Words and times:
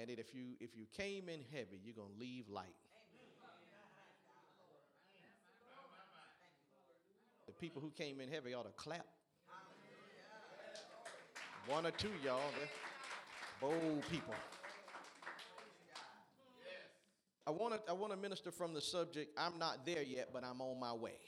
And 0.00 0.08
that 0.08 0.18
if 0.18 0.34
you 0.34 0.56
if 0.60 0.70
you 0.74 0.86
came 0.96 1.28
in 1.28 1.40
heavy, 1.52 1.78
you're 1.84 1.94
gonna 1.94 2.08
leave 2.18 2.48
light. 2.48 2.74
The 7.46 7.52
people 7.52 7.82
who 7.82 7.90
came 7.90 8.18
in 8.18 8.30
heavy 8.30 8.54
ought 8.54 8.62
to 8.62 8.82
clap. 8.82 9.04
One 11.66 11.84
or 11.84 11.90
two, 11.90 12.08
y'all. 12.24 12.40
They're 12.58 12.68
bold 13.60 14.02
people. 14.10 14.34
I 17.46 17.50
want 17.50 17.74
to 17.74 17.90
I 17.90 17.92
want 17.92 18.12
to 18.12 18.18
minister 18.18 18.50
from 18.50 18.72
the 18.72 18.80
subject. 18.80 19.36
I'm 19.36 19.58
not 19.58 19.84
there 19.84 20.02
yet, 20.02 20.30
but 20.32 20.44
I'm 20.44 20.62
on 20.62 20.80
my 20.80 20.94
way. 20.94 21.18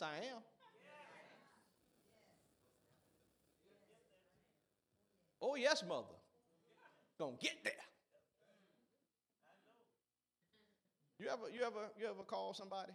Yes, 0.00 0.08
I 0.08 0.26
am. 0.26 0.42
Oh, 5.42 5.56
yes, 5.56 5.82
mother. 5.88 6.14
Gonna 7.18 7.36
get 7.40 7.64
there. 7.64 7.72
You 11.18 11.26
ever, 11.28 11.50
you 11.52 11.62
ever, 11.62 11.90
you 11.98 12.06
ever 12.06 12.22
call 12.22 12.54
somebody? 12.54 12.92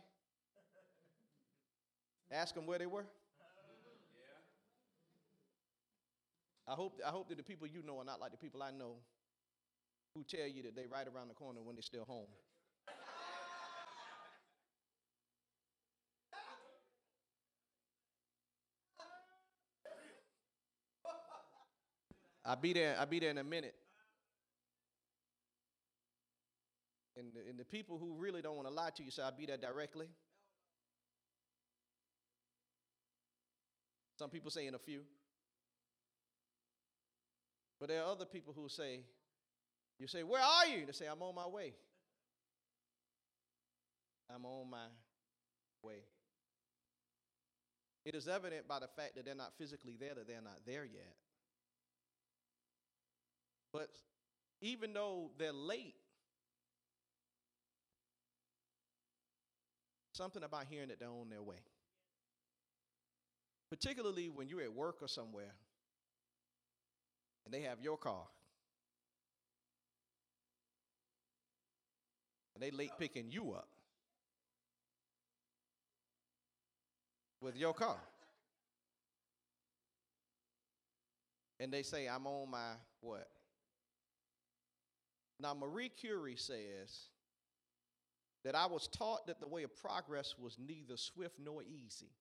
Ask 2.32 2.56
them 2.56 2.66
where 2.66 2.80
they 2.80 2.86
were? 2.86 3.06
I 6.66 6.72
hope, 6.72 7.02
I 7.06 7.10
hope 7.10 7.28
that 7.30 7.38
the 7.38 7.44
people 7.44 7.68
you 7.68 7.84
know 7.84 8.00
are 8.00 8.06
not 8.06 8.22
like 8.22 8.32
the 8.32 8.38
people 8.38 8.64
I 8.64 8.72
know 8.72 8.96
who 10.16 10.24
tell 10.24 10.48
you 10.48 10.64
that 10.64 10.76
they're 10.76 10.88
right 10.88 11.08
around 11.08 11.28
the 11.28 11.34
corner 11.34 11.62
when 11.62 11.76
they're 11.76 11.82
still 11.84 12.06
home. 12.06 12.28
I'll 22.54 22.60
be 22.62 22.72
there, 22.72 22.96
I'll 23.00 23.08
be 23.08 23.18
there 23.18 23.32
in 23.32 23.40
a 23.40 23.44
minute. 23.44 23.74
And 27.18 27.34
the, 27.34 27.50
and 27.50 27.58
the 27.58 27.66
people 27.66 27.98
who 27.98 28.14
really 28.14 28.44
don't 28.44 28.56
want 28.56 28.68
to 28.68 28.74
lie 28.74 28.92
to 28.96 29.04
you 29.04 29.10
say, 29.10 29.24
I'll 29.24 29.36
be 29.36 29.48
there 29.48 29.58
directly. 29.58 30.06
Some 34.20 34.30
people 34.30 34.52
say 34.52 34.68
in 34.68 34.76
a 34.76 34.78
few. 34.78 35.02
But 37.80 37.90
there 37.90 38.04
are 38.04 38.12
other 38.12 38.26
people 38.26 38.54
who 38.56 38.70
say, 38.70 39.00
you 39.98 40.06
say, 40.06 40.22
Where 40.22 40.44
are 40.44 40.68
you? 40.68 40.86
They 40.86 40.92
say, 40.92 41.08
I'm 41.08 41.24
on 41.24 41.34
my 41.34 41.48
way. 41.48 41.74
I'm 44.30 44.46
on 44.46 44.70
my 44.70 44.86
way. 45.82 46.04
It 48.06 48.14
is 48.14 48.28
evident 48.28 48.68
by 48.68 48.78
the 48.78 48.90
fact 48.96 49.16
that 49.16 49.26
they're 49.26 49.34
not 49.34 49.54
physically 49.58 49.96
there 50.00 50.14
that 50.14 50.28
they're 50.28 50.40
not 50.40 50.60
there 50.68 50.86
yet. 50.86 51.16
But 53.74 53.90
even 54.62 54.94
though 54.94 55.32
they're 55.38 55.52
late, 55.52 55.96
something 60.14 60.44
about 60.44 60.66
hearing 60.70 60.90
that 60.90 61.00
they're 61.00 61.10
on 61.10 61.30
their 61.30 61.42
way. 61.42 61.58
Particularly 63.70 64.30
when 64.30 64.48
you're 64.48 64.62
at 64.62 64.72
work 64.72 64.98
or 65.02 65.08
somewhere 65.08 65.54
and 67.46 67.54
they 67.54 67.62
have 67.62 67.82
your 67.82 67.98
car. 67.98 68.26
And 72.54 72.64
they 72.64 72.70
late 72.70 72.92
picking 73.00 73.32
you 73.32 73.54
up 73.54 73.68
with 77.42 77.58
your 77.58 77.74
car. 77.74 77.98
And 81.60 81.74
they 81.74 81.82
say, 81.82 82.08
I'm 82.08 82.28
on 82.28 82.52
my 82.52 82.74
what? 83.02 83.28
Now, 85.44 85.54
Marie 85.54 85.90
Curie 85.90 86.38
says 86.38 87.10
that 88.46 88.56
I 88.56 88.66
was 88.66 88.88
taught 88.88 89.28
that 89.28 89.42
the 89.42 89.48
way 89.48 89.64
of 89.64 89.76
progress 89.76 90.36
was 90.40 90.58
neither 90.58 90.96
swift 90.96 91.36
nor 91.38 91.62
easy. 91.64 92.12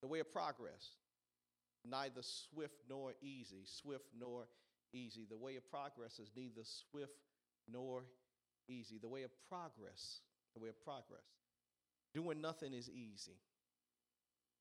The 0.00 0.08
way 0.08 0.20
of 0.20 0.32
progress, 0.32 0.92
neither 1.84 2.22
swift 2.22 2.76
nor 2.88 3.12
easy, 3.20 3.64
swift 3.66 4.06
nor 4.18 4.46
easy. 4.94 5.26
The 5.28 5.36
way 5.36 5.56
of 5.56 5.70
progress 5.70 6.18
is 6.18 6.30
neither 6.34 6.62
swift 6.64 7.20
nor 7.70 8.04
easy. 8.66 8.98
The 8.98 9.08
way 9.08 9.24
of 9.24 9.30
progress, 9.46 10.20
the 10.54 10.60
way 10.60 10.70
of 10.70 10.82
progress. 10.82 11.20
Doing 12.14 12.40
nothing 12.40 12.72
is 12.72 12.88
easy. 12.88 13.36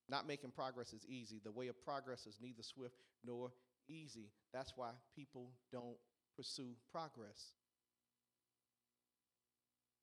Not 0.09 0.27
making 0.27 0.51
progress 0.51 0.91
is 0.91 1.05
easy. 1.05 1.39
The 1.41 1.53
way 1.53 1.69
of 1.69 1.81
progress 1.85 2.25
is 2.25 2.37
neither 2.41 2.63
swift 2.63 2.97
nor 3.23 3.53
easy. 3.87 4.31
That's 4.51 4.73
why 4.75 4.89
people 5.15 5.51
don't 5.71 5.95
pursue 6.37 6.69
progress. 6.91 7.53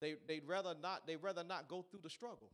They, 0.00 0.16
they'd 0.28 0.46
rather 0.46 0.74
not, 0.82 1.06
they'd 1.06 1.22
rather 1.22 1.44
not 1.44 1.68
go 1.68 1.82
through 1.82 2.00
the 2.02 2.10
struggle. 2.10 2.50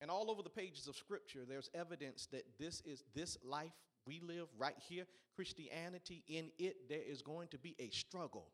And 0.00 0.10
all 0.10 0.30
over 0.30 0.42
the 0.42 0.50
pages 0.50 0.86
of 0.86 0.96
scripture, 0.96 1.40
there's 1.48 1.70
evidence 1.74 2.28
that 2.32 2.44
this 2.58 2.82
is 2.84 3.04
this 3.14 3.38
life 3.42 3.72
we 4.06 4.20
live 4.20 4.48
right 4.58 4.76
here, 4.86 5.04
Christianity, 5.34 6.22
in 6.28 6.50
it, 6.58 6.88
there 6.90 7.00
is 7.08 7.22
going 7.22 7.48
to 7.48 7.58
be 7.58 7.74
a 7.78 7.88
struggle. 7.88 8.48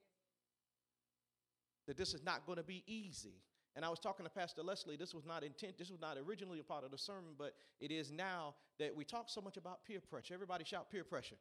That 1.89 1.97
this 1.97 2.15
is 2.15 2.23
not 2.23 2.47
going 2.47 2.59
to 2.59 2.63
be 2.63 2.85
easy. 2.87 3.43
And 3.75 3.85
I 3.85 3.89
was 3.89 3.99
talking 3.99 4.25
to 4.25 4.31
Pastor 4.31 4.63
Leslie. 4.63 4.97
This 4.97 5.15
was 5.15 5.25
not 5.25 5.43
intent. 5.43 5.79
This 5.79 5.91
was 5.91 6.01
not 6.01 6.17
originally 6.19 6.61
a 6.61 6.63
part 6.65 6.85
of 6.85 6.91
the 6.91 6.99
sermon, 6.99 7.35
but 7.39 7.55
it 7.81 7.91
is 7.91 8.13
now 8.13 8.55
that 8.79 8.95
we 8.95 9.05
talk 9.05 9.29
so 9.29 9.41
much 9.41 9.57
about 9.57 9.85
peer 9.85 10.01
pressure. 10.09 10.35
Everybody 10.35 10.65
shout 10.65 10.91
peer 10.91 11.05
pressure. 11.05 11.37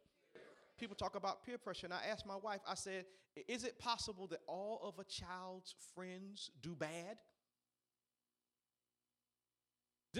People 0.80 0.96
talk 0.96 1.14
about 1.14 1.44
peer 1.44 1.58
pressure, 1.58 1.86
and 1.86 1.92
I 1.92 2.06
asked 2.10 2.24
my 2.26 2.36
wife. 2.36 2.60
I 2.66 2.74
said, 2.74 3.04
"Is 3.46 3.64
it 3.64 3.78
possible 3.78 4.26
that 4.28 4.40
all 4.46 4.80
of 4.82 4.98
a 4.98 5.04
child's 5.04 5.74
friends 5.94 6.50
do 6.62 6.74
bad?" 6.74 7.18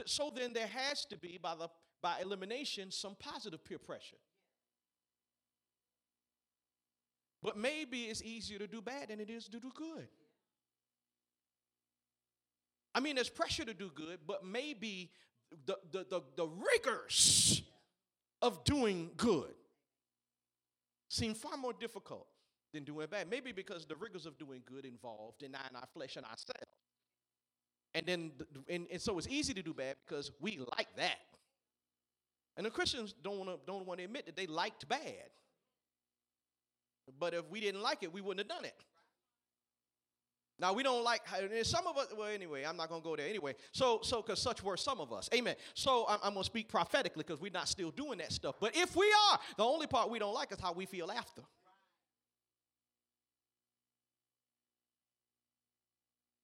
So 0.05 0.31
then 0.31 0.53
there 0.53 0.67
has 0.67 1.07
to 1.07 1.17
be, 1.17 1.39
by, 1.43 1.55
the, 1.57 1.69
by 2.03 2.21
elimination, 2.21 2.91
some 2.91 3.17
positive 3.19 3.65
peer 3.65 3.79
pressure. 3.79 4.19
But 7.43 7.57
maybe 7.57 8.05
it's 8.05 8.23
easier 8.23 8.59
to 8.59 8.69
do 8.69 8.83
bad 8.83 9.09
than 9.09 9.19
it 9.19 9.31
is 9.31 9.49
to 9.49 9.59
do 9.59 9.73
good. 9.75 10.07
I 12.95 13.01
mean, 13.01 13.15
there's 13.15 13.31
pressure 13.31 13.65
to 13.65 13.75
do 13.75 13.91
good, 13.95 14.21
but 14.27 14.45
maybe 14.45 15.11
the, 15.65 15.79
the, 15.91 16.05
the, 16.09 16.21
the 16.37 16.47
rigors 16.47 17.63
of 18.43 18.63
doing 18.65 19.11
good 19.17 19.55
seem 21.11 21.35
far 21.35 21.57
more 21.57 21.73
difficult 21.73 22.27
than 22.73 22.85
doing 22.85 23.09
bad. 23.11 23.29
Maybe 23.29 23.53
because 23.53 23.85
the 23.85 23.97
rigors 23.97 24.27
of 24.27 24.39
doing 24.39 24.63
good 24.65 24.87
involve 24.87 25.37
denying 25.39 25.75
our 25.75 25.87
flesh 25.93 26.17
and 26.17 26.25
ourselves. 26.25 26.79
And 27.95 28.07
then, 28.07 28.31
and, 28.69 28.87
and 28.91 29.01
so 29.03 29.19
it's 29.19 29.27
easy 29.29 29.53
to 29.55 29.63
do 29.63 29.75
bad 29.75 29.97
because 30.07 30.31
we 30.41 30.59
like 30.79 30.87
that. 30.97 31.19
And 32.57 32.65
the 32.65 32.71
Christians 32.71 33.15
don't 33.23 33.39
want 33.39 33.51
to 33.51 33.59
don't 33.67 33.87
want 33.87 33.99
to 33.99 34.05
admit 34.05 34.27
that 34.27 34.37
they 34.37 34.47
liked 34.47 34.89
bad. 34.89 35.31
But 37.19 37.35
if 37.35 37.51
we 37.51 37.61
didn't 37.61 37.83
like 37.83 38.03
it, 38.03 38.13
we 38.13 38.21
wouldn't 38.21 38.49
have 38.49 38.57
done 38.57 38.65
it. 38.65 38.85
Now 40.61 40.75
we 40.75 40.83
don't 40.83 41.03
like 41.03 41.23
some 41.63 41.87
of 41.87 41.97
us. 41.97 42.09
Well, 42.17 42.29
anyway, 42.29 42.65
I'm 42.65 42.77
not 42.77 42.91
gonna 42.91 43.03
go 43.03 43.17
there 43.17 43.27
anyway. 43.27 43.55
So, 43.73 44.01
so 44.03 44.21
because 44.21 44.41
such 44.41 44.63
were 44.63 44.77
some 44.77 45.01
of 45.01 45.13
us. 45.13 45.29
Amen. 45.35 45.57
So 45.75 46.05
I'm, 46.07 46.19
I'm 46.23 46.35
gonna 46.35 46.45
speak 46.45 46.69
prophetically 46.69 47.25
because 47.27 47.41
we're 47.41 47.51
not 47.51 47.67
still 47.67 47.91
doing 47.91 48.19
that 48.19 48.33
stuff. 48.33 48.57
But 48.61 48.77
if 48.77 48.95
we 48.95 49.07
are, 49.31 49.39
the 49.57 49.65
only 49.65 49.87
part 49.87 50.11
we 50.11 50.19
don't 50.19 50.35
like 50.35 50.53
is 50.53 50.61
how 50.61 50.73
we 50.73 50.85
feel 50.85 51.11
after. 51.11 51.43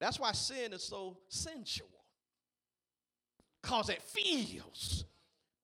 That's 0.01 0.19
why 0.19 0.33
sin 0.33 0.73
is 0.73 0.83
so 0.83 1.19
sensual. 1.29 1.89
Because 3.63 3.91
it 3.91 4.03
feels. 4.03 5.05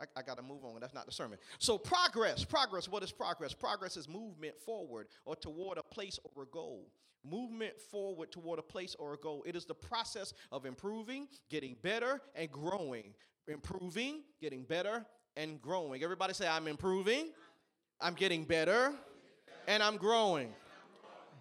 I, 0.03 0.21
I 0.21 0.23
got 0.23 0.37
to 0.37 0.43
move 0.43 0.65
on. 0.65 0.81
That's 0.81 0.95
not 0.95 1.07
the 1.07 1.13
sermon. 1.13 1.39
So, 1.59 1.79
progress. 1.79 2.45
Progress. 2.45 2.89
What 2.89 3.03
is 3.03 3.13
progress? 3.13 3.55
Progress 3.55 3.97
is 3.97 4.09
movement 4.09 4.59
forward 4.59 5.07
or 5.25 5.37
toward 5.37 5.79
a 5.79 5.83
place 5.83 6.19
or 6.25 6.43
a 6.43 6.47
goal. 6.47 6.89
Movement 7.25 7.81
forward 7.81 8.33
toward 8.33 8.59
a 8.59 8.63
place 8.63 8.97
or 8.99 9.15
a 9.15 9.17
goal. 9.17 9.45
It 9.47 9.55
is 9.55 9.65
the 9.65 9.75
process 9.75 10.35
of 10.51 10.67
improving, 10.67 11.29
getting 11.51 11.77
better, 11.83 12.21
and 12.35 12.51
growing. 12.51 13.15
Improving, 13.47 14.23
getting 14.41 14.65
better, 14.65 15.07
and 15.37 15.63
growing. 15.63 16.03
Everybody 16.03 16.35
say, 16.35 16.49
I'm 16.49 16.67
improving, 16.67 17.31
I'm 18.01 18.15
getting 18.15 18.45
better, 18.45 18.93
and 19.69 19.83
I'm 19.83 19.97
growing. 19.97 20.53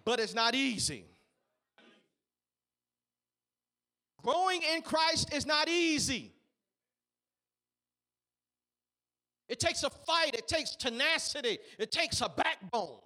But 0.04 0.20
it's 0.20 0.34
not 0.34 0.54
easy. 0.54 1.04
Growing 4.22 4.62
in 4.74 4.82
Christ 4.82 5.34
is 5.34 5.46
not 5.46 5.68
easy. 5.68 6.32
It 9.52 9.60
takes 9.60 9.82
a 9.82 9.90
fight, 9.90 10.34
it 10.34 10.48
takes 10.48 10.74
tenacity, 10.74 11.58
it 11.78 11.92
takes 11.92 12.22
a 12.22 12.28
backbone, 12.30 13.00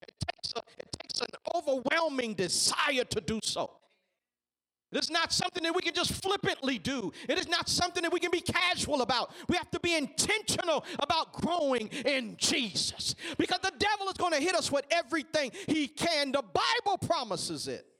it 0.00 0.14
takes, 0.24 0.52
a, 0.54 0.60
it 0.78 0.88
takes 1.00 1.20
an 1.20 1.26
overwhelming 1.52 2.34
desire 2.34 3.02
to 3.10 3.20
do 3.20 3.40
so. 3.42 3.72
It 4.92 5.02
is 5.02 5.10
not 5.10 5.32
something 5.32 5.64
that 5.64 5.74
we 5.74 5.82
can 5.82 5.94
just 5.94 6.12
flippantly 6.22 6.78
do. 6.78 7.12
It 7.28 7.38
is 7.38 7.48
not 7.48 7.68
something 7.68 8.04
that 8.04 8.12
we 8.12 8.20
can 8.20 8.30
be 8.30 8.40
casual 8.40 9.02
about. 9.02 9.32
We 9.48 9.56
have 9.56 9.70
to 9.72 9.80
be 9.80 9.96
intentional 9.96 10.84
about 11.00 11.32
growing 11.32 11.88
in 11.88 12.36
Jesus 12.36 13.16
because 13.36 13.58
the 13.64 13.72
devil 13.76 14.06
is 14.06 14.14
going 14.18 14.34
to 14.34 14.38
hit 14.38 14.54
us 14.54 14.70
with 14.70 14.84
everything 14.92 15.50
he 15.66 15.88
can. 15.88 16.30
The 16.30 16.42
Bible 16.42 16.98
promises 16.98 17.66
it. 17.66 17.91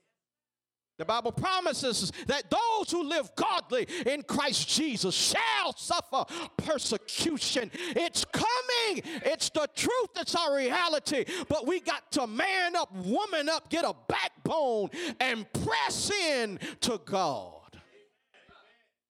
The 1.03 1.07
Bible 1.07 1.33
promises 1.33 2.13
that 2.27 2.49
those 2.49 2.89
who 2.89 3.03
live 3.03 3.29
godly 3.35 3.85
in 4.05 4.23
Christ 4.23 4.69
Jesus 4.69 5.13
shall 5.13 5.73
suffer 5.73 6.23
persecution. 6.55 7.69
It's 7.73 8.23
coming. 8.23 9.03
It's 9.25 9.49
the 9.49 9.67
truth. 9.75 10.11
It's 10.15 10.33
our 10.33 10.55
reality. 10.55 11.25
But 11.49 11.67
we 11.67 11.81
got 11.81 12.09
to 12.13 12.25
man 12.25 12.77
up, 12.77 12.95
woman 12.95 13.49
up, 13.49 13.69
get 13.69 13.83
a 13.83 13.93
backbone, 14.07 14.91
and 15.19 15.45
press 15.51 16.09
in 16.09 16.57
to 16.79 17.01
God. 17.03 17.81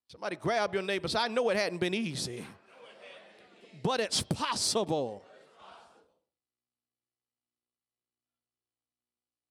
Somebody 0.07 0.35
grab 0.35 0.73
your 0.73 0.81
neighbor. 0.81 1.07
Say, 1.07 1.19
I 1.19 1.27
know 1.27 1.47
it 1.51 1.57
hadn't 1.57 1.77
been 1.77 1.93
easy, 1.93 2.43
but 3.83 3.99
it's 3.99 4.23
possible. 4.23 5.23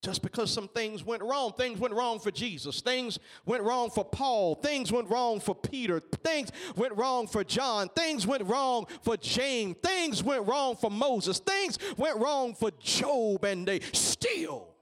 Just 0.02 0.20
because 0.20 0.50
some 0.50 0.66
things 0.68 1.04
went 1.04 1.22
wrong. 1.22 1.52
Things 1.52 1.78
went 1.78 1.94
wrong 1.94 2.18
for 2.18 2.32
Jesus. 2.32 2.80
Things 2.80 3.20
went 3.46 3.62
wrong 3.62 3.88
for 3.88 4.04
Paul. 4.04 4.56
Things 4.56 4.90
went 4.90 5.08
wrong 5.08 5.38
for 5.38 5.54
Peter. 5.54 6.00
Things 6.00 6.50
went 6.74 6.96
wrong 6.96 7.28
for 7.28 7.44
John. 7.44 7.88
Things 7.88 8.26
went 8.26 8.44
wrong 8.44 8.86
for 9.02 9.16
James. 9.16 9.76
Things 9.82 10.22
went 10.22 10.46
wrong 10.46 10.74
for 10.74 10.90
Moses. 10.90 11.38
Things 11.38 11.78
went 11.96 12.18
wrong 12.18 12.54
for 12.54 12.72
Job, 12.80 13.44
and 13.44 13.66
they 13.66 13.78
still 13.92 14.74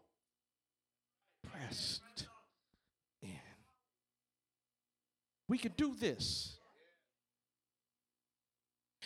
pressed 1.53 2.03
in. 3.23 3.29
We 5.49 5.59
could 5.59 5.77
do 5.77 5.95
this. 5.99 6.60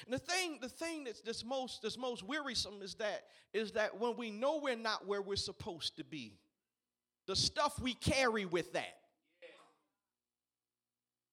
And 0.07 0.13
the 0.15 0.19
thing, 0.19 0.59
the 0.61 0.69
thing 0.69 1.05
that's, 1.05 1.21
that's 1.21 1.45
most 1.45 1.83
that's 1.83 1.97
most 1.97 2.23
wearisome 2.23 2.83
is 2.83 2.95
that 2.97 3.25
is 3.53 3.73
that 3.73 3.99
when 3.99 4.17
we 4.17 4.31
know 4.31 4.61
we're 4.63 4.77
not 4.77 5.07
where 5.07 5.23
we're 5.23 5.37
supposed 5.37 5.97
to 5.97 6.05
be, 6.05 6.39
the 7.27 7.37
stuff 7.37 7.79
we 7.81 7.95
carry 7.95 8.45
with 8.45 8.73
that 8.75 8.97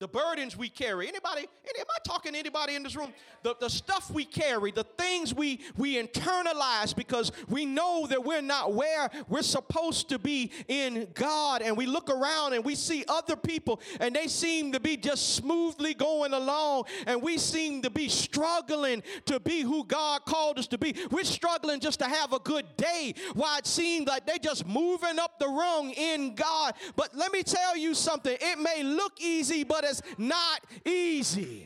the 0.02 0.08
burdens 0.08 0.58
we 0.58 0.68
carry. 0.68 1.08
Anybody 1.08 1.42
am 1.42 1.86
i 1.88 1.98
talking 2.04 2.34
to 2.34 2.40
anybody 2.40 2.74
in 2.74 2.82
this 2.82 2.96
room? 2.96 3.14
The, 3.44 3.56
the 3.60 3.70
stuff 3.70 4.10
we 4.10 4.26
carry 4.26 4.72
the 4.72 4.84
things 4.84 5.34
we 5.34 5.62
we 5.78 6.02
internalize 6.02 6.96
because 6.96 7.32
we 7.48 7.66
know 7.66 8.08
that 8.08 8.24
we're 8.24 8.42
not 8.42 8.74
where 8.74 9.12
we're 9.30 9.44
supposed 9.44 10.10
to 10.10 10.18
be 10.18 10.52
in 10.68 11.08
god. 11.14 11.62
And 11.62 11.78
we 11.78 11.86
look 11.86 12.10
around 12.10 12.54
and 12.54 12.66
we 12.66 12.74
see 12.74 13.06
other 13.08 13.36
people 13.36 13.80
and 14.00 14.16
they 14.16 14.28
seem 14.28 14.72
to 14.72 14.80
be 14.80 14.98
just 14.98 15.36
smoothly 15.36 15.94
going 15.94 16.34
along. 16.34 16.86
And 17.06 17.22
we 17.22 17.38
seem 17.38 17.84
to 17.84 17.92
be 17.92 18.10
struggling 18.10 19.04
to 19.28 19.40
be 19.40 19.62
who 19.62 19.86
god 19.86 20.26
called 20.26 20.58
us 20.58 20.66
to 20.68 20.80
be. 20.80 20.96
We're 21.12 21.24
struggling 21.24 21.80
just 21.80 22.00
to 22.00 22.06
have 22.06 22.34
a 22.34 22.40
good 22.40 22.66
day. 22.76 23.14
While 23.36 23.60
it 23.60 23.68
seems 23.68 24.08
like 24.08 24.26
they're 24.26 24.40
just 24.40 24.66
moving 24.66 25.20
up 25.20 25.38
the 25.38 25.48
rung 25.48 25.92
in 25.92 26.34
god. 26.34 26.74
But 26.96 27.16
let 27.16 27.32
me 27.32 27.44
tell 27.44 27.78
you 27.78 27.94
something. 27.94 28.36
It 28.42 28.58
may 28.58 28.82
look 28.82 29.22
easy 29.22 29.64
but 29.64 29.91
not 30.18 30.62
easy. 30.86 31.66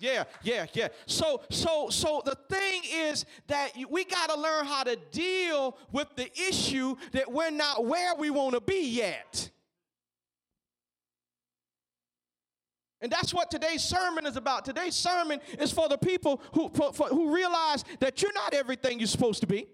Yeah, 0.00 0.24
yeah, 0.42 0.66
yeah. 0.72 0.88
So, 1.06 1.42
so, 1.50 1.90
so 1.90 2.22
the 2.24 2.36
thing 2.48 2.82
is 2.90 3.26
that 3.48 3.72
we 3.88 4.04
got 4.04 4.30
to 4.30 4.40
learn 4.40 4.64
how 4.64 4.82
to 4.82 4.96
deal 5.10 5.76
with 5.92 6.08
the 6.16 6.30
issue 6.48 6.96
that 7.12 7.30
we're 7.30 7.50
not 7.50 7.84
where 7.84 8.14
we 8.14 8.30
want 8.30 8.54
to 8.54 8.60
be 8.60 8.88
yet. 8.88 9.50
And 13.02 13.10
that's 13.10 13.32
what 13.32 13.50
today's 13.50 13.82
sermon 13.82 14.26
is 14.26 14.36
about. 14.36 14.64
Today's 14.64 14.94
sermon 14.94 15.40
is 15.58 15.70
for 15.70 15.88
the 15.88 15.98
people 15.98 16.40
who, 16.52 16.70
for, 16.70 16.92
for, 16.92 17.08
who 17.08 17.34
realize 17.34 17.84
that 18.00 18.22
you're 18.22 18.32
not 18.32 18.54
everything 18.54 18.98
you're 18.98 19.06
supposed 19.06 19.40
to 19.40 19.46
be. 19.46 19.66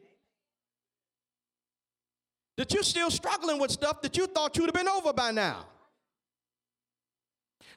That 2.57 2.73
you're 2.73 2.83
still 2.83 3.11
struggling 3.11 3.61
with 3.61 3.71
stuff 3.71 4.01
that 4.03 4.17
you 4.17 4.27
thought 4.27 4.57
you'd 4.57 4.67
have 4.67 4.75
been 4.75 4.89
over 4.89 5.13
by 5.13 5.31
now. 5.31 5.67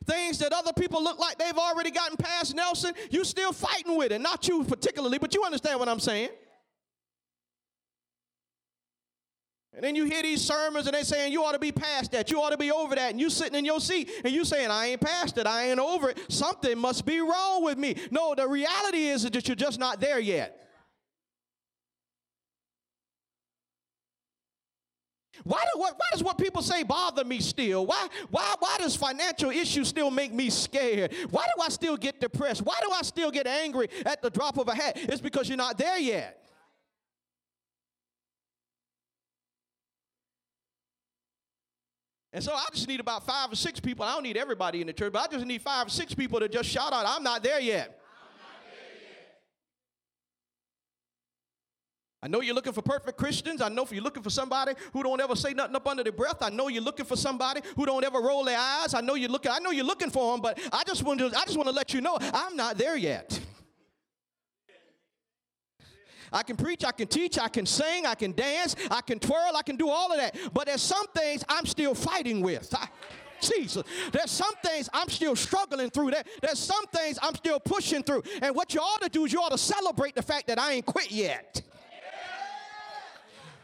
Things 0.06 0.40
that 0.40 0.54
other 0.54 0.74
people 0.74 1.04
look 1.04 1.20
like 1.20 1.38
they've 1.38 1.58
already 1.58 1.92
gotten 1.92 2.18
past 2.18 2.56
Nelson, 2.56 2.94
you're 3.12 3.26
still 3.26 3.52
fighting 3.52 3.98
with 3.98 4.12
it. 4.12 4.22
Not 4.22 4.48
you 4.48 4.64
particularly, 4.64 5.18
but 5.18 5.36
you 5.36 5.44
understand 5.44 5.80
what 5.80 5.90
I'm 5.90 6.00
saying. 6.00 6.30
And 9.74 9.84
then 9.84 9.96
you 9.96 10.04
hear 10.04 10.22
these 10.22 10.42
sermons 10.42 10.88
and 10.88 10.94
they're 10.94 11.04
saying 11.04 11.32
you 11.32 11.44
ought 11.44 11.54
to 11.54 11.60
be 11.60 11.72
past 11.72 12.12
that, 12.12 12.30
you 12.32 12.42
ought 12.42 12.50
to 12.50 12.58
be 12.58 12.72
over 12.72 12.96
that, 12.96 13.12
and 13.12 13.22
you're 13.22 13.30
sitting 13.30 13.58
in 13.58 13.64
your 13.64 13.80
seat 13.80 14.10
and 14.26 14.34
you're 14.34 14.44
saying 14.44 14.70
I 14.70 14.88
ain't 14.88 15.00
past 15.00 15.38
it, 15.38 15.48
I 15.48 15.70
ain't 15.70 15.80
over 15.80 16.10
it. 16.10 16.20
Something 16.28 16.78
must 16.78 17.06
be 17.06 17.22
wrong 17.22 17.64
with 17.64 17.78
me. 17.78 17.96
No, 18.12 18.36
the 18.36 18.48
reality 18.48 19.06
is 19.06 19.24
that 19.24 19.48
you're 19.48 19.56
just 19.56 19.80
not 19.80 20.02
there 20.02 20.20
yet. 20.20 20.69
Why, 25.44 25.64
do, 25.74 25.80
why, 25.80 25.92
why, 25.96 26.06
does 26.12 26.24
what 26.24 26.38
people 26.38 26.62
say 26.62 26.84
bother 26.84 27.24
me 27.24 27.40
still? 27.40 27.86
Why, 27.86 28.08
why, 28.30 28.56
why 28.60 28.78
does 28.80 28.96
financial 28.96 29.50
issues 29.50 29.88
still 29.88 30.12
make 30.12 30.34
me 30.34 30.50
scared? 30.50 31.14
Why 31.30 31.46
do 31.56 31.62
I 31.62 31.70
still 31.70 31.98
get 31.98 32.20
depressed? 32.20 32.62
Why 32.62 32.78
do 32.82 32.92
I 32.92 33.02
still 33.04 33.32
get 33.32 33.48
angry 33.48 33.90
at 34.06 34.22
the 34.22 34.30
drop 34.30 34.58
of 34.58 34.68
a 34.68 34.76
hat? 34.76 34.94
It's 34.96 35.22
because 35.22 35.48
you're 35.48 35.58
not 35.58 35.78
there 35.78 35.98
yet. 35.98 36.36
And 42.32 42.44
so 42.44 42.54
I 42.54 42.66
just 42.74 42.88
need 42.88 43.00
about 43.00 43.26
five 43.26 43.52
or 43.52 43.56
six 43.56 43.80
people. 43.80 44.06
I 44.06 44.14
don't 44.14 44.24
need 44.24 44.38
everybody 44.38 44.82
in 44.82 44.88
the 44.88 44.94
church, 44.94 45.12
but 45.12 45.28
I 45.28 45.34
just 45.34 45.46
need 45.46 45.62
five 45.62 45.88
or 45.88 45.90
six 45.90 46.14
people 46.14 46.40
to 46.40 46.48
just 46.48 46.70
shout 46.70 46.94
out, 46.94 47.06
I'm 47.08 47.24
not 47.24 47.42
there 47.42 47.60
yet. 47.60 47.99
I 52.22 52.28
know 52.28 52.42
you're 52.42 52.56
looking 52.56 52.74
for 52.74 52.82
perfect 52.82 53.18
Christians. 53.18 53.62
I 53.62 53.70
know 53.70 53.84
if 53.84 53.94
you're 53.94 54.04
looking 54.04 54.24
for 54.24 54.30
somebody 54.30 54.74
who 54.92 55.04
don't 55.04 55.22
ever 55.22 55.36
say 55.38 55.54
nothing 55.54 55.76
up 55.76 55.88
under 55.88 56.04
their 56.04 56.12
breath. 56.12 56.42
I 56.42 56.50
know 56.50 56.68
you're 56.68 56.84
looking 56.84 57.06
for 57.06 57.16
somebody 57.16 57.62
who 57.78 57.86
don't 57.86 58.04
ever 58.04 58.20
roll 58.20 58.44
their 58.44 58.60
eyes. 58.60 58.94
I 58.94 59.00
know 59.00 59.16
you're 59.16 59.30
looking. 59.30 59.52
I 59.52 59.60
know 59.60 59.72
you're 59.72 59.86
looking 59.86 60.10
for 60.10 60.34
them, 60.34 60.42
but 60.42 60.60
I 60.74 60.84
just 60.86 61.04
want 61.04 61.20
to. 61.20 61.28
I 61.28 61.46
just 61.46 61.56
want 61.56 61.70
to 61.70 61.76
let 61.76 61.94
you 61.94 62.02
know 62.02 62.18
I'm 62.20 62.58
not 62.58 62.78
there 62.78 62.98
yet. 62.98 63.40
I 66.32 66.44
can 66.44 66.58
preach, 66.58 66.86
I 66.86 66.92
can 66.92 67.08
teach, 67.08 67.40
I 67.40 67.48
can 67.48 67.66
sing, 67.66 68.06
I 68.06 68.14
can 68.14 68.34
dance, 68.34 68.76
I 68.92 69.02
can 69.02 69.18
twirl, 69.18 69.56
I 69.56 69.64
can 69.64 69.78
do 69.78 69.90
all 69.90 70.12
of 70.12 70.20
that. 70.20 70.36
But 70.54 70.68
there's 70.68 70.82
some 70.82 71.08
things 71.08 71.44
I'm 71.50 71.66
still 71.66 71.96
fighting 71.96 72.42
with. 72.42 72.72
I, 72.76 72.88
Jesus. 73.42 73.84
There's 74.12 74.30
some 74.30 74.54
things 74.64 74.90
I'm 74.94 75.10
still 75.10 75.36
struggling 75.36 75.90
through. 75.90 76.12
There, 76.12 76.24
there's 76.42 76.60
some 76.60 76.86
things 76.88 77.18
I'm 77.22 77.34
still 77.36 77.60
pushing 77.60 78.04
through. 78.04 78.24
And 78.42 78.56
what 78.56 78.74
you 78.74 78.82
ought 78.82 79.02
to 79.02 79.10
do 79.10 79.26
is 79.26 79.34
you 79.34 79.40
ought 79.42 79.52
to 79.52 79.58
celebrate 79.58 80.14
the 80.14 80.22
fact 80.22 80.48
that 80.48 80.60
I 80.60 80.74
ain't 80.74 80.86
quit 80.86 81.10
yet. 81.10 81.62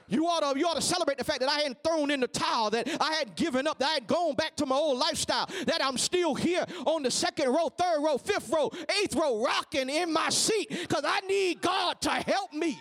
You 0.08 0.28
ought, 0.28 0.54
to, 0.54 0.60
you 0.60 0.68
ought 0.68 0.76
to 0.76 0.82
celebrate 0.82 1.18
the 1.18 1.24
fact 1.24 1.40
that 1.40 1.50
I 1.50 1.62
hadn't 1.62 1.84
thrown 1.84 2.12
in 2.12 2.20
the 2.20 2.28
towel, 2.28 2.70
that 2.70 2.88
I 3.02 3.14
had 3.14 3.36
given 3.36 3.66
up, 3.66 3.80
that 3.80 3.90
I 3.90 3.94
had 3.96 4.08
gone 4.08 4.36
back 4.36 4.56
to 4.58 4.66
my 4.66 4.76
old 4.76 5.00
lifestyle, 5.00 5.50
that 5.66 5.84
I'm 5.84 5.98
still 5.98 6.36
here 6.36 6.64
on 6.86 7.02
the 7.02 7.10
second 7.10 7.50
row, 7.50 7.70
third 7.70 8.04
row, 8.04 8.18
fifth 8.18 8.50
row, 8.50 8.72
eighth 9.02 9.16
row, 9.16 9.44
rocking 9.44 9.90
in 9.90 10.14
my 10.14 10.30
seat 10.30 10.70
because 10.70 11.04
I 11.06 11.22
need 11.22 11.62
God 11.62 12.00
to 12.02 12.12
help 12.12 12.54
me. 12.54 12.78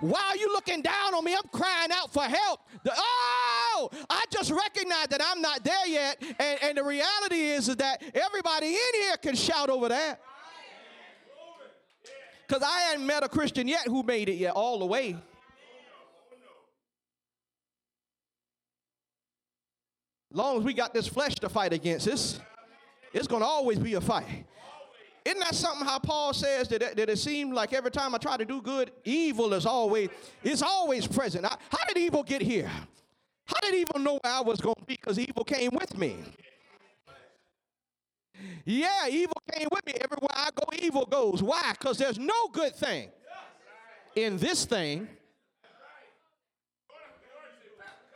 While 0.00 0.36
you 0.38 0.52
looking 0.52 0.82
down 0.82 1.14
on 1.14 1.24
me, 1.24 1.34
I'm 1.34 1.48
crying 1.52 1.90
out 1.92 2.12
for 2.12 2.22
help. 2.22 2.60
The, 2.84 2.92
oh, 2.96 3.90
I 4.08 4.24
just 4.30 4.52
recognize 4.52 5.08
that 5.08 5.20
I'm 5.24 5.40
not 5.42 5.64
there 5.64 5.86
yet. 5.86 6.22
And, 6.38 6.62
and 6.62 6.78
the 6.78 6.84
reality 6.84 7.40
is, 7.40 7.68
is 7.68 7.76
that 7.76 8.02
everybody 8.14 8.68
in 8.68 8.94
here 8.94 9.16
can 9.16 9.34
shout 9.34 9.68
over 9.68 9.88
that. 9.88 10.20
Because 12.46 12.62
I 12.62 12.80
hadn't 12.80 13.06
met 13.06 13.24
a 13.24 13.28
Christian 13.28 13.68
yet 13.68 13.86
who 13.86 14.02
made 14.02 14.28
it 14.28 14.36
yet 14.36 14.52
all 14.54 14.78
the 14.78 14.86
way. 14.86 15.16
Long 20.38 20.58
as 20.58 20.64
we 20.64 20.72
got 20.72 20.94
this 20.94 21.06
flesh 21.06 21.34
to 21.36 21.48
fight 21.48 21.72
against 21.72 22.08
us, 22.08 22.40
it's 23.12 23.26
going 23.26 23.42
to 23.42 23.46
always 23.46 23.78
be 23.78 23.94
a 23.94 24.00
fight. 24.00 24.46
Isn't 25.24 25.40
that 25.40 25.54
something 25.54 25.86
how 25.86 25.98
Paul 25.98 26.32
says 26.32 26.68
that, 26.68 26.96
that 26.96 27.10
it 27.10 27.18
seemed 27.18 27.52
like 27.52 27.74
every 27.74 27.90
time 27.90 28.14
I 28.14 28.18
try 28.18 28.38
to 28.38 28.44
do 28.44 28.62
good, 28.62 28.90
evil 29.04 29.52
is 29.52 29.66
always, 29.66 30.08
it's 30.42 30.62
always 30.62 31.06
present. 31.06 31.44
I, 31.44 31.54
how 31.70 31.84
did 31.86 31.98
evil 31.98 32.22
get 32.22 32.40
here? 32.40 32.70
How 33.44 33.60
did 33.60 33.74
evil 33.74 34.00
know 34.00 34.18
where 34.22 34.32
I 34.32 34.40
was 34.40 34.60
going 34.60 34.76
to 34.76 34.84
be? 34.84 34.94
Because 34.94 35.18
evil 35.18 35.44
came 35.44 35.70
with 35.72 35.98
me. 35.98 36.16
Yeah, 38.64 39.08
evil 39.10 39.42
came 39.52 39.68
with 39.70 39.84
me. 39.84 39.94
Everywhere 40.00 40.30
I 40.32 40.50
go, 40.54 40.64
evil 40.80 41.04
goes. 41.04 41.42
Why? 41.42 41.72
Because 41.72 41.98
there's 41.98 42.18
no 42.18 42.48
good 42.52 42.74
thing 42.76 43.10
in 44.14 44.38
this 44.38 44.64
thing 44.64 45.08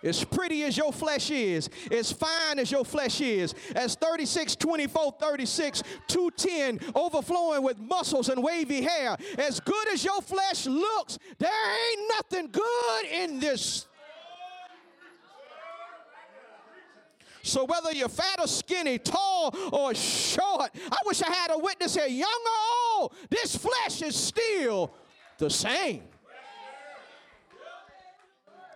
as 0.03 0.25
pretty 0.25 0.65
as 0.65 0.77
your 0.77 0.93
flesh 0.93 1.31
is, 1.31 1.71
as 1.91 2.13
fine 2.13 2.59
as 2.59 2.71
your 2.71 2.85
flesh 2.85 3.21
is, 3.21 3.55
as 3.75 3.95
36, 3.95 4.57
24, 4.57 5.15
36, 5.21 5.83
210, 6.09 6.93
overflowing 6.95 7.63
with 7.63 7.79
muscles 7.79 8.29
and 8.29 8.43
wavy 8.43 8.83
hair, 8.83 9.17
as 9.39 9.61
good 9.61 9.89
as 9.89 10.05
your 10.05 10.21
flesh 10.23 10.67
looks, 10.67 11.19
there 11.39 11.51
ain't 11.51 12.13
nothing 12.17 12.49
good 12.51 13.05
in 13.13 13.41
this. 13.41 13.87
So 17.45 17.65
whether 17.65 17.93
you're 17.93 18.09
fat 18.09 18.39
or 18.39 18.47
skinny, 18.47 18.99
tall 18.99 19.55
or 19.73 19.95
short, 19.95 20.71
I 20.91 20.99
wish 21.05 21.23
I 21.23 21.31
had 21.31 21.51
a 21.51 21.59
witness 21.59 21.97
here, 21.97 22.07
young 22.07 22.29
or 22.29 23.01
old, 23.01 23.15
this 23.31 23.57
flesh 23.57 24.01
is 24.03 24.15
still 24.15 24.95
the 25.39 25.51
same. 25.51 26.03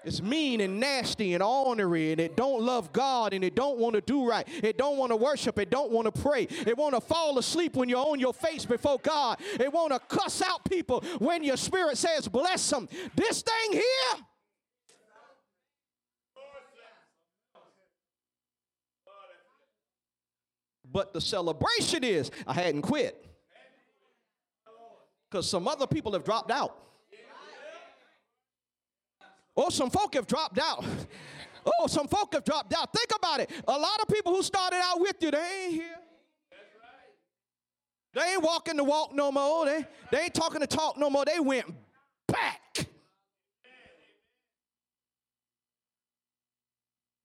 It's 0.07 0.23
mean 0.23 0.61
and 0.61 0.79
nasty 0.79 1.35
and 1.35 1.43
ornery, 1.43 2.13
and 2.13 2.21
it 2.21 2.37
don't 2.37 2.63
love 2.63 2.93
God, 2.93 3.35
and 3.35 3.43
it 3.43 3.57
don't 3.57 3.77
want 3.77 3.97
to 3.97 4.01
do 4.01 4.25
right. 4.25 4.47
It 4.63 4.79
don't 4.79 4.99
want 4.99 5.11
to 5.11 5.17
worship. 5.17 5.59
It 5.59 5.69
don't 5.69 5.91
want 5.91 6.15
to 6.15 6.23
pray. 6.23 6.45
It 6.45 6.79
want 6.79 6.95
to 6.95 7.01
fall 7.01 7.41
asleep 7.41 7.75
when 7.75 7.89
you're 7.89 8.07
on 8.07 8.21
your 8.21 8.33
face 8.33 8.65
before 8.65 9.01
God. 9.03 9.41
It 9.59 9.73
want 9.73 9.93
to 9.93 9.99
cuss 9.99 10.43
out 10.43 10.65
people 10.65 11.01
when 11.19 11.43
your 11.43 11.57
spirit 11.57 11.99
says 11.99 12.29
bless 12.29 12.71
them. 12.71 12.89
This 13.17 13.43
thing 13.43 13.73
here. 13.73 14.23
But 20.93 21.15
the 21.15 21.21
celebration 21.21 22.05
is 22.05 22.31
I 22.47 22.53
hadn't 22.53 22.83
quit. 22.83 23.27
Because 25.29 25.51
some 25.51 25.67
other 25.67 25.89
people 25.89 26.13
have 26.13 26.23
dropped 26.23 26.53
out. 26.53 26.79
Oh, 29.57 29.71
some 29.71 29.91
folk 29.91 30.15
have 30.15 30.27
dropped 30.27 30.59
out. 30.59 30.85
Oh, 31.81 31.89
some 31.89 32.07
folk 32.07 32.33
have 32.33 32.45
dropped 32.45 32.73
out. 32.75 32.93
Think 32.93 33.09
about 33.17 33.41
it. 33.41 33.51
A 33.67 33.77
lot 33.77 34.01
of 34.01 34.07
people 34.07 34.33
who 34.33 34.41
started 34.41 34.81
out 34.81 35.01
with 35.01 35.17
you, 35.21 35.33
they 35.33 35.65
ain't 35.65 35.73
here. 35.73 35.97
They 38.15 38.23
ain't 38.35 38.43
walking 38.43 38.77
the 38.77 38.85
walk 38.85 39.13
no 39.13 39.33
more. 39.33 39.67
They, 39.67 39.85
they 40.13 40.21
ain't 40.21 40.35
talking 40.35 40.61
the 40.61 40.69
talk 40.69 40.97
no 40.97 41.11
more. 41.11 41.25
They 41.25 41.41
went 41.41 41.67
back. 42.29 42.87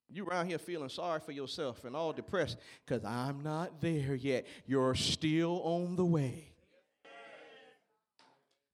You 0.10 0.26
around 0.26 0.48
here 0.48 0.58
feeling 0.58 0.90
sorry 0.90 1.22
for 1.22 1.32
yourself 1.32 1.86
and 1.86 1.96
all 1.96 2.12
depressed 2.12 2.58
because 2.86 3.06
I'm 3.06 3.42
not 3.42 3.80
there 3.80 4.16
yet. 4.16 4.46
You're 4.66 4.96
still 4.96 5.62
on 5.64 5.96
the 5.96 6.06
way. 6.06 6.50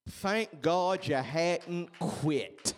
Thank 0.10 0.62
God 0.62 1.06
you 1.06 1.16
hadn't 1.16 1.90
quit. 2.00 2.74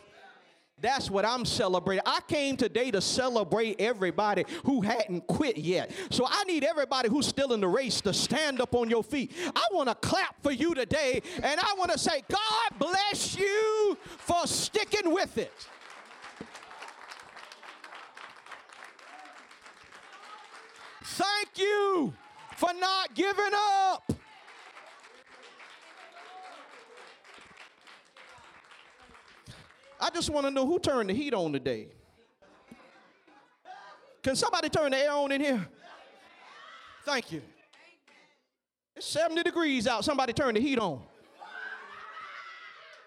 That's 0.82 1.10
what 1.10 1.26
I'm 1.26 1.46
celebrating. 1.46 2.04
I 2.06 2.22
came 2.28 2.56
today 2.58 2.92
to 2.92 3.02
celebrate 3.02 3.80
everybody 3.80 4.46
who 4.64 4.82
hadn't 4.82 5.28
quit 5.28 5.58
yet. 5.58 5.92
So 6.10 6.26
I 6.28 6.44
need 6.46 6.64
everybody 6.64 7.10
who's 7.10 7.28
still 7.28 7.54
in 7.54 7.62
the 7.62 7.68
race 7.68 8.02
to 8.02 8.14
stand 8.14 8.62
up 8.62 8.76
on 8.76 8.90
your 8.90 9.04
feet. 9.04 9.32
I 9.56 9.66
want 9.72 9.90
to 9.90 9.96
clap 9.96 10.42
for 10.42 10.52
you 10.52 10.74
today, 10.74 11.22
and 11.44 11.60
I 11.60 11.74
want 11.78 11.92
to 11.92 12.00
say, 12.00 12.24
God 12.30 12.80
bless 12.80 13.38
you 13.38 13.98
for 14.20 14.48
sticking 14.48 15.14
with 15.14 15.38
it. 15.38 15.52
Thank 21.04 21.58
you 21.58 22.14
for 22.56 22.70
not 22.80 23.14
giving 23.14 23.52
up. 23.54 24.19
I 30.00 30.10
just 30.10 30.30
want 30.30 30.46
to 30.46 30.52
know 30.52 30.66
who 30.66 30.80
turned 30.80 31.10
the 31.10 31.14
heat 31.14 31.34
on 31.34 31.52
today. 31.52 31.90
Can 34.24 34.36
somebody 34.36 34.70
turn 34.70 34.92
the 34.92 34.98
air 34.98 35.12
on 35.12 35.32
in 35.32 35.42
here? 35.42 35.68
Thank 37.06 37.32
you. 37.32 37.42
It's 38.96 39.08
70 39.08 39.44
degrees 39.44 39.88
out. 39.88 40.04
Somebody 40.04 40.34
turn 40.34 40.56
the 40.56 40.62
heat 40.62 40.80
on. 40.80 41.02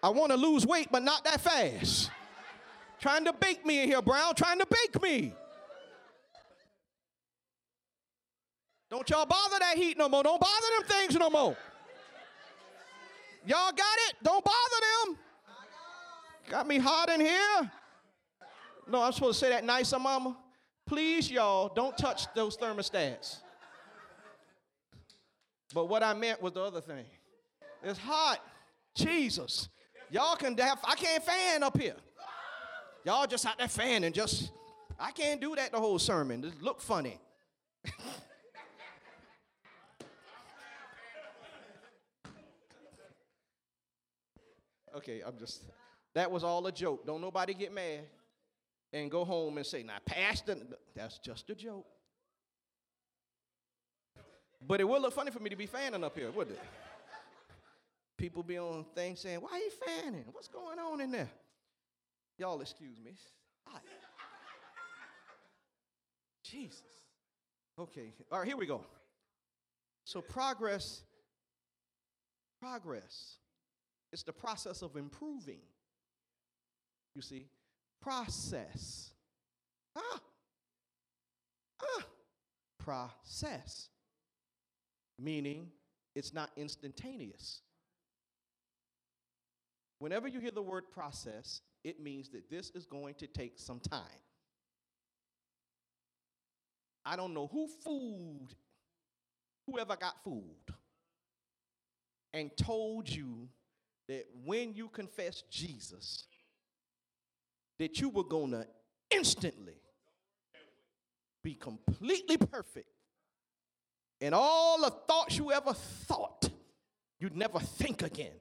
I 0.02 0.08
want 0.08 0.32
to 0.32 0.37
lose 0.37 0.66
weight, 0.66 0.88
but 0.90 1.02
not 1.02 1.25
that 1.25 1.40
fast. 1.40 2.11
Trying 2.99 3.25
to 3.26 3.32
bake 3.32 3.64
me 3.64 3.82
in 3.82 3.88
here, 3.88 4.02
Brown. 4.02 4.34
Trying 4.34 4.58
to 4.58 4.66
bake 4.66 5.00
me. 5.02 5.34
Don't 8.90 9.08
y'all 9.08 9.26
bother 9.26 9.58
that 9.58 9.76
heat 9.76 9.96
no 9.96 10.08
more. 10.08 10.22
Don't 10.22 10.40
bother 10.40 10.66
them 10.78 10.88
things 10.88 11.18
no 11.18 11.30
more. 11.30 11.56
Y'all 13.46 13.72
got 13.72 13.96
it? 14.08 14.16
Don't 14.22 14.44
bother. 14.44 14.72
Got 16.52 16.68
me 16.68 16.78
hot 16.78 17.09
in 17.09 17.18
here? 17.18 17.71
No, 18.87 19.02
I'm 19.02 19.12
supposed 19.12 19.38
to 19.40 19.47
say 19.47 19.50
that 19.52 19.64
nicer, 19.64 19.99
mama. 19.99 20.37
Please, 20.85 21.30
y'all, 21.30 21.73
don't 21.75 21.97
touch 21.97 22.26
those 22.35 22.59
thermostats. 22.59 23.38
But 25.73 25.88
what 25.88 26.02
I 26.02 26.12
meant 26.12 26.42
was 26.42 26.52
the 26.52 26.61
other 26.61 26.82
thing. 26.82 27.06
It's 27.82 27.99
hot. 27.99 28.38
Jesus. 28.94 29.71
Y'all 30.11 30.37
can 30.37 30.54
have, 30.59 30.78
I 30.85 30.94
can't 30.94 31.25
fan 31.25 31.62
up 31.62 31.80
here. 31.80 31.97
Y'all 33.06 33.26
just 33.26 33.47
out 33.47 33.56
there 33.56 33.66
fan 33.66 34.04
and 34.04 34.14
just, 34.14 34.50
I 35.00 35.11
can't 35.11 35.40
do 35.40 35.56
that 35.56 35.73
the 35.73 35.78
whole 35.78 35.99
sermon. 35.99 36.42
Just 36.42 36.61
look 36.61 36.82
funny. 36.82 37.18
okay, 44.97 45.23
I'm 45.26 45.38
just. 45.38 45.62
That 46.14 46.31
was 46.31 46.45
all 46.45 46.66
a 46.66 46.73
joke. 46.73 47.07
Don't 47.07 47.21
nobody 47.21 47.54
get 47.54 47.73
mad 47.73 48.00
and 48.92 49.11
go 49.11 49.25
home 49.25 49.57
and 49.57 49.66
say, 49.66 49.83
now, 49.83 49.97
Pastor, 50.04 50.57
that's 50.95 51.19
just 51.19 51.49
a 51.50 51.54
joke. 51.54 51.87
But 54.66 54.81
it 54.81 54.85
would 54.88 55.02
look 55.02 55.14
funny 55.14 55.31
for 55.31 55.40
me 55.40 55.50
to 55.50 55.57
be 55.57 55.66
fanning 55.66 56.04
up 56.04 56.16
here, 56.16 56.31
wouldn't 56.31 56.57
it? 56.57 56.62
People 58.19 58.42
be 58.42 58.59
on 58.59 58.85
things 58.95 59.21
saying, 59.21 59.40
why 59.40 59.50
are 59.52 59.59
you 59.59 59.71
fanning? 59.87 60.25
What's 60.33 60.49
going 60.49 60.78
on 60.78 61.00
in 61.00 61.11
there? 61.11 61.31
Y'all 62.38 62.61
excuse 62.61 62.99
me. 63.02 63.12
Jesus. 66.45 66.83
Okay. 67.78 68.12
All 68.31 68.38
right, 68.40 68.47
here 68.47 68.57
we 68.57 68.66
go. 68.66 68.85
So 70.04 70.21
progress, 70.21 71.02
progress. 72.61 73.37
It's 74.12 74.23
the 74.23 74.33
process 74.33 74.83
of 74.83 74.97
improving. 74.97 75.61
You 77.14 77.23
see, 77.23 77.47
process. 78.00 79.11
Ah, 79.97 80.21
ah, 81.83 82.04
process. 82.78 83.88
Meaning 85.19 85.69
it's 86.14 86.33
not 86.33 86.50
instantaneous. 86.57 87.61
Whenever 89.99 90.26
you 90.26 90.40
hear 90.40 90.50
the 90.50 90.62
word 90.62 90.90
process, 90.90 91.61
it 91.85 92.00
means 92.00 92.28
that 92.31 92.50
this 92.50 92.71
is 92.71 92.87
going 92.87 93.14
to 93.14 93.26
take 93.26 93.59
some 93.59 93.78
time. 93.78 94.00
I 97.04 97.16
don't 97.16 97.35
know 97.35 97.49
who 97.49 97.69
fooled, 97.85 98.54
whoever 99.66 99.97
got 99.97 100.23
fooled, 100.23 100.73
and 102.33 102.50
told 102.57 103.09
you 103.09 103.49
that 104.09 104.25
when 104.45 104.75
you 104.75 104.88
confess 104.88 105.42
Jesus, 105.50 106.26
that 107.83 108.01
you 108.01 108.09
were 108.11 108.23
going 108.23 108.53
to 108.53 108.65
instantly 109.11 109.75
be 111.43 111.53
completely 111.53 112.37
perfect. 112.37 112.87
And 114.21 114.37
all 114.37 114.81
the 114.81 114.91
thoughts 115.09 115.37
you 115.37 115.51
ever 115.51 115.75
thought, 115.75 116.49
you'd 117.19 117.37
never 117.37 117.59
think 117.59 118.03
again. 118.03 118.39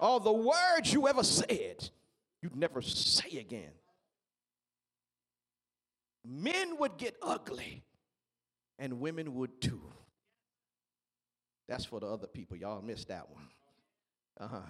All 0.00 0.20
the 0.20 0.32
words 0.32 0.90
you 0.90 1.06
ever 1.06 1.22
said, 1.22 1.86
you'd 2.40 2.56
never 2.56 2.80
say 2.80 3.36
again. 3.36 3.72
Men 6.24 6.78
would 6.78 6.96
get 6.96 7.14
ugly, 7.20 7.84
and 8.78 9.00
women 9.00 9.34
would 9.34 9.60
too. 9.60 9.82
That's 11.68 11.84
for 11.84 12.00
the 12.00 12.06
other 12.06 12.26
people. 12.26 12.56
Y'all 12.56 12.80
missed 12.80 13.08
that 13.08 13.28
one. 13.28 13.48
Uh 14.40 14.48
huh. 14.48 14.60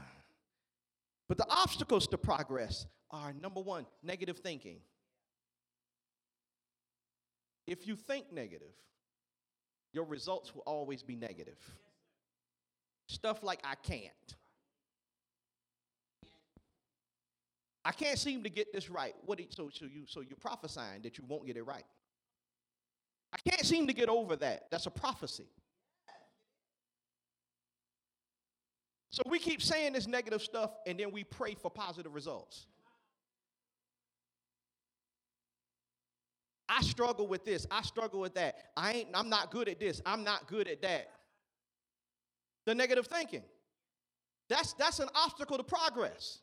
But 1.28 1.38
the 1.38 1.46
obstacles 1.48 2.08
to 2.08 2.18
progress 2.18 2.86
are 3.12 3.32
number 3.32 3.60
one, 3.60 3.86
negative 4.02 4.38
thinking. 4.38 4.78
If 7.66 7.86
you 7.86 7.96
think 7.96 8.32
negative, 8.32 8.74
your 9.92 10.04
results 10.04 10.54
will 10.54 10.62
always 10.62 11.02
be 11.02 11.14
negative. 11.14 11.58
Stuff 13.08 13.42
like 13.42 13.60
I 13.62 13.74
can't. 13.74 14.36
I 17.84 17.92
can't 17.92 18.18
seem 18.18 18.42
to 18.44 18.50
get 18.50 18.72
this 18.72 18.88
right. 18.88 19.14
What 19.26 19.38
you, 19.40 19.46
so, 19.50 19.68
so 19.72 19.84
you 19.84 20.04
so 20.06 20.20
you're 20.20 20.36
prophesying 20.40 21.02
that 21.02 21.18
you 21.18 21.24
won't 21.26 21.46
get 21.46 21.56
it 21.56 21.64
right. 21.64 21.84
I 23.32 23.50
can't 23.50 23.64
seem 23.64 23.86
to 23.86 23.92
get 23.92 24.08
over 24.08 24.36
that. 24.36 24.70
That's 24.70 24.86
a 24.86 24.90
prophecy. 24.90 25.48
So 29.10 29.22
we 29.28 29.38
keep 29.38 29.60
saying 29.60 29.92
this 29.92 30.06
negative 30.06 30.42
stuff 30.42 30.70
and 30.86 30.98
then 30.98 31.10
we 31.12 31.22
pray 31.24 31.54
for 31.54 31.70
positive 31.70 32.14
results. 32.14 32.66
I 36.72 36.80
struggle 36.80 37.26
with 37.26 37.44
this. 37.44 37.66
I 37.70 37.82
struggle 37.82 38.20
with 38.20 38.34
that. 38.34 38.56
I 38.78 38.92
ain't 38.92 39.08
I'm 39.12 39.28
not 39.28 39.50
good 39.50 39.68
at 39.68 39.78
this. 39.78 40.00
I'm 40.06 40.24
not 40.24 40.48
good 40.48 40.66
at 40.68 40.80
that. 40.80 41.10
The 42.64 42.74
negative 42.74 43.06
thinking. 43.06 43.42
That's 44.48 44.72
that's 44.72 44.98
an 44.98 45.08
obstacle 45.14 45.58
to 45.58 45.64
progress. 45.64 46.38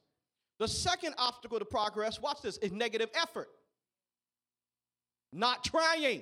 The 0.60 0.68
second 0.68 1.16
obstacle 1.18 1.58
to 1.58 1.66
progress, 1.66 2.22
watch 2.22 2.44
this, 2.44 2.58
is 2.58 2.72
negative 2.72 3.10
effort. 3.20 3.48
Not 5.34 5.64
trying. 5.64 6.22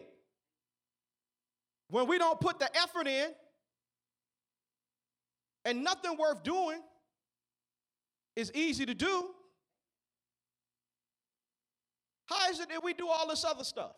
When 1.89 2.07
we 2.07 2.17
don't 2.17 2.39
put 2.39 2.59
the 2.59 2.69
effort 2.77 3.07
in, 3.07 3.29
and 5.65 5.83
nothing 5.83 6.15
worth 6.17 6.43
doing 6.43 6.79
is 8.37 8.53
easy 8.53 8.85
to 8.85 8.93
do, 8.93 9.31
how 12.27 12.49
is 12.49 12.59
it 12.59 12.69
that 12.69 12.83
we 12.83 12.93
do 12.93 13.07
all 13.07 13.27
this 13.27 13.43
other 13.43 13.63
stuff? 13.63 13.91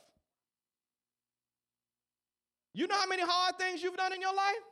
You 2.74 2.88
know 2.88 2.95
how 2.95 3.07
many 3.07 3.24
hard 3.25 3.57
things 3.57 3.83
you've 3.83 3.98
done 3.98 4.13
in 4.13 4.21
your 4.21 4.33
life? 4.33 4.63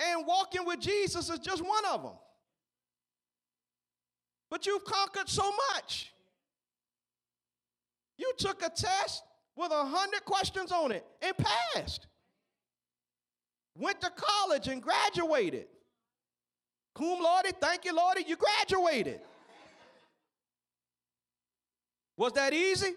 And 0.00 0.26
walking 0.26 0.66
with 0.66 0.80
Jesus 0.80 1.30
is 1.30 1.38
just 1.38 1.64
one 1.64 1.84
of 1.86 2.02
them. 2.02 2.12
But 4.50 4.66
you've 4.66 4.84
conquered 4.84 5.28
so 5.28 5.50
much. 5.74 6.12
You 8.18 8.32
took 8.36 8.62
a 8.62 8.68
test 8.68 9.22
with 9.56 9.70
a 9.70 9.84
hundred 9.84 10.24
questions 10.24 10.72
on 10.72 10.92
it 10.92 11.04
and 11.22 11.34
passed. 11.36 12.06
Went 13.78 14.00
to 14.00 14.10
college 14.10 14.68
and 14.68 14.82
graduated. 14.82 15.66
Cum 16.94 17.20
laude, 17.22 17.52
thank 17.60 17.84
you, 17.84 17.94
Lord, 17.94 18.18
you 18.26 18.36
graduated. 18.36 19.20
Was 22.16 22.32
that 22.32 22.52
easy? 22.52 22.94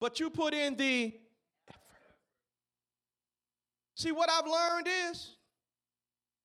But 0.00 0.20
you 0.20 0.30
put 0.30 0.54
in 0.54 0.76
the 0.76 1.14
effort. 1.68 1.80
See, 3.94 4.12
what 4.12 4.30
I've 4.30 4.46
learned 4.46 4.88
is, 5.10 5.36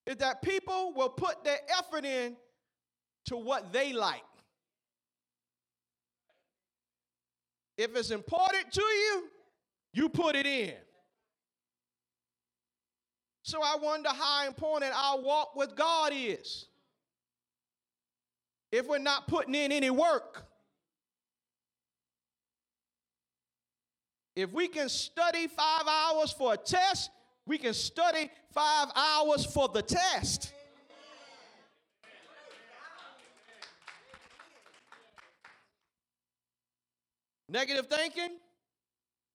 is 0.07 0.15
that 0.17 0.41
people 0.41 0.93
will 0.95 1.09
put 1.09 1.43
their 1.43 1.59
effort 1.77 2.05
in 2.05 2.35
to 3.25 3.37
what 3.37 3.71
they 3.71 3.93
like. 3.93 4.23
If 7.77 7.95
it's 7.95 8.11
important 8.11 8.71
to 8.71 8.81
you, 8.81 9.23
you 9.93 10.09
put 10.09 10.35
it 10.35 10.45
in. 10.45 10.73
So 13.43 13.61
I 13.61 13.75
wonder 13.81 14.09
how 14.09 14.47
important 14.47 14.93
our 14.95 15.19
walk 15.19 15.55
with 15.55 15.75
God 15.75 16.13
is. 16.15 16.67
If 18.71 18.87
we're 18.87 18.99
not 18.99 19.27
putting 19.27 19.55
in 19.55 19.71
any 19.71 19.89
work, 19.89 20.45
if 24.35 24.51
we 24.51 24.67
can 24.67 24.89
study 24.89 25.47
five 25.47 25.83
hours 25.87 26.31
for 26.31 26.53
a 26.53 26.57
test, 26.57 27.09
we 27.45 27.57
can 27.57 27.73
study 27.73 28.29
five 28.53 28.87
hours 28.95 29.45
for 29.45 29.67
the 29.67 29.81
test. 29.81 30.53
Negative 37.49 37.85
thinking, 37.87 38.37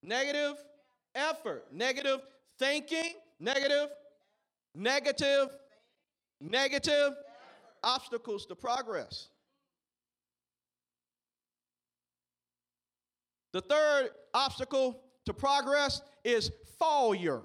negative 0.02 0.54
effort. 1.14 1.66
Negative 1.70 2.20
thinking, 2.58 3.12
negative, 3.38 3.88
negative, 4.74 5.48
negative 6.40 7.12
obstacles 7.82 8.46
to 8.46 8.54
progress. 8.54 9.28
The 13.52 13.60
third 13.60 14.10
obstacle 14.36 15.00
to 15.24 15.32
progress 15.32 16.02
is 16.22 16.50
failure. 16.78 17.42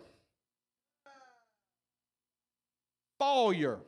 Failure. 3.17 3.79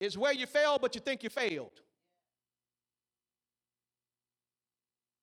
It's 0.00 0.16
where 0.16 0.32
you 0.32 0.46
fail, 0.46 0.78
but 0.80 0.94
you 0.94 1.00
think 1.00 1.22
you 1.22 1.30
failed. 1.30 1.70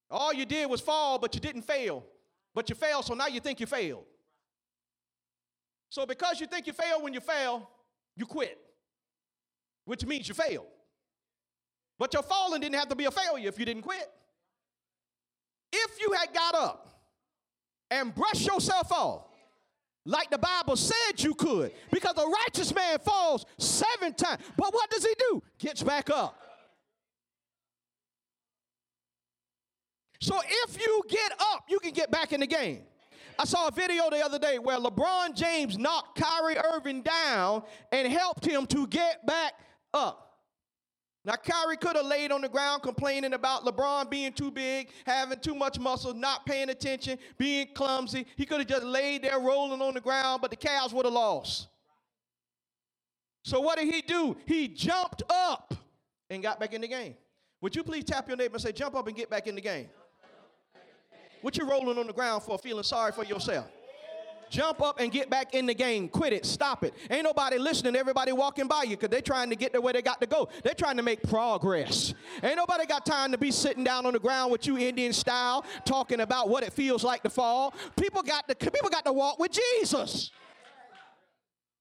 All 0.10 0.34
you 0.34 0.46
did 0.46 0.70
was 0.70 0.82
fall, 0.82 1.20
but 1.20 1.36
you 1.36 1.42
didn't 1.42 1.64
fail. 1.64 2.06
But 2.56 2.70
you 2.70 2.76
failed, 2.76 3.06
so 3.06 3.14
now 3.14 3.28
you 3.28 3.40
think 3.40 3.60
you 3.60 3.68
failed. 3.68 4.06
So 5.90 6.06
because 6.06 6.40
you 6.40 6.48
think 6.48 6.66
you 6.66 6.74
failed 6.74 7.04
when 7.04 7.14
you 7.14 7.20
fail, 7.20 7.70
you 8.16 8.26
quit, 8.26 8.58
which 9.86 10.06
means 10.06 10.28
you 10.28 10.34
failed. 10.34 10.68
But 11.98 12.14
your 12.14 12.24
falling 12.24 12.62
didn't 12.62 12.76
have 12.76 12.90
to 12.90 12.96
be 12.96 13.06
a 13.06 13.12
failure 13.12 13.50
if 13.50 13.60
you 13.60 13.66
didn't 13.66 13.84
quit. 13.84 14.10
If 15.72 16.02
you 16.02 16.14
had 16.14 16.34
got 16.34 16.56
up 16.56 16.88
and 17.92 18.14
brushed 18.14 18.46
yourself 18.46 18.92
off, 18.92 19.26
like 20.06 20.30
the 20.32 20.38
Bible 20.38 20.76
said 20.76 21.22
you 21.22 21.36
could, 21.36 21.72
because 21.92 22.18
a 22.18 22.26
righteous 22.26 22.74
man 22.74 22.98
falls 23.00 23.46
seven 23.58 24.14
times. 24.14 24.42
But 24.58 24.74
what 24.74 24.90
does 24.90 25.06
he 25.06 25.14
do? 25.18 25.44
Gets 25.60 25.84
back 25.84 26.10
up. 26.10 26.36
So 30.22 30.40
if 30.48 30.80
you 30.80 31.04
get 31.08 31.32
up, 31.40 31.66
you 31.70 31.80
can 31.80 31.92
get 31.92 32.12
back 32.12 32.34
in 32.34 32.40
the 32.42 32.48
game. 32.48 32.82
I 33.38 33.46
saw 33.46 33.68
a 33.68 33.72
video 33.72 34.10
the 34.10 34.24
other 34.24 34.38
day 34.38 34.60
where 34.60 34.78
LeBron 34.78 35.34
James 35.34 35.78
knocked 35.78 36.20
Kyrie 36.20 36.58
Irving 36.58 37.04
down 37.04 37.64
and 37.92 38.12
helped 38.12 38.46
him 38.46 38.66
to 38.68 38.86
get 38.88 39.26
back 39.26 39.54
up. 39.94 40.29
Now, 41.26 41.36
Kyrie 41.36 41.78
could 41.78 41.98
have 41.98 42.06
laid 42.06 42.32
on 42.32 42.42
the 42.42 42.50
ground 42.50 42.82
complaining 42.82 43.34
about 43.34 43.66
LeBron 43.66 44.10
being 44.10 44.32
too 44.32 44.52
big, 44.52 44.90
having 45.06 45.40
too 45.40 45.54
much 45.54 45.78
muscle, 45.78 46.14
not 46.14 46.46
paying 46.46 46.70
attention, 46.70 47.20
being 47.38 47.68
clumsy. 47.74 48.26
He 48.38 48.46
could 48.46 48.60
have 48.60 48.68
just 48.68 48.86
laid 48.86 49.24
there 49.24 49.40
rolling 49.40 49.82
on 49.82 49.94
the 49.94 50.02
ground, 50.02 50.42
but 50.42 50.50
the 50.50 50.58
Cavs 50.58 50.94
would 50.94 51.06
have 51.06 51.14
lost. 51.14 51.68
So, 53.44 53.60
what 53.60 53.78
did 53.78 53.94
he 53.94 54.02
do? 54.02 54.38
He 54.46 54.70
jumped 54.70 55.24
up 55.30 55.74
and 56.30 56.42
got 56.42 56.60
back 56.60 56.74
in 56.74 56.82
the 56.82 56.88
game. 56.88 57.16
Would 57.62 57.76
you 57.76 57.84
please 57.84 58.06
tap 58.06 58.28
your 58.28 58.38
neighbor 58.38 58.56
and 58.56 58.62
say, 58.62 58.72
Jump 58.72 58.96
up 58.96 59.08
and 59.08 59.16
get 59.16 59.30
back 59.30 59.48
in 59.48 59.56
the 59.56 59.62
game? 59.62 59.90
What 61.42 61.58
you 61.58 61.70
rolling 61.70 61.98
on 61.98 62.08
the 62.08 62.14
ground 62.14 62.44
for, 62.44 62.58
feeling 62.58 62.84
sorry 62.84 63.12
for 63.12 63.26
yourself? 63.26 63.68
Jump 64.50 64.82
up 64.82 65.00
and 65.00 65.12
get 65.12 65.30
back 65.30 65.54
in 65.54 65.66
the 65.66 65.74
game. 65.74 66.10
Quit 66.10 66.34
it. 66.34 66.46
Stop 66.46 66.84
it. 66.84 66.94
Ain't 67.10 67.24
nobody 67.24 67.58
listening. 67.58 67.96
Everybody 67.96 68.32
walking 68.32 68.68
by 68.68 68.84
you 68.84 68.98
because 68.98 69.10
they're 69.10 69.22
trying 69.22 69.50
to 69.50 69.56
get 69.56 69.74
to 69.74 69.82
where 69.82 69.94
they 69.94 70.02
got 70.02 70.20
to 70.22 70.28
go. 70.28 70.50
They're 70.64 70.74
trying 70.74 70.98
to 70.98 71.04
make 71.04 71.22
progress. 71.24 72.14
Ain't 72.42 72.58
nobody 72.58 72.86
got 72.86 73.06
time 73.06 73.32
to 73.32 73.38
be 73.38 73.52
sitting 73.52 73.84
down 73.84 74.06
on 74.06 74.14
the 74.14 74.20
ground 74.20 74.52
with 74.52 74.66
you 74.66 74.78
Indian 74.78 75.14
style 75.14 75.66
talking 75.86 76.22
about 76.22 76.50
what 76.50 76.64
it 76.64 76.74
feels 76.74 77.04
like 77.04 77.24
to 77.24 77.30
fall. 77.30 77.74
People 77.96 78.24
got 78.24 78.48
to 78.48 78.56
people 78.56 78.90
got 78.90 79.06
to 79.06 79.14
walk 79.14 79.40
with 79.40 79.52
Jesus. 79.52 80.32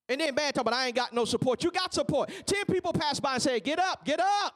And 0.08 0.20
then 0.20 0.34
bad 0.34 0.54
talk, 0.54 0.64
but 0.64 0.72
I 0.72 0.86
ain't 0.86 0.96
got 0.96 1.12
no 1.12 1.24
support. 1.24 1.62
You 1.62 1.70
got 1.70 1.92
support. 1.92 2.30
Ten 2.46 2.64
people 2.64 2.92
pass 2.92 3.20
by 3.20 3.34
and 3.34 3.42
say, 3.42 3.60
"Get 3.60 3.78
up, 3.78 4.04
get 4.04 4.20
up." 4.20 4.54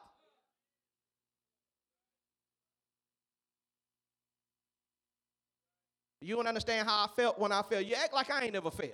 You 6.23 6.37
don't 6.37 6.47
understand 6.47 6.87
how 6.87 7.05
I 7.05 7.09
felt 7.17 7.39
when 7.39 7.51
I 7.51 7.63
failed. 7.63 7.85
You 7.85 7.95
act 7.95 8.15
like 8.15 8.31
I 8.31 8.45
ain't 8.45 8.53
never 8.53 8.71
failed. 8.71 8.93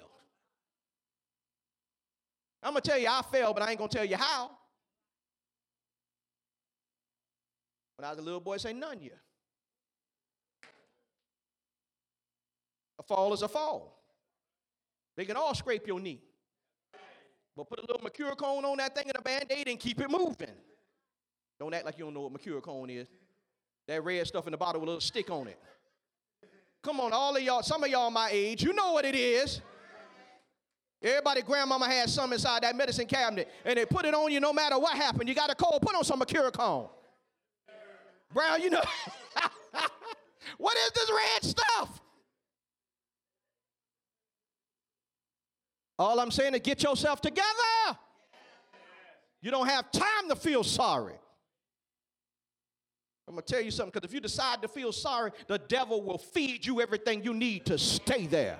I'm 2.62 2.72
going 2.72 2.82
to 2.82 2.90
tell 2.90 2.98
you 2.98 3.08
I 3.08 3.22
failed, 3.30 3.54
but 3.54 3.62
I 3.62 3.70
ain't 3.70 3.78
going 3.78 3.90
to 3.90 3.96
tell 3.96 4.06
you 4.06 4.16
how. 4.16 4.50
When 7.96 8.06
I 8.06 8.10
was 8.10 8.18
a 8.18 8.22
little 8.22 8.40
boy, 8.40 8.56
say 8.56 8.72
none 8.72 9.00
you. 9.00 9.10
A 12.98 13.02
fall 13.02 13.32
is 13.34 13.42
a 13.42 13.48
fall. 13.48 14.02
They 15.16 15.24
can 15.24 15.36
all 15.36 15.54
scrape 15.54 15.86
your 15.86 16.00
knee. 16.00 16.22
But 17.56 17.68
put 17.68 17.78
a 17.78 17.82
little 17.82 18.00
Mercurochrome 18.00 18.64
on 18.64 18.78
that 18.78 18.94
thing 18.94 19.04
and 19.06 19.16
a 19.16 19.22
band-aid 19.22 19.68
and 19.68 19.78
keep 19.78 20.00
it 20.00 20.10
moving. 20.10 20.48
Don't 21.60 21.74
act 21.74 21.84
like 21.84 21.98
you 21.98 22.04
don't 22.04 22.14
know 22.14 22.22
what 22.22 22.32
Mercurochrome 22.32 22.90
is. 22.90 23.08
That 23.86 24.02
red 24.02 24.26
stuff 24.26 24.46
in 24.46 24.52
the 24.52 24.56
bottle 24.56 24.80
with 24.80 24.88
a 24.88 24.90
little 24.90 25.00
stick 25.00 25.30
on 25.30 25.48
it. 25.48 25.58
Come 26.82 27.00
on, 27.00 27.12
all 27.12 27.36
of 27.36 27.42
y'all, 27.42 27.62
some 27.62 27.82
of 27.82 27.90
y'all 27.90 28.10
my 28.10 28.28
age, 28.32 28.62
you 28.62 28.72
know 28.72 28.92
what 28.92 29.04
it 29.04 29.14
is. 29.14 29.60
Everybody, 31.02 31.42
grandmama 31.42 31.86
had 31.86 32.10
some 32.10 32.32
inside 32.32 32.62
that 32.62 32.74
medicine 32.74 33.06
cabinet, 33.06 33.48
and 33.64 33.78
they 33.78 33.84
put 33.84 34.04
it 34.04 34.14
on 34.14 34.32
you 34.32 34.40
no 34.40 34.52
matter 34.52 34.78
what 34.78 34.96
happened. 34.96 35.28
You 35.28 35.34
got 35.34 35.50
a 35.50 35.54
cold, 35.54 35.80
put 35.82 35.94
on 35.94 36.02
some 36.02 36.20
Mercurochrome. 36.20 36.88
Brown, 38.32 38.60
you 38.62 38.70
know. 38.70 38.82
what 40.58 40.76
is 40.76 40.90
this 40.92 41.10
red 41.10 41.44
stuff? 41.44 42.00
All 45.98 46.20
I'm 46.20 46.30
saying 46.30 46.54
is 46.54 46.60
get 46.60 46.82
yourself 46.82 47.20
together. 47.20 47.98
You 49.40 49.50
don't 49.50 49.68
have 49.68 49.90
time 49.92 50.28
to 50.28 50.36
feel 50.36 50.64
sorry. 50.64 51.14
I'm 53.28 53.34
going 53.34 53.44
to 53.44 53.52
tell 53.52 53.62
you 53.62 53.70
something 53.70 53.90
because 53.92 54.08
if 54.08 54.14
you 54.14 54.20
decide 54.20 54.62
to 54.62 54.68
feel 54.68 54.90
sorry, 54.90 55.32
the 55.48 55.58
devil 55.58 56.02
will 56.02 56.16
feed 56.16 56.64
you 56.64 56.80
everything 56.80 57.22
you 57.22 57.34
need 57.34 57.66
to 57.66 57.76
stay 57.76 58.26
there. 58.26 58.58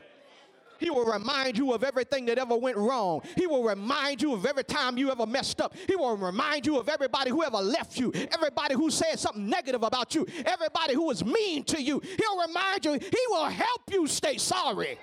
He 0.78 0.90
will 0.90 1.06
remind 1.06 1.56
you 1.56 1.72
of 1.72 1.82
everything 1.82 2.26
that 2.26 2.38
ever 2.38 2.54
went 2.54 2.76
wrong. 2.76 3.22
He 3.34 3.46
will 3.46 3.64
remind 3.64 4.20
you 4.20 4.34
of 4.34 4.44
every 4.44 4.64
time 4.64 4.98
you 4.98 5.10
ever 5.10 5.24
messed 5.26 5.62
up. 5.62 5.74
He 5.86 5.96
will 5.96 6.16
remind 6.18 6.66
you 6.66 6.78
of 6.78 6.88
everybody 6.90 7.30
who 7.30 7.42
ever 7.42 7.56
left 7.56 7.98
you, 7.98 8.12
everybody 8.30 8.74
who 8.74 8.90
said 8.90 9.18
something 9.18 9.48
negative 9.48 9.82
about 9.82 10.14
you, 10.14 10.26
everybody 10.44 10.94
who 10.94 11.06
was 11.06 11.24
mean 11.24 11.64
to 11.64 11.82
you. 11.82 12.00
He'll 12.00 12.46
remind 12.46 12.84
you, 12.84 12.92
he 12.92 13.20
will 13.30 13.46
help 13.46 13.82
you 13.90 14.06
stay 14.06 14.36
sorry. 14.36 14.98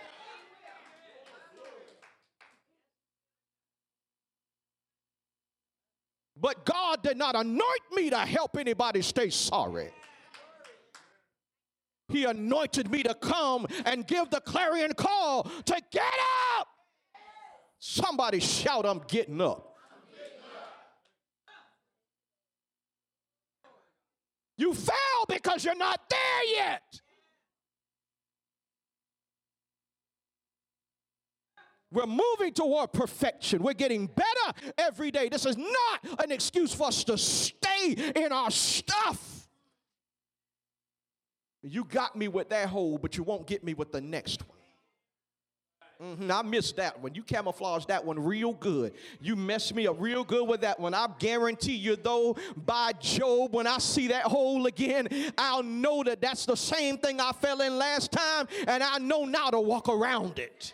But 6.39 6.65
God 6.65 7.02
did 7.02 7.17
not 7.17 7.36
anoint 7.36 7.82
me 7.93 8.10
to 8.10 8.17
help 8.17 8.58
anybody 8.58 9.02
stay 9.02 9.30
sorry. 9.30 9.89
He 12.10 12.26
anointed 12.26 12.91
me 12.91 13.04
to 13.04 13.13
come 13.15 13.65
and 13.86 14.06
give 14.06 14.30
the 14.30 14.41
clarion 14.41 14.93
call 14.93 15.43
to 15.43 15.82
get 15.91 16.13
up. 16.60 16.67
Somebody 17.80 18.39
shout, 18.39 18.86
I'm 18.86 19.02
getting 19.08 19.41
up. 19.41 19.76
You 24.58 24.74
fell 24.74 25.26
because 25.28 25.65
you're 25.65 25.76
not 25.76 26.02
there 26.10 26.45
yet. 26.54 27.02
We're 31.96 32.06
moving 32.06 32.54
toward 32.54 32.92
perfection. 32.92 33.64
We're 33.64 33.74
getting 33.74 34.08
better 34.08 34.74
every 34.78 35.12
day. 35.12 35.30
This 35.30 35.46
is 35.46 35.56
not 35.56 36.22
an 36.24 36.30
excuse 36.30 36.76
for 36.76 36.88
us 36.88 37.06
to 37.06 37.18
stay 37.18 38.12
in 38.16 38.34
our 38.34 38.52
stuff. 38.52 39.48
You 41.64 41.86
got 41.86 42.18
me 42.18 42.28
with 42.28 42.50
that 42.50 42.68
hole, 42.68 42.98
but 42.98 43.16
you 43.16 43.24
won't 43.24 43.48
get 43.48 43.64
me 43.64 43.74
with 43.74 43.94
the 43.94 44.02
next 44.02 44.44
one. 44.48 44.52
Mm-hmm, 46.04 46.30
I 46.30 46.42
missed 46.42 46.76
that 46.76 47.02
one. 47.02 47.16
You 47.16 47.24
camouflaged 47.24 47.88
that 47.88 48.04
one 48.04 48.20
real 48.20 48.52
good. 48.52 48.92
You 49.22 49.38
messed 49.38 49.74
me 49.74 49.88
up 49.88 49.96
real 49.98 50.26
good 50.26 50.46
with 50.50 50.60
that 50.62 50.78
one. 50.78 50.94
I 50.94 51.08
guarantee 51.18 51.76
you, 51.76 51.96
though, 51.96 52.36
by 52.58 52.92
Job, 53.00 53.54
when 53.54 53.68
I 53.68 53.78
see 53.78 54.10
that 54.10 54.24
hole 54.24 54.66
again, 54.66 55.08
I'll 55.38 55.64
know 55.64 56.04
that 56.04 56.20
that's 56.20 56.46
the 56.46 56.58
same 56.58 56.98
thing 56.98 57.22
I 57.22 57.32
fell 57.32 57.62
in 57.62 57.78
last 57.78 58.12
time, 58.12 58.50
and 58.68 58.84
I 58.84 58.98
know 58.98 59.24
now 59.24 59.50
to 59.50 59.60
walk 59.62 59.88
around 59.88 60.38
it. 60.38 60.74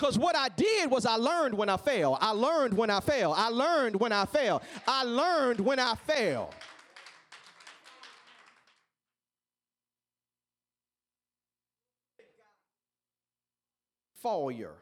Because 0.00 0.18
what 0.18 0.34
I 0.34 0.48
did 0.48 0.90
was 0.90 1.04
I 1.04 1.16
learned 1.16 1.52
when 1.52 1.68
I 1.68 1.76
fail. 1.76 2.16
I 2.22 2.30
learned 2.30 2.72
when 2.72 2.88
I 2.88 3.00
fail. 3.00 3.34
I 3.36 3.50
learned 3.50 4.00
when 4.00 4.12
I 4.12 4.24
fail. 4.24 4.62
I 4.88 5.04
learned 5.04 5.60
when 5.60 5.78
I 5.78 5.94
fail. 5.94 6.54
failure. 14.22 14.74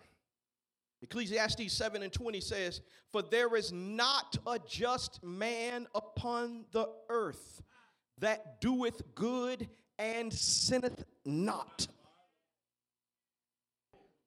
Ecclesiastes 1.02 1.72
7 1.72 2.02
and 2.02 2.12
20 2.12 2.40
says, 2.40 2.80
For 3.12 3.22
there 3.22 3.54
is 3.56 3.72
not 3.72 4.36
a 4.46 4.58
just 4.68 5.22
man 5.22 5.86
upon 5.94 6.64
the 6.72 6.88
earth 7.08 7.62
that 8.18 8.60
doeth 8.60 9.02
good 9.14 9.68
and 9.98 10.32
sinneth 10.32 11.04
not. 11.24 11.88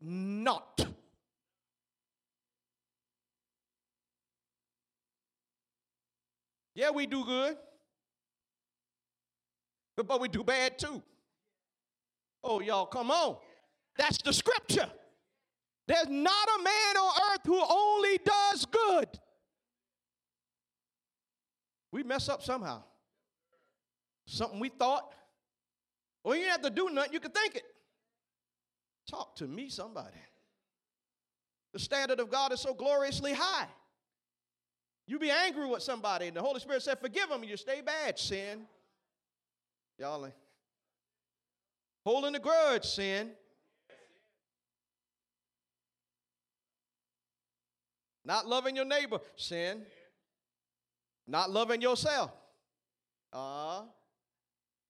Not. 0.01 0.85
Yeah, 6.73 6.89
we 6.89 7.05
do 7.05 7.23
good, 7.23 7.57
but 9.95 10.19
we 10.19 10.27
do 10.29 10.43
bad 10.43 10.79
too. 10.79 11.03
Oh, 12.43 12.59
y'all, 12.59 12.87
come 12.87 13.11
on. 13.11 13.37
That's 13.97 14.17
the 14.23 14.33
scripture. 14.33 14.89
There's 15.87 16.07
not 16.07 16.47
a 16.59 16.63
man 16.63 16.97
on 16.97 17.21
earth 17.33 17.41
who 17.45 17.61
only 17.61 18.17
does 18.23 18.65
good. 18.65 19.07
We 21.91 22.03
mess 22.03 22.29
up 22.29 22.41
somehow. 22.41 22.83
Something 24.25 24.59
we 24.59 24.69
thought. 24.69 25.13
Well, 26.23 26.35
you 26.35 26.43
didn't 26.43 26.51
have 26.51 26.61
to 26.61 26.69
do 26.69 26.89
nothing, 26.89 27.13
you 27.13 27.19
can 27.19 27.31
think 27.31 27.57
it. 27.57 27.63
Talk 29.09 29.35
to 29.37 29.47
me, 29.47 29.69
somebody. 29.69 30.17
The 31.73 31.79
standard 31.79 32.19
of 32.19 32.29
God 32.29 32.51
is 32.51 32.59
so 32.59 32.73
gloriously 32.73 33.33
high. 33.33 33.67
You 35.07 35.19
be 35.19 35.31
angry 35.31 35.67
with 35.67 35.83
somebody, 35.83 36.27
and 36.27 36.37
the 36.37 36.41
Holy 36.41 36.59
Spirit 36.59 36.83
said, 36.83 36.99
Forgive 36.99 37.29
them, 37.29 37.41
and 37.41 37.49
you 37.49 37.57
stay 37.57 37.81
bad, 37.81 38.17
sin. 38.19 38.61
Y'all. 39.97 40.31
Holding 42.05 42.33
the 42.33 42.39
grudge, 42.39 42.85
sin. 42.85 43.31
Not 48.23 48.47
loving 48.47 48.75
your 48.75 48.85
neighbor, 48.85 49.19
sin. 49.35 49.81
Not 51.27 51.49
loving 51.49 51.81
yourself. 51.81 52.31
Uh, 53.33 53.81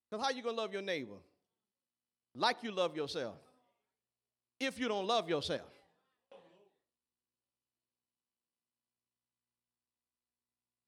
because 0.10 0.26
how 0.26 0.32
you 0.32 0.42
to 0.42 0.52
love 0.52 0.74
your 0.74 0.82
neighbor? 0.82 1.18
Like 2.36 2.58
you 2.64 2.72
love 2.72 2.96
yourself. 2.96 3.36
If 4.62 4.80
you 4.80 4.88
don't 4.88 5.08
love 5.08 5.28
yourself. 5.28 5.70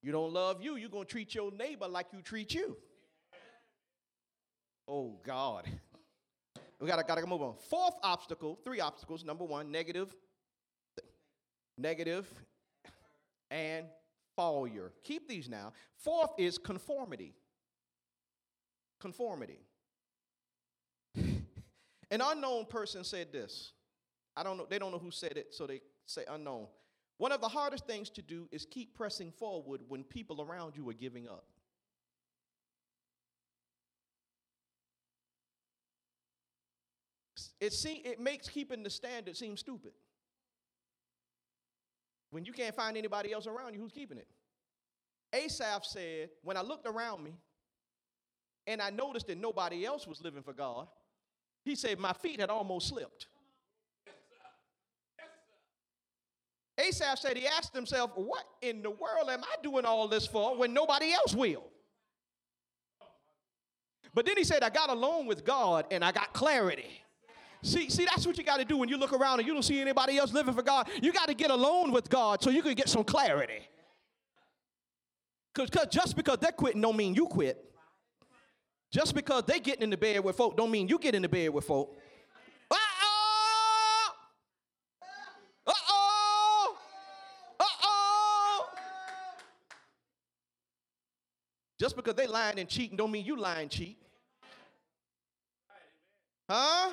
You 0.01 0.11
don't 0.11 0.33
love 0.33 0.61
you, 0.61 0.75
you're 0.75 0.89
going 0.89 1.05
to 1.05 1.09
treat 1.09 1.33
your 1.33 1.51
neighbor 1.51 1.87
like 1.87 2.07
you 2.11 2.21
treat 2.21 2.53
you. 2.53 2.77
Oh, 4.87 5.17
God. 5.25 5.67
We 6.79 6.87
got 6.87 6.97
to 6.97 7.03
gotta 7.03 7.25
move 7.25 7.41
on. 7.41 7.55
Fourth 7.69 7.95
obstacle, 8.03 8.59
three 8.65 8.81
obstacles. 8.81 9.23
Number 9.23 9.45
one, 9.45 9.71
negative 9.71 10.13
negative, 11.77 12.27
and 13.51 13.85
failure. 14.35 14.91
Keep 15.03 15.27
these 15.27 15.49
now. 15.49 15.73
Fourth 15.97 16.31
is 16.37 16.57
conformity. 16.57 17.33
Conformity. 18.99 19.59
An 22.13 22.21
unknown 22.21 22.67
person 22.67 23.03
said 23.03 23.31
this. 23.31 23.71
I 24.37 24.43
don't 24.43 24.55
know, 24.55 24.67
they 24.69 24.77
don't 24.77 24.91
know 24.91 24.99
who 24.99 25.09
said 25.09 25.35
it, 25.35 25.47
so 25.49 25.65
they 25.65 25.81
say 26.05 26.23
unknown. 26.29 26.67
One 27.17 27.31
of 27.31 27.41
the 27.41 27.47
hardest 27.47 27.87
things 27.87 28.11
to 28.11 28.21
do 28.21 28.47
is 28.51 28.67
keep 28.69 28.95
pressing 28.95 29.31
forward 29.31 29.81
when 29.87 30.03
people 30.03 30.39
around 30.39 30.73
you 30.75 30.87
are 30.89 30.93
giving 30.93 31.27
up. 31.27 31.47
It, 37.59 37.73
see, 37.73 38.03
it 38.05 38.19
makes 38.19 38.47
keeping 38.47 38.83
the 38.83 38.91
standard 38.91 39.35
seem 39.35 39.57
stupid. 39.57 39.93
When 42.29 42.45
you 42.45 42.53
can't 42.53 42.75
find 42.75 42.95
anybody 42.95 43.33
else 43.33 43.47
around 43.47 43.73
you, 43.73 43.79
who's 43.79 43.91
keeping 43.91 44.19
it? 44.19 44.27
Asaph 45.33 45.83
said, 45.83 46.29
When 46.43 46.57
I 46.57 46.61
looked 46.61 46.85
around 46.85 47.23
me 47.23 47.33
and 48.67 48.83
I 48.83 48.91
noticed 48.91 49.25
that 49.27 49.39
nobody 49.39 49.83
else 49.83 50.05
was 50.05 50.21
living 50.21 50.43
for 50.43 50.53
God, 50.53 50.87
he 51.63 51.75
said, 51.75 51.99
My 51.99 52.13
feet 52.13 52.39
had 52.39 52.49
almost 52.49 52.89
slipped. 52.89 53.27
Asaph 56.77 57.19
said 57.19 57.37
he 57.37 57.47
asked 57.47 57.75
himself, 57.75 58.11
What 58.15 58.43
in 58.61 58.81
the 58.81 58.89
world 58.89 59.29
am 59.29 59.43
I 59.43 59.61
doing 59.61 59.85
all 59.85 60.07
this 60.07 60.25
for 60.25 60.57
when 60.57 60.73
nobody 60.73 61.13
else 61.13 61.35
will? 61.35 61.63
But 64.13 64.25
then 64.25 64.37
he 64.37 64.43
said, 64.43 64.63
I 64.63 64.69
got 64.69 64.89
alone 64.89 65.25
with 65.25 65.43
God 65.43 65.85
and 65.91 66.03
I 66.03 66.11
got 66.11 66.33
clarity. 66.33 67.03
See, 67.63 67.89
see, 67.89 68.05
that's 68.05 68.27
what 68.27 68.37
you 68.37 68.43
got 68.43 68.57
to 68.57 68.65
do 68.65 68.77
when 68.77 68.89
you 68.89 68.97
look 68.97 69.13
around 69.13 69.39
and 69.39 69.47
you 69.47 69.53
don't 69.53 69.63
see 69.63 69.79
anybody 69.79 70.17
else 70.17 70.33
living 70.33 70.53
for 70.53 70.61
God. 70.61 70.89
You 71.01 71.13
got 71.13 71.29
to 71.29 71.33
get 71.33 71.49
alone 71.49 71.91
with 71.91 72.09
God 72.09 72.43
so 72.43 72.49
you 72.49 72.61
can 72.61 72.73
get 72.73 72.89
some 72.89 73.03
clarity. 73.03 73.67
Because 75.55 75.87
just 75.89 76.15
because 76.15 76.39
they're 76.39 76.51
quitting 76.51 76.81
don't 76.81 76.97
mean 76.97 77.15
you 77.15 77.27
quit. 77.27 77.72
Just 78.93 79.15
because 79.15 79.43
they 79.47 79.59
getting 79.59 79.81
in 79.81 79.89
the 79.89 79.97
bed 79.97 80.23
with 80.23 80.35
folk 80.35 80.55
don't 80.55 80.69
mean 80.69 80.87
you 80.87 80.99
get 80.99 81.15
in 81.15 81.23
the 81.23 81.27
bed 81.27 81.49
with 81.49 81.65
folk. 81.65 81.97
Uh-oh! 82.69 84.09
Uh-oh! 85.67 86.77
Uh-oh! 87.59 88.65
Just 91.79 91.95
because 91.95 92.13
they 92.13 92.27
lying 92.27 92.59
and 92.59 92.69
cheating 92.69 92.95
don't 92.95 93.11
mean 93.11 93.25
you 93.25 93.35
lying 93.35 93.67
cheat. 93.67 93.97
Huh? 96.47 96.91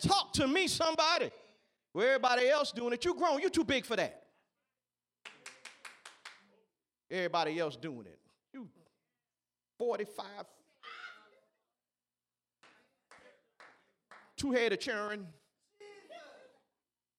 Talk 0.00 0.32
to 0.32 0.48
me, 0.48 0.66
somebody. 0.66 1.30
Where 1.92 2.14
everybody 2.14 2.48
else 2.48 2.72
doing 2.72 2.94
it, 2.94 3.04
you 3.04 3.14
grown, 3.14 3.40
you 3.40 3.48
too 3.48 3.62
big 3.62 3.86
for 3.86 3.94
that. 3.94 4.24
Everybody 7.08 7.60
else 7.60 7.76
doing 7.76 8.06
it. 8.06 8.18
You 8.52 8.66
45, 9.78 10.24
two 14.42 14.50
head 14.50 14.72
of 14.72 14.80
churn, 14.80 15.24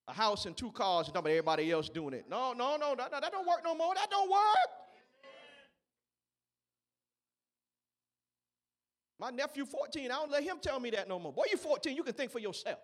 a 0.10 0.14
house 0.14 0.46
and 0.46 0.58
two 0.58 0.72
cars, 0.74 1.08
and 1.08 1.16
everybody 1.16 1.72
else 1.72 1.88
doing 1.88 2.14
it. 2.14 2.26
No, 2.30 2.52
no, 2.52 2.76
no, 2.76 2.96
that, 2.98 3.12
that 3.12 3.32
don't 3.32 3.48
work 3.48 3.62
no 3.64 3.74
more. 3.74 3.96
That 3.96 4.12
don't 4.12 4.30
work. 4.30 4.70
My 9.18 9.30
nephew 9.30 9.66
14, 9.66 10.12
I 10.12 10.16
don't 10.16 10.32
let 10.32 10.44
him 10.44 10.58
tell 10.62 10.82
me 10.82 10.90
that 10.90 11.08
no 11.08 11.18
more. 11.18 11.32
Boy, 11.32 11.46
you 11.50 11.56
14, 11.56 11.96
you 11.96 12.04
can 12.04 12.14
think 12.14 12.30
for 12.30 12.40
yourself. 12.40 12.80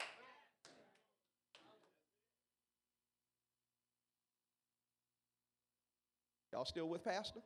Y'all 6.54 6.64
still 6.64 6.88
with 6.88 7.04
Pastor? 7.04 7.42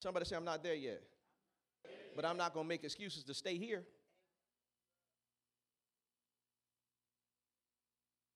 Somebody 0.00 0.26
say, 0.26 0.34
I'm 0.34 0.44
not 0.44 0.64
there 0.64 0.74
yet. 0.74 1.00
But 2.16 2.24
I'm 2.24 2.36
not 2.36 2.54
going 2.54 2.64
to 2.64 2.68
make 2.68 2.82
excuses 2.82 3.22
to 3.22 3.34
stay 3.34 3.56
here. 3.56 3.84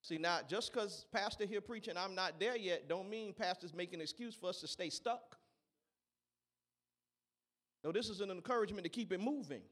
See, 0.07 0.19
now, 0.19 0.39
just 0.49 0.73
because 0.73 1.05
Pastor 1.13 1.47
here 1.47 1.61
preaching, 1.61 1.95
I'm 1.97 2.15
not 2.15 2.39
there 2.39 2.57
yet, 2.57 2.89
don't 2.89 3.11
mean 3.11 3.33
Pastor's 3.33 3.75
making 3.75 3.97
an 3.97 4.03
excuse 4.03 4.37
for 4.37 4.49
us 4.49 4.61
to 4.61 4.69
stay 4.69 4.89
stuck. 4.89 5.37
No, 7.83 7.91
this 7.91 8.09
is 8.09 8.21
an 8.21 8.31
encouragement 8.31 8.85
to 8.85 8.89
keep 8.89 9.13
it 9.13 9.19
moving. 9.19 9.63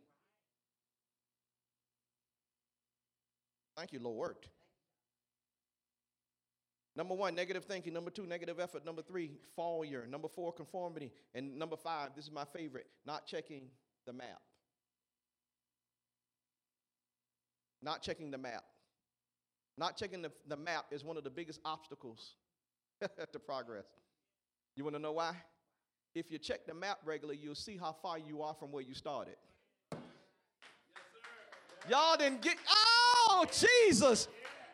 Thank 3.77 3.93
you, 3.93 4.01
Lord. 4.01 4.35
Number 6.97 7.15
one, 7.15 7.37
negative 7.37 7.67
thinking. 7.67 7.93
Number 7.93 8.11
two, 8.11 8.27
negative 8.27 8.59
effort. 8.59 8.85
Number 8.85 9.03
three, 9.03 9.39
failure. 9.55 10.05
Number 10.11 10.27
four, 10.27 10.53
conformity. 10.53 11.13
And 11.37 11.57
number 11.57 11.77
five, 11.77 12.11
this 12.17 12.25
is 12.25 12.33
my 12.33 12.45
favorite, 12.45 12.89
not 13.07 13.25
checking 13.25 13.69
the 14.05 14.13
map. 14.13 14.41
Not 17.81 18.03
checking 18.03 18.33
the 18.33 18.39
map. 18.39 18.65
Not 19.77 19.97
checking 19.97 20.23
the, 20.23 20.31
the 20.49 20.57
map 20.57 20.87
is 20.91 21.05
one 21.05 21.17
of 21.17 21.25
the 21.25 21.31
biggest 21.31 21.61
obstacles 21.65 22.35
to 23.33 23.39
progress. 23.39 23.85
You 24.77 24.85
want 24.85 24.97
to 24.97 25.03
know 25.03 25.13
why? 25.13 25.35
If 26.15 26.31
you 26.31 26.39
check 26.39 26.67
the 26.67 26.75
map 26.75 26.99
regularly, 27.05 27.41
you'll 27.43 27.57
see 27.57 27.77
how 27.77 27.97
far 28.01 28.19
you 28.19 28.43
are 28.43 28.55
from 28.55 28.71
where 28.71 28.83
you 28.83 28.95
started. 28.95 29.35
Yes, 29.91 30.01
Y'all 31.91 32.17
didn't 32.17 32.41
get, 32.41 32.57
oh, 32.71 33.45
Jesus. 33.51 34.29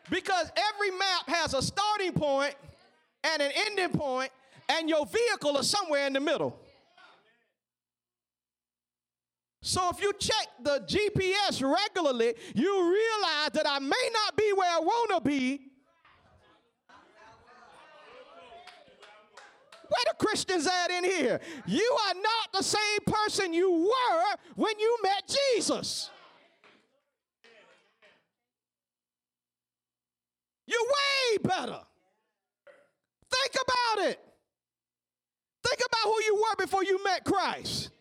Because 0.09 0.51
every 0.55 0.91
map 0.91 1.27
has 1.27 1.53
a 1.53 1.61
starting 1.61 2.13
point 2.13 2.55
and 3.23 3.41
an 3.41 3.51
ending 3.67 3.89
point, 3.89 4.31
and 4.69 4.89
your 4.89 5.05
vehicle 5.05 5.57
is 5.57 5.69
somewhere 5.69 6.05
in 6.07 6.13
the 6.13 6.19
middle. 6.19 6.57
So 9.61 9.89
if 9.91 10.01
you 10.01 10.11
check 10.17 10.47
the 10.63 10.79
GPS 10.87 11.61
regularly, 11.61 12.33
you 12.55 12.83
realize 12.83 13.51
that 13.53 13.65
I 13.67 13.77
may 13.79 14.09
not 14.13 14.35
be 14.35 14.51
where 14.53 14.69
I 14.69 14.79
want 14.79 15.11
to 15.11 15.21
be. 15.21 15.61
Where 19.87 20.05
the 20.07 20.25
Christians 20.25 20.67
at 20.67 20.89
in 20.89 21.03
here? 21.03 21.39
You 21.67 21.97
are 22.07 22.13
not 22.15 22.53
the 22.53 22.63
same 22.63 22.99
person 23.05 23.53
you 23.53 23.71
were 23.71 24.35
when 24.55 24.79
you 24.79 24.97
met 25.03 25.37
Jesus. 25.55 26.09
You're 30.65 30.79
way 30.79 31.37
better. 31.43 31.81
Think 33.29 33.55
about 33.63 34.05
it. 34.09 34.19
Think 35.63 35.81
about 35.85 36.03
who 36.05 36.23
you 36.25 36.35
were 36.35 36.65
before 36.65 36.83
you 36.83 37.03
met 37.03 37.25
Christ. 37.25 37.91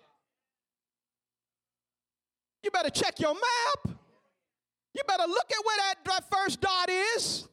You 2.62 2.70
better 2.70 2.90
check 2.90 3.18
your 3.20 3.35
map. 3.35 3.96
You 4.94 5.03
better 5.07 5.27
look 5.27 5.51
at 5.51 5.64
where 5.64 5.77
that, 5.79 5.94
that 6.05 6.25
first 6.31 6.61
dot 6.61 6.88
is. 7.16 7.46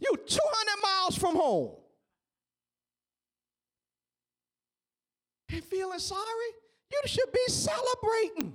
You 0.00 0.16
200 0.16 0.82
miles 0.82 1.16
from 1.16 1.36
home. 1.36 1.70
And 5.50 5.64
feeling 5.64 5.98
sorry? 5.98 6.20
You 6.92 7.00
should 7.06 7.32
be 7.32 7.46
celebrating. 7.48 8.54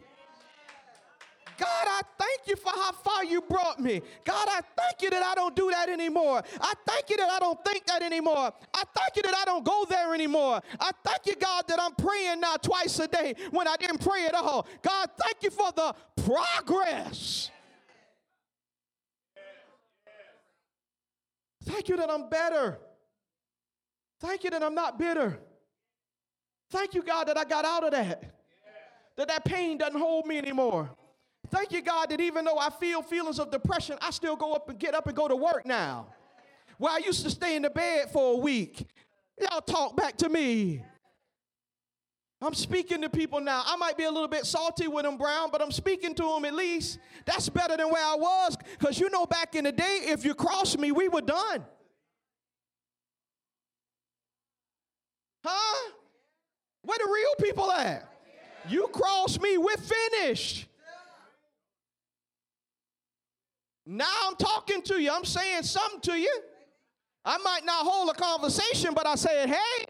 God, 1.57 1.87
I 1.87 2.01
thank 2.17 2.47
you 2.47 2.55
for 2.55 2.69
how 2.69 2.91
far 2.91 3.23
you 3.23 3.41
brought 3.41 3.79
me. 3.79 4.01
God, 4.23 4.47
I 4.49 4.61
thank 4.77 5.01
you 5.01 5.09
that 5.09 5.23
I 5.23 5.35
don't 5.35 5.55
do 5.55 5.69
that 5.71 5.89
anymore. 5.89 6.43
I 6.59 6.73
thank 6.85 7.09
you 7.09 7.17
that 7.17 7.29
I 7.29 7.39
don't 7.39 7.63
think 7.63 7.85
that 7.87 8.01
anymore. 8.01 8.51
I 8.73 8.83
thank 8.95 9.15
you 9.15 9.23
that 9.23 9.35
I 9.35 9.45
don't 9.45 9.63
go 9.63 9.85
there 9.89 10.13
anymore. 10.13 10.61
I 10.79 10.91
thank 11.03 11.25
you, 11.25 11.35
God, 11.35 11.67
that 11.67 11.79
I'm 11.81 11.95
praying 11.95 12.39
now 12.39 12.55
twice 12.55 12.99
a 12.99 13.07
day 13.07 13.35
when 13.51 13.67
I 13.67 13.75
didn't 13.77 13.99
pray 13.99 14.25
at 14.25 14.35
all. 14.35 14.67
God, 14.81 15.09
thank 15.17 15.37
you 15.41 15.49
for 15.49 15.71
the 15.71 15.93
progress. 16.23 17.49
Thank 21.65 21.89
you 21.89 21.97
that 21.97 22.09
I'm 22.09 22.29
better. 22.29 22.79
Thank 24.19 24.43
you 24.43 24.49
that 24.49 24.63
I'm 24.63 24.75
not 24.75 24.99
bitter. 24.99 25.39
Thank 26.69 26.93
you, 26.93 27.03
God, 27.03 27.27
that 27.27 27.37
I 27.37 27.45
got 27.45 27.65
out 27.65 27.83
of 27.83 27.91
that. 27.91 28.23
That 29.15 29.27
that 29.27 29.45
pain 29.45 29.77
doesn't 29.77 29.99
hold 29.99 30.25
me 30.25 30.37
anymore. 30.37 30.89
Thank 31.53 31.71
you, 31.71 31.83
God, 31.83 32.09
that 32.09 32.19
even 32.19 32.45
though 32.45 32.57
I 32.57 32.71
feel 32.71 33.03
feelings 33.03 33.37
of 33.37 33.51
depression, 33.51 33.95
I 34.01 34.09
still 34.09 34.35
go 34.35 34.53
up 34.53 34.69
and 34.69 34.79
get 34.79 34.95
up 34.95 35.05
and 35.05 35.15
go 35.15 35.27
to 35.27 35.35
work 35.35 35.67
now. 35.67 36.07
Where 36.79 36.91
I 36.91 36.97
used 36.97 37.23
to 37.25 37.29
stay 37.29 37.55
in 37.55 37.61
the 37.61 37.69
bed 37.69 38.09
for 38.11 38.33
a 38.33 38.37
week. 38.37 38.87
Y'all 39.39 39.61
talk 39.61 39.95
back 39.95 40.17
to 40.17 40.29
me. 40.29 40.83
I'm 42.41 42.55
speaking 42.55 43.01
to 43.03 43.09
people 43.09 43.39
now. 43.39 43.61
I 43.67 43.75
might 43.75 43.97
be 43.97 44.03
a 44.05 44.11
little 44.11 44.27
bit 44.27 44.47
salty 44.47 44.87
with 44.87 45.03
them, 45.05 45.15
Brown, 45.15 45.49
but 45.51 45.61
I'm 45.61 45.71
speaking 45.71 46.15
to 46.15 46.23
them 46.23 46.43
at 46.43 46.55
least. 46.55 46.97
That's 47.25 47.49
better 47.49 47.77
than 47.77 47.87
where 47.91 48.03
I 48.03 48.15
was. 48.15 48.57
Because 48.79 48.99
you 48.99 49.11
know, 49.11 49.27
back 49.27 49.53
in 49.53 49.65
the 49.65 49.71
day, 49.71 49.99
if 50.05 50.25
you 50.25 50.33
crossed 50.33 50.79
me, 50.79 50.91
we 50.91 51.07
were 51.07 51.21
done. 51.21 51.63
Huh? 55.45 55.91
Where 56.81 56.97
the 56.97 57.11
real 57.13 57.47
people 57.47 57.71
at? 57.71 58.09
You 58.67 58.87
cross 58.87 59.39
me, 59.39 59.59
we're 59.59 59.77
finished. 59.77 60.67
Now 63.85 64.11
I'm 64.25 64.35
talking 64.35 64.81
to 64.83 65.01
you. 65.01 65.11
I'm 65.11 65.25
saying 65.25 65.63
something 65.63 66.01
to 66.01 66.19
you. 66.19 66.41
I 67.25 67.37
might 67.37 67.65
not 67.65 67.85
hold 67.85 68.09
a 68.09 68.13
conversation, 68.13 68.93
but 68.93 69.05
I 69.07 69.15
said, 69.15 69.49
hey, 69.49 69.85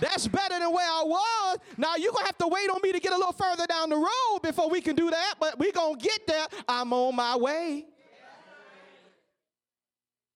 that's 0.00 0.28
better 0.28 0.58
than 0.58 0.72
where 0.72 0.88
I 0.88 1.02
was. 1.04 1.58
Now 1.76 1.96
you're 1.96 2.12
gonna 2.12 2.26
have 2.26 2.38
to 2.38 2.48
wait 2.48 2.70
on 2.70 2.80
me 2.82 2.92
to 2.92 3.00
get 3.00 3.12
a 3.12 3.16
little 3.16 3.32
further 3.32 3.66
down 3.66 3.90
the 3.90 3.96
road 3.96 4.40
before 4.42 4.70
we 4.70 4.80
can 4.80 4.94
do 4.94 5.10
that, 5.10 5.34
but 5.40 5.58
we're 5.58 5.72
gonna 5.72 5.98
get 5.98 6.26
there. 6.26 6.46
I'm 6.68 6.92
on 6.92 7.16
my 7.16 7.36
way. 7.36 7.86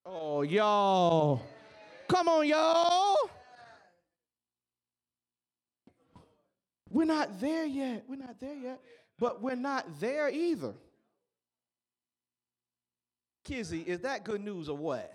Oh, 0.05 0.41
y'all. 0.41 1.41
Come 2.09 2.27
on, 2.27 2.47
y'all. 2.47 3.17
We're 6.89 7.05
not 7.05 7.39
there 7.39 7.65
yet. 7.65 8.03
We're 8.07 8.17
not 8.17 8.39
there 8.39 8.55
yet. 8.55 8.81
But 9.17 9.41
we're 9.41 9.55
not 9.55 9.99
there 9.99 10.29
either. 10.29 10.73
Kizzy, 13.43 13.81
is 13.81 13.99
that 13.99 14.23
good 14.23 14.41
news 14.41 14.69
or 14.69 14.77
what? 14.77 15.11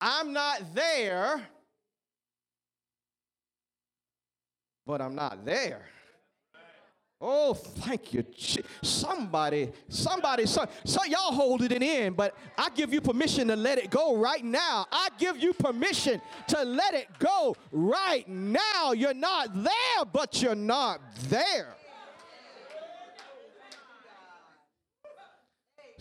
I'm 0.00 0.32
not 0.32 0.74
there, 0.74 1.42
but 4.86 5.00
I'm 5.00 5.14
not 5.14 5.44
there. 5.44 5.82
Oh, 7.26 7.54
thank 7.54 8.12
you. 8.12 8.24
Somebody, 8.82 9.72
somebody, 9.88 10.44
so, 10.44 10.66
so 10.84 11.02
y'all 11.04 11.32
hold 11.32 11.62
it 11.62 11.72
in, 11.72 12.12
but 12.12 12.36
I 12.58 12.68
give 12.70 12.92
you 12.92 13.00
permission 13.00 13.48
to 13.48 13.56
let 13.56 13.78
it 13.78 13.88
go 13.88 14.16
right 14.16 14.44
now. 14.44 14.86
I 14.92 15.08
give 15.18 15.38
you 15.38 15.54
permission 15.54 16.20
to 16.48 16.62
let 16.64 16.92
it 16.92 17.08
go 17.18 17.56
right 17.72 18.28
now. 18.28 18.92
You're 18.92 19.14
not 19.14 19.54
there, 19.54 20.04
but 20.12 20.42
you're 20.42 20.54
not 20.54 21.00
there. 21.28 21.74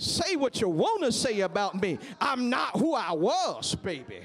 Say 0.03 0.35
what 0.35 0.59
you 0.59 0.67
want 0.67 1.01
to 1.03 1.13
say 1.13 1.39
about 1.39 1.81
me. 1.81 1.97
I'm 2.19 2.49
not 2.49 2.77
who 2.77 2.93
I 2.93 3.13
was, 3.13 3.73
baby. 3.73 4.19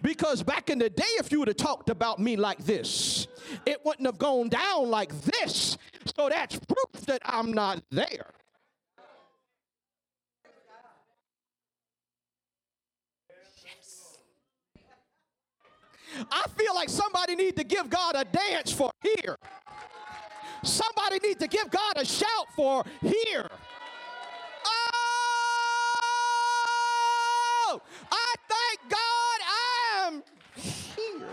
Because 0.00 0.42
back 0.42 0.70
in 0.70 0.78
the 0.78 0.88
day, 0.88 1.02
if 1.18 1.30
you 1.30 1.40
would 1.40 1.48
have 1.48 1.58
talked 1.58 1.90
about 1.90 2.18
me 2.18 2.36
like 2.36 2.56
this, 2.64 3.26
it 3.66 3.84
wouldn't 3.84 4.06
have 4.06 4.16
gone 4.16 4.48
down 4.48 4.88
like 4.88 5.12
this. 5.20 5.76
So 6.16 6.30
that's 6.30 6.58
proof 6.58 7.04
that 7.04 7.20
I'm 7.22 7.52
not 7.52 7.82
there. 7.90 8.30
Yes. 13.62 14.18
I 16.32 16.46
feel 16.56 16.74
like 16.74 16.88
somebody 16.88 17.36
need 17.36 17.56
to 17.56 17.64
give 17.64 17.90
God 17.90 18.14
a 18.16 18.24
dance 18.24 18.72
for 18.72 18.90
here. 19.02 19.36
Somebody 20.62 21.18
need 21.18 21.38
to 21.40 21.46
give 21.46 21.70
God 21.70 21.92
a 21.96 22.06
shout 22.06 22.46
for 22.56 22.84
here. 23.02 23.50
I 28.10 28.34
thank 28.48 28.78
God 28.88 29.40
I'm 29.96 30.22
here. 30.56 31.28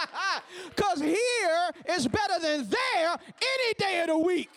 Because 0.68 1.00
here 1.00 1.70
is 1.88 2.08
better 2.08 2.40
than 2.40 2.68
there 2.68 3.10
any 3.10 3.74
day 3.78 4.00
of 4.02 4.08
the 4.08 4.18
week. 4.18 4.50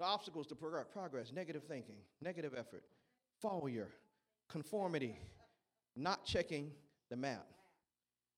Obstacles 0.00 0.48
to 0.48 0.56
progress, 0.56 1.32
negative 1.32 1.62
thinking, 1.62 1.94
negative 2.20 2.52
effort, 2.58 2.82
failure, 3.40 3.88
conformity, 4.48 5.16
not 5.96 6.24
checking 6.24 6.72
the 7.08 7.16
map. 7.16 7.46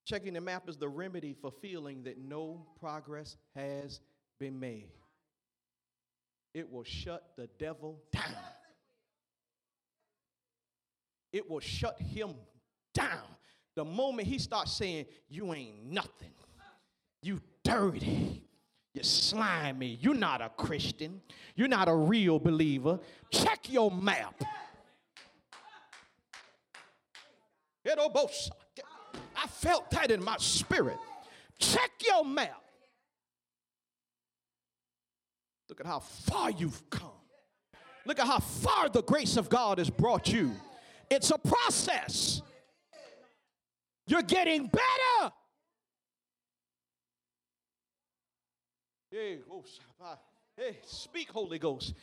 Checking 0.04 0.34
the 0.34 0.40
map 0.40 0.68
is 0.68 0.76
the 0.76 0.88
remedy 0.88 1.34
for 1.40 1.50
feeling 1.50 2.02
that 2.04 2.18
no 2.18 2.66
progress 2.78 3.36
has 3.54 4.00
been 4.38 4.60
made. 4.60 4.90
It 6.52 6.70
will 6.70 6.84
shut 6.84 7.32
the 7.36 7.48
devil 7.58 8.02
down. 8.12 8.22
It 11.32 11.50
will 11.50 11.60
shut 11.60 12.00
him 12.00 12.34
down. 12.92 13.24
The 13.74 13.84
moment 13.84 14.28
he 14.28 14.38
starts 14.38 14.72
saying, 14.76 15.06
You 15.28 15.52
ain't 15.52 15.84
nothing, 15.90 16.30
you 17.22 17.40
dirty, 17.64 18.44
you 18.92 19.02
slimy, 19.02 19.98
you're 20.00 20.14
not 20.14 20.40
a 20.40 20.50
Christian, 20.50 21.20
you're 21.56 21.66
not 21.66 21.88
a 21.88 21.94
real 21.94 22.38
believer, 22.38 23.00
check 23.32 23.72
your 23.72 23.90
map. 23.90 24.40
I 29.36 29.46
felt 29.46 29.90
that 29.92 30.10
in 30.10 30.22
my 30.22 30.36
spirit. 30.38 30.98
Check 31.58 31.90
your 32.06 32.24
map. 32.24 32.62
Look 35.68 35.80
at 35.80 35.86
how 35.86 36.00
far 36.00 36.50
you've 36.50 36.88
come. 36.90 37.10
Look 38.06 38.18
at 38.18 38.26
how 38.26 38.38
far 38.38 38.88
the 38.88 39.02
grace 39.02 39.36
of 39.36 39.48
God 39.48 39.78
has 39.78 39.88
brought 39.88 40.30
you. 40.30 40.52
It's 41.10 41.30
a 41.30 41.38
process. 41.38 42.42
You're 44.06 44.22
getting 44.22 44.66
better. 44.66 45.32
Hey, 49.10 49.38
oh, 49.50 49.64
hey, 50.56 50.78
speak, 50.84 51.30
Holy 51.30 51.58
Ghost. 51.58 51.94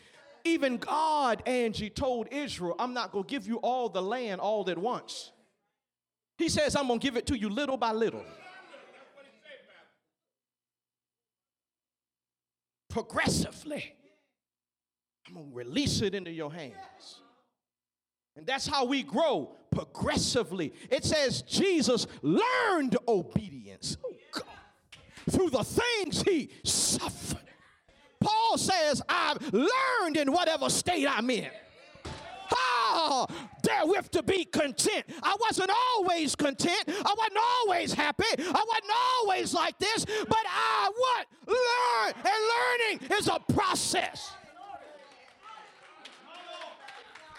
Even 0.43 0.77
God, 0.77 1.43
Angie, 1.45 1.89
told 1.89 2.29
Israel, 2.31 2.75
I'm 2.79 2.93
not 2.93 3.11
going 3.11 3.25
to 3.25 3.29
give 3.29 3.45
you 3.45 3.57
all 3.57 3.89
the 3.89 4.01
land 4.01 4.41
all 4.41 4.67
at 4.69 4.77
once. 4.77 5.31
He 6.37 6.49
says, 6.49 6.75
I'm 6.75 6.87
going 6.87 6.99
to 6.99 7.03
give 7.03 7.17
it 7.17 7.27
to 7.27 7.37
you 7.37 7.49
little 7.49 7.77
by 7.77 7.91
little. 7.91 8.25
Progressively. 12.89 13.93
I'm 15.27 15.33
going 15.35 15.49
to 15.49 15.55
release 15.55 16.01
it 16.01 16.15
into 16.15 16.31
your 16.31 16.51
hands. 16.51 17.21
And 18.35 18.45
that's 18.45 18.65
how 18.65 18.85
we 18.85 19.03
grow 19.03 19.55
progressively. 19.71 20.73
It 20.89 21.05
says 21.05 21.41
Jesus 21.43 22.07
learned 22.21 22.97
obedience 23.07 23.97
oh 24.03 24.11
through 25.29 25.51
the 25.51 25.63
things 25.63 26.21
he 26.23 26.49
suffered. 26.63 27.37
Paul 28.19 28.57
says, 28.57 29.01
I've 29.07 29.53
learned 29.53 30.17
in 30.17 30.31
whatever 30.31 30.69
state 30.69 31.07
I'm 31.07 31.29
in. 31.29 31.49
Ah, 32.53 33.27
therewith 33.63 34.09
to 34.11 34.23
be 34.23 34.45
content. 34.45 35.05
I 35.23 35.35
wasn't 35.39 35.71
always 35.71 36.35
content. 36.35 36.83
I 36.87 37.15
wasn't 37.17 37.37
always 37.59 37.93
happy. 37.93 38.23
I 38.37 38.65
wasn't 38.67 38.91
always 39.19 39.53
like 39.53 39.77
this, 39.79 40.05
but 40.05 40.45
I 40.47 40.91
what? 40.95 41.27
Learn. 41.47 42.13
And 42.25 42.99
learning 43.03 43.17
is 43.19 43.27
a 43.27 43.39
process. 43.53 44.33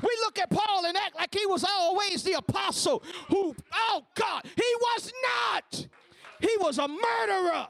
We 0.02 0.10
look 0.22 0.38
at 0.38 0.50
Paul 0.50 0.84
and 0.86 0.96
act 0.96 1.14
like 1.16 1.32
he 1.32 1.46
was 1.46 1.64
always 1.64 2.24
the 2.24 2.32
apostle 2.32 3.02
who, 3.28 3.54
oh 3.72 4.04
God, 4.14 4.42
he 4.44 4.76
was 4.80 5.12
not. 5.22 5.86
He 6.40 6.56
was 6.58 6.78
a 6.78 6.88
murderer. 6.88 7.68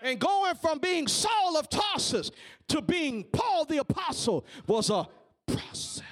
And 0.00 0.18
going 0.20 0.54
from 0.54 0.78
being 0.78 1.08
Saul 1.08 1.58
of 1.58 1.68
Tarsus 1.68 2.30
to 2.68 2.80
being 2.80 3.24
Paul 3.24 3.64
the 3.64 3.78
apostle 3.78 4.46
was 4.66 4.90
a 4.90 5.08
process. 5.56 6.08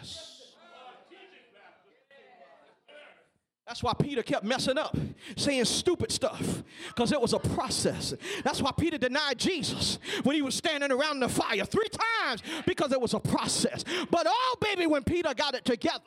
That's 3.67 3.83
why 3.83 3.95
Peter 3.95 4.23
kept 4.23 4.45
messing 4.45 4.79
up, 4.79 4.97
saying 5.37 5.65
stupid 5.65 6.13
stuff, 6.13 6.63
because 6.89 7.11
it 7.11 7.21
was 7.21 7.33
a 7.33 7.41
process. 7.41 8.15
That's 8.45 8.63
why 8.63 8.71
Peter 8.79 8.97
denied 8.97 9.39
Jesus 9.39 9.99
when 10.23 10.37
he 10.37 10.43
was 10.43 10.55
standing 10.55 10.93
around 10.93 11.19
the 11.19 11.29
fire 11.29 11.65
three 11.65 11.89
times, 12.23 12.43
because 12.65 12.93
it 12.93 13.01
was 13.01 13.13
a 13.13 13.19
process. 13.19 13.85
But 14.09 14.27
oh, 14.29 14.57
baby, 14.61 14.87
when 14.87 15.03
Peter 15.03 15.35
got 15.35 15.55
it 15.55 15.65
together, 15.65 15.99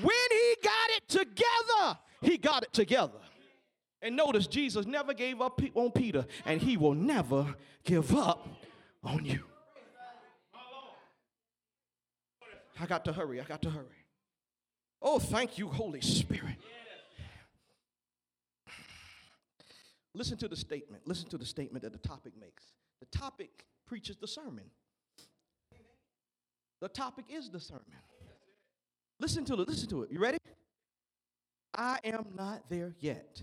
when 0.00 0.30
he 0.30 0.54
got 0.62 0.90
it 0.90 1.08
together, 1.08 1.98
he 2.22 2.38
got 2.38 2.62
it 2.62 2.72
together. 2.72 3.18
And 4.02 4.14
notice 4.14 4.46
Jesus 4.46 4.86
never 4.86 5.12
gave 5.12 5.40
up 5.40 5.60
on 5.74 5.90
Peter, 5.90 6.26
and 6.44 6.62
he 6.62 6.76
will 6.76 6.94
never 6.94 7.56
give 7.82 8.14
up 8.14 8.48
on 9.02 9.24
you. 9.24 9.49
I 12.80 12.86
got 12.86 13.04
to 13.04 13.12
hurry. 13.12 13.40
I 13.40 13.44
got 13.44 13.62
to 13.62 13.70
hurry. 13.70 14.06
Oh, 15.02 15.18
thank 15.18 15.58
you, 15.58 15.68
Holy 15.68 16.00
Spirit. 16.00 16.56
Listen 20.14 20.38
to 20.38 20.48
the 20.48 20.56
statement. 20.56 21.06
Listen 21.06 21.28
to 21.28 21.38
the 21.38 21.44
statement 21.44 21.84
that 21.84 21.92
the 21.92 22.08
topic 22.08 22.32
makes. 22.40 22.64
The 23.00 23.18
topic 23.18 23.66
preaches 23.86 24.16
the 24.16 24.26
sermon. 24.26 24.64
The 26.80 26.88
topic 26.88 27.26
is 27.28 27.50
the 27.50 27.60
sermon. 27.60 27.84
Listen 29.18 29.44
to 29.44 29.54
it. 29.54 29.68
Listen 29.68 29.88
to 29.90 30.02
it. 30.02 30.10
You 30.10 30.18
ready? 30.18 30.38
I 31.74 31.98
am 32.04 32.26
not 32.34 32.64
there 32.70 32.94
yet. 32.98 33.42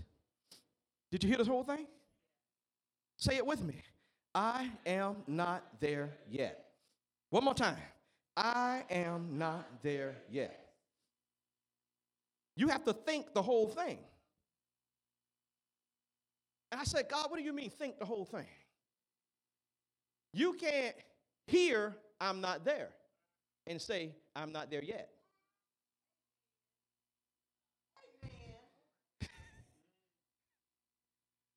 Did 1.12 1.22
you 1.22 1.28
hear 1.28 1.38
this 1.38 1.46
whole 1.46 1.62
thing? 1.62 1.86
Say 3.16 3.36
it 3.36 3.46
with 3.46 3.62
me. 3.62 3.82
I 4.34 4.70
am 4.84 5.16
not 5.26 5.64
there 5.80 6.10
yet. 6.28 6.66
One 7.30 7.44
more 7.44 7.54
time. 7.54 7.76
I 8.38 8.84
am 8.88 9.36
not 9.36 9.66
there 9.82 10.14
yet. 10.30 10.68
You 12.54 12.68
have 12.68 12.84
to 12.84 12.92
think 12.92 13.34
the 13.34 13.42
whole 13.42 13.66
thing. 13.66 13.98
And 16.70 16.80
I 16.80 16.84
said, 16.84 17.08
God, 17.08 17.30
what 17.30 17.38
do 17.38 17.44
you 17.44 17.52
mean 17.52 17.70
think 17.70 17.98
the 17.98 18.04
whole 18.04 18.24
thing? 18.24 18.46
You 20.32 20.52
can't 20.52 20.94
hear 21.48 21.96
I'm 22.20 22.40
not 22.40 22.64
there 22.64 22.90
and 23.66 23.82
say 23.82 24.14
I'm 24.36 24.52
not 24.52 24.70
there 24.70 24.84
yet. 24.84 25.10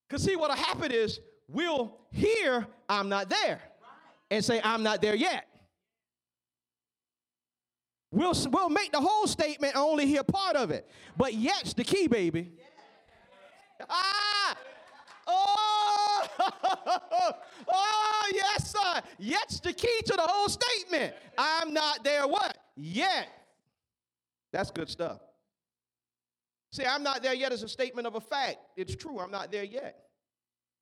Because 0.09 0.25
see, 0.25 0.35
what'll 0.35 0.57
happen 0.57 0.91
is 0.91 1.21
we'll 1.47 1.95
hear 2.11 2.67
I'm 2.89 3.07
not 3.07 3.29
there 3.29 3.61
and 4.29 4.43
say 4.43 4.59
I'm 4.63 4.83
not 4.83 5.01
there 5.01 5.15
yet. 5.15 5.47
We'll, 8.11 8.33
we'll 8.51 8.69
make 8.69 8.91
the 8.91 8.99
whole 8.99 9.25
statement 9.25 9.73
and 9.73 9.83
only 9.83 10.05
hear 10.05 10.23
part 10.23 10.57
of 10.57 10.69
it. 10.69 10.89
But 11.15 11.33
yet's 11.33 11.73
the 11.73 11.85
key, 11.85 12.07
baby. 12.07 12.51
Ah! 13.89 14.57
Oh! 15.27 16.27
oh, 17.73 18.31
yes, 18.33 18.71
sir. 18.71 19.01
Yet's 19.17 19.61
the 19.61 19.71
key 19.71 20.01
to 20.05 20.13
the 20.13 20.23
whole 20.23 20.49
statement. 20.49 21.13
I'm 21.37 21.73
not 21.73 22.03
there 22.03 22.27
what? 22.27 22.57
Yet. 22.75 23.29
That's 24.51 24.71
good 24.71 24.89
stuff. 24.89 25.21
See, 26.73 26.85
I'm 26.85 27.03
not 27.03 27.23
there 27.23 27.33
yet 27.33 27.51
is 27.51 27.63
a 27.63 27.69
statement 27.69 28.07
of 28.07 28.15
a 28.15 28.21
fact. 28.21 28.57
It's 28.75 28.95
true, 28.95 29.19
I'm 29.19 29.31
not 29.31 29.51
there 29.51 29.63
yet. 29.63 30.03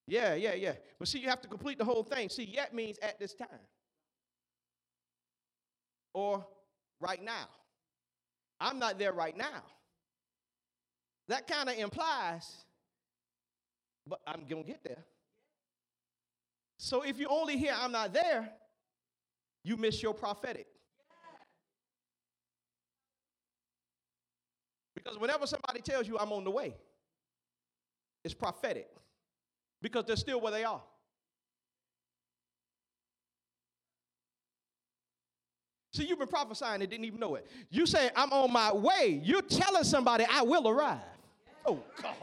Yeah, 0.08 0.34
yeah, 0.34 0.56
yeah. 0.56 0.74
But 0.98 1.08
see, 1.08 1.20
you 1.20 1.30
have 1.30 1.42
to 1.42 1.48
complete 1.48 1.78
the 1.78 1.86
whole 1.86 2.04
thing. 2.04 2.30
See, 2.30 2.44
yet 2.44 2.74
means 2.74 2.98
at 3.00 3.20
this 3.20 3.36
time. 3.36 3.48
Or 6.14 6.46
right 7.00 7.24
now. 7.24 7.48
I'm 8.60 8.80
not 8.80 9.00
there 9.00 9.14
right 9.14 9.38
now. 9.38 9.64
That 11.28 11.48
kind 11.48 11.70
of 11.70 11.78
implies, 11.78 12.66
but 14.08 14.20
I'm 14.28 14.46
going 14.50 14.64
to 14.64 14.70
get 14.70 14.84
there. 14.84 15.06
So 16.78 17.04
if 17.04 17.20
you 17.20 17.28
only 17.30 17.58
hear 17.58 17.74
I'm 17.78 17.92
not 17.92 18.14
there, 18.14 18.50
you 19.64 19.78
miss 19.78 20.02
your 20.02 20.14
prophetic. 20.14 20.68
Because 24.96 25.18
whenever 25.18 25.46
somebody 25.46 25.82
tells 25.82 26.08
you 26.08 26.18
I'm 26.18 26.32
on 26.32 26.44
the 26.44 26.52
way, 26.52 26.76
it's 28.24 28.34
prophetic 28.34 28.90
because 29.82 30.06
they're 30.06 30.16
still 30.16 30.42
where 30.42 30.52
they 30.52 30.64
are. 30.64 30.82
See, 35.92 36.06
you've 36.06 36.20
been 36.20 36.28
prophesying 36.28 36.82
and 36.82 36.90
didn't 36.90 37.06
even 37.06 37.20
know 37.20 37.36
it. 37.36 37.48
You 37.70 37.86
say, 37.86 38.12
I'm 38.16 38.32
on 38.32 38.54
my 38.54 38.72
way. 38.72 39.22
You're 39.24 39.42
telling 39.42 39.84
somebody 39.84 40.26
I 40.30 40.44
will 40.44 40.68
arrive. 40.68 41.00
Oh, 41.66 41.80
God. 42.02 42.16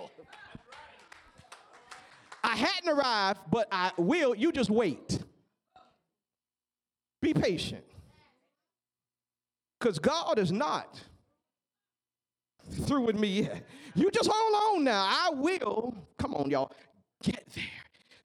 I 2.44 2.54
hadn't 2.56 2.88
arrived, 2.88 3.40
but 3.50 3.66
I 3.72 3.90
will. 3.96 4.34
You 4.34 4.52
just 4.52 4.70
wait. 4.70 5.18
Be 7.20 7.34
patient. 7.34 7.84
Because 9.80 9.98
God 9.98 10.38
is 10.38 10.52
not 10.52 11.00
through 12.70 13.02
with 13.02 13.16
me 13.16 13.42
yet. 13.42 13.66
You 13.94 14.10
just 14.12 14.30
hold 14.32 14.76
on 14.76 14.84
now. 14.84 15.06
I 15.08 15.30
will, 15.34 15.94
come 16.18 16.34
on, 16.34 16.50
y'all, 16.50 16.70
get 17.22 17.48
there. 17.54 17.64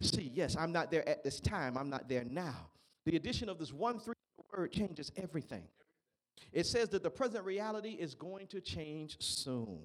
See, 0.01 0.31
yes, 0.33 0.55
I'm 0.55 0.71
not 0.71 0.91
there 0.91 1.07
at 1.07 1.23
this 1.23 1.39
time. 1.39 1.77
I'm 1.77 1.89
not 1.89 2.07
there 2.07 2.23
now. 2.23 2.69
The 3.05 3.15
addition 3.15 3.49
of 3.49 3.57
this 3.57 3.73
one 3.73 3.99
three 3.99 4.13
word 4.51 4.71
changes 4.71 5.11
everything. 5.15 5.63
It 6.51 6.65
says 6.65 6.89
that 6.89 7.03
the 7.03 7.09
present 7.09 7.45
reality 7.45 7.91
is 7.91 8.15
going 8.15 8.47
to 8.47 8.61
change 8.61 9.17
soon. 9.19 9.79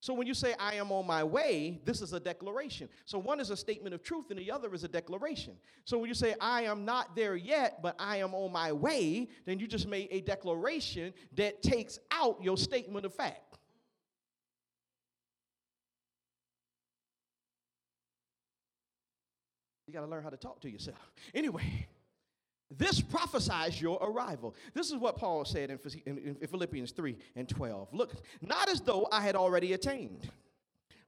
So 0.00 0.14
when 0.14 0.26
you 0.26 0.34
say, 0.34 0.52
I 0.58 0.74
am 0.74 0.90
on 0.90 1.06
my 1.06 1.22
way, 1.22 1.80
this 1.84 2.02
is 2.02 2.12
a 2.12 2.18
declaration. 2.18 2.88
So 3.04 3.20
one 3.20 3.38
is 3.38 3.50
a 3.50 3.56
statement 3.56 3.94
of 3.94 4.02
truth 4.02 4.30
and 4.30 4.38
the 4.38 4.50
other 4.50 4.74
is 4.74 4.82
a 4.82 4.88
declaration. 4.88 5.54
So 5.84 5.96
when 5.96 6.08
you 6.08 6.14
say, 6.14 6.34
I 6.40 6.62
am 6.62 6.84
not 6.84 7.14
there 7.14 7.36
yet, 7.36 7.80
but 7.82 7.94
I 8.00 8.16
am 8.16 8.34
on 8.34 8.50
my 8.50 8.72
way, 8.72 9.28
then 9.46 9.60
you 9.60 9.68
just 9.68 9.86
made 9.86 10.08
a 10.10 10.20
declaration 10.22 11.14
that 11.36 11.62
takes 11.62 12.00
out 12.10 12.42
your 12.42 12.56
statement 12.56 13.06
of 13.06 13.14
fact. 13.14 13.58
You 19.86 19.92
got 19.92 20.00
to 20.00 20.10
learn 20.10 20.24
how 20.24 20.30
to 20.30 20.36
talk 20.36 20.60
to 20.62 20.70
yourself. 20.70 20.98
Anyway. 21.34 21.86
This 22.78 23.00
prophesies 23.00 23.80
your 23.80 23.98
arrival. 24.02 24.54
This 24.74 24.90
is 24.90 24.96
what 24.96 25.16
Paul 25.16 25.44
said 25.44 25.70
in, 25.70 25.78
Philippians 26.48 26.92
3 26.92 27.16
and 27.36 27.48
12. 27.48 27.92
Look, 27.92 28.12
not 28.40 28.68
as 28.68 28.80
though 28.80 29.08
I 29.12 29.20
had 29.20 29.36
already 29.36 29.72
attained 29.72 30.30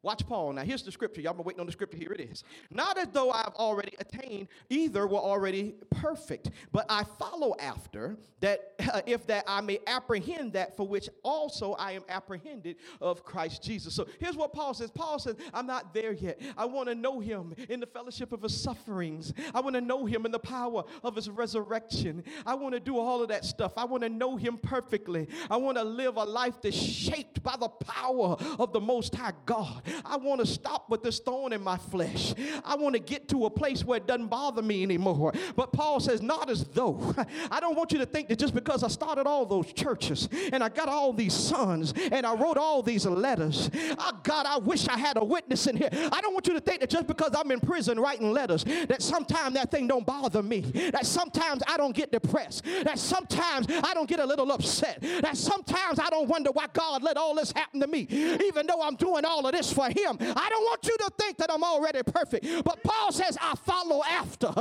Watch 0.04 0.26
Paul. 0.26 0.52
Now, 0.52 0.62
here's 0.64 0.82
the 0.82 0.92
scripture. 0.92 1.22
Y'all 1.22 1.32
been 1.32 1.44
waiting 1.46 1.60
on 1.60 1.66
the 1.66 1.72
scripture. 1.72 1.96
Here 1.96 2.12
it 2.12 2.20
is. 2.20 2.44
Not 2.70 2.98
as 2.98 3.08
though 3.08 3.30
I've 3.30 3.54
already 3.54 3.94
attained, 3.98 4.48
either 4.68 5.06
were 5.06 5.16
already 5.16 5.76
perfect, 5.88 6.50
but 6.72 6.84
I 6.90 7.04
follow 7.18 7.56
after 7.58 8.18
that, 8.40 8.74
uh, 8.92 9.00
if 9.06 9.26
that 9.28 9.44
I 9.48 9.62
may 9.62 9.78
apprehend 9.86 10.52
that 10.52 10.76
for 10.76 10.86
which 10.86 11.08
also 11.22 11.72
I 11.72 11.92
am 11.92 12.02
apprehended 12.10 12.76
of 13.00 13.24
Christ 13.24 13.62
Jesus. 13.62 13.94
So 13.94 14.06
here's 14.20 14.36
what 14.36 14.52
Paul 14.52 14.74
says 14.74 14.90
Paul 14.90 15.18
says, 15.18 15.36
I'm 15.54 15.66
not 15.66 15.94
there 15.94 16.12
yet. 16.12 16.38
I 16.58 16.66
want 16.66 16.90
to 16.90 16.94
know 16.94 17.20
him 17.20 17.54
in 17.70 17.80
the 17.80 17.86
fellowship 17.86 18.32
of 18.32 18.42
his 18.42 18.54
sufferings, 18.60 19.32
I 19.54 19.62
want 19.62 19.74
to 19.74 19.80
know 19.80 20.04
him 20.04 20.26
in 20.26 20.32
the 20.32 20.38
power 20.38 20.84
of 21.02 21.16
his 21.16 21.30
resurrection. 21.30 22.22
I 22.44 22.54
want 22.56 22.74
to 22.74 22.80
do 22.80 22.98
all 22.98 23.22
of 23.22 23.28
that 23.28 23.46
stuff. 23.46 23.72
I 23.78 23.86
want 23.86 24.02
to 24.02 24.10
know 24.10 24.36
him 24.36 24.58
perfectly. 24.58 25.28
I 25.50 25.56
want 25.56 25.78
to 25.78 25.84
live 25.84 26.18
a 26.18 26.24
life 26.24 26.60
that's 26.62 26.76
shaped 26.76 27.42
by 27.42 27.56
the 27.58 27.70
power 27.70 28.36
of 28.58 28.74
the 28.74 28.80
Most 28.80 29.14
High 29.14 29.32
God. 29.46 29.82
I 30.04 30.16
want 30.16 30.40
to 30.40 30.46
stop 30.46 30.88
with 30.90 31.02
this 31.02 31.18
thorn 31.18 31.52
in 31.52 31.62
my 31.62 31.76
flesh. 31.76 32.34
I 32.64 32.76
want 32.76 32.94
to 32.94 33.00
get 33.00 33.28
to 33.28 33.46
a 33.46 33.50
place 33.50 33.84
where 33.84 33.98
it 33.98 34.06
doesn't 34.06 34.28
bother 34.28 34.62
me 34.62 34.82
anymore. 34.82 35.32
But 35.56 35.72
Paul 35.72 36.00
says, 36.00 36.22
not 36.22 36.50
as 36.50 36.64
though. 36.64 37.14
I 37.50 37.60
don't 37.60 37.76
want 37.76 37.92
you 37.92 37.98
to 37.98 38.06
think 38.06 38.28
that 38.28 38.38
just 38.38 38.54
because 38.54 38.82
I 38.82 38.88
started 38.88 39.26
all 39.26 39.46
those 39.46 39.72
churches 39.72 40.28
and 40.52 40.62
I 40.62 40.68
got 40.68 40.88
all 40.88 41.12
these 41.12 41.34
sons 41.34 41.94
and 42.12 42.26
I 42.26 42.34
wrote 42.34 42.56
all 42.56 42.82
these 42.82 43.06
letters, 43.06 43.70
oh 43.98 44.20
God, 44.22 44.46
I 44.46 44.58
wish 44.58 44.88
I 44.88 44.98
had 44.98 45.16
a 45.16 45.24
witness 45.24 45.66
in 45.66 45.76
here. 45.76 45.88
I 45.92 46.20
don't 46.20 46.32
want 46.32 46.46
you 46.46 46.54
to 46.54 46.60
think 46.60 46.80
that 46.80 46.90
just 46.90 47.06
because 47.06 47.34
I'm 47.36 47.50
in 47.50 47.60
prison 47.60 47.98
writing 47.98 48.32
letters, 48.32 48.64
that 48.64 49.02
sometimes 49.02 49.54
that 49.54 49.70
thing 49.70 49.86
don't 49.86 50.06
bother 50.06 50.42
me. 50.42 50.60
That 50.92 51.06
sometimes 51.06 51.62
I 51.66 51.76
don't 51.76 51.94
get 51.94 52.12
depressed. 52.12 52.64
That 52.84 52.98
sometimes 52.98 53.66
I 53.68 53.94
don't 53.94 54.08
get 54.08 54.20
a 54.20 54.26
little 54.26 54.50
upset. 54.52 55.00
That 55.20 55.36
sometimes 55.36 55.98
I 55.98 56.10
don't 56.10 56.28
wonder 56.28 56.50
why 56.50 56.66
God 56.72 57.02
let 57.02 57.16
all 57.16 57.34
this 57.34 57.52
happen 57.52 57.80
to 57.80 57.86
me, 57.86 58.06
even 58.10 58.66
though 58.66 58.82
I'm 58.82 58.96
doing 58.96 59.24
all 59.24 59.46
of 59.46 59.52
this 59.52 59.72
for 59.72 59.83
him. 59.90 60.16
I 60.20 60.48
don't 60.48 60.64
want 60.64 60.84
you 60.86 60.96
to 60.98 61.10
think 61.18 61.38
that 61.38 61.50
I'm 61.52 61.64
already 61.64 62.02
perfect. 62.02 62.46
But 62.64 62.82
Paul 62.82 63.12
says, 63.12 63.36
I 63.40 63.54
follow 63.54 64.02
after. 64.04 64.52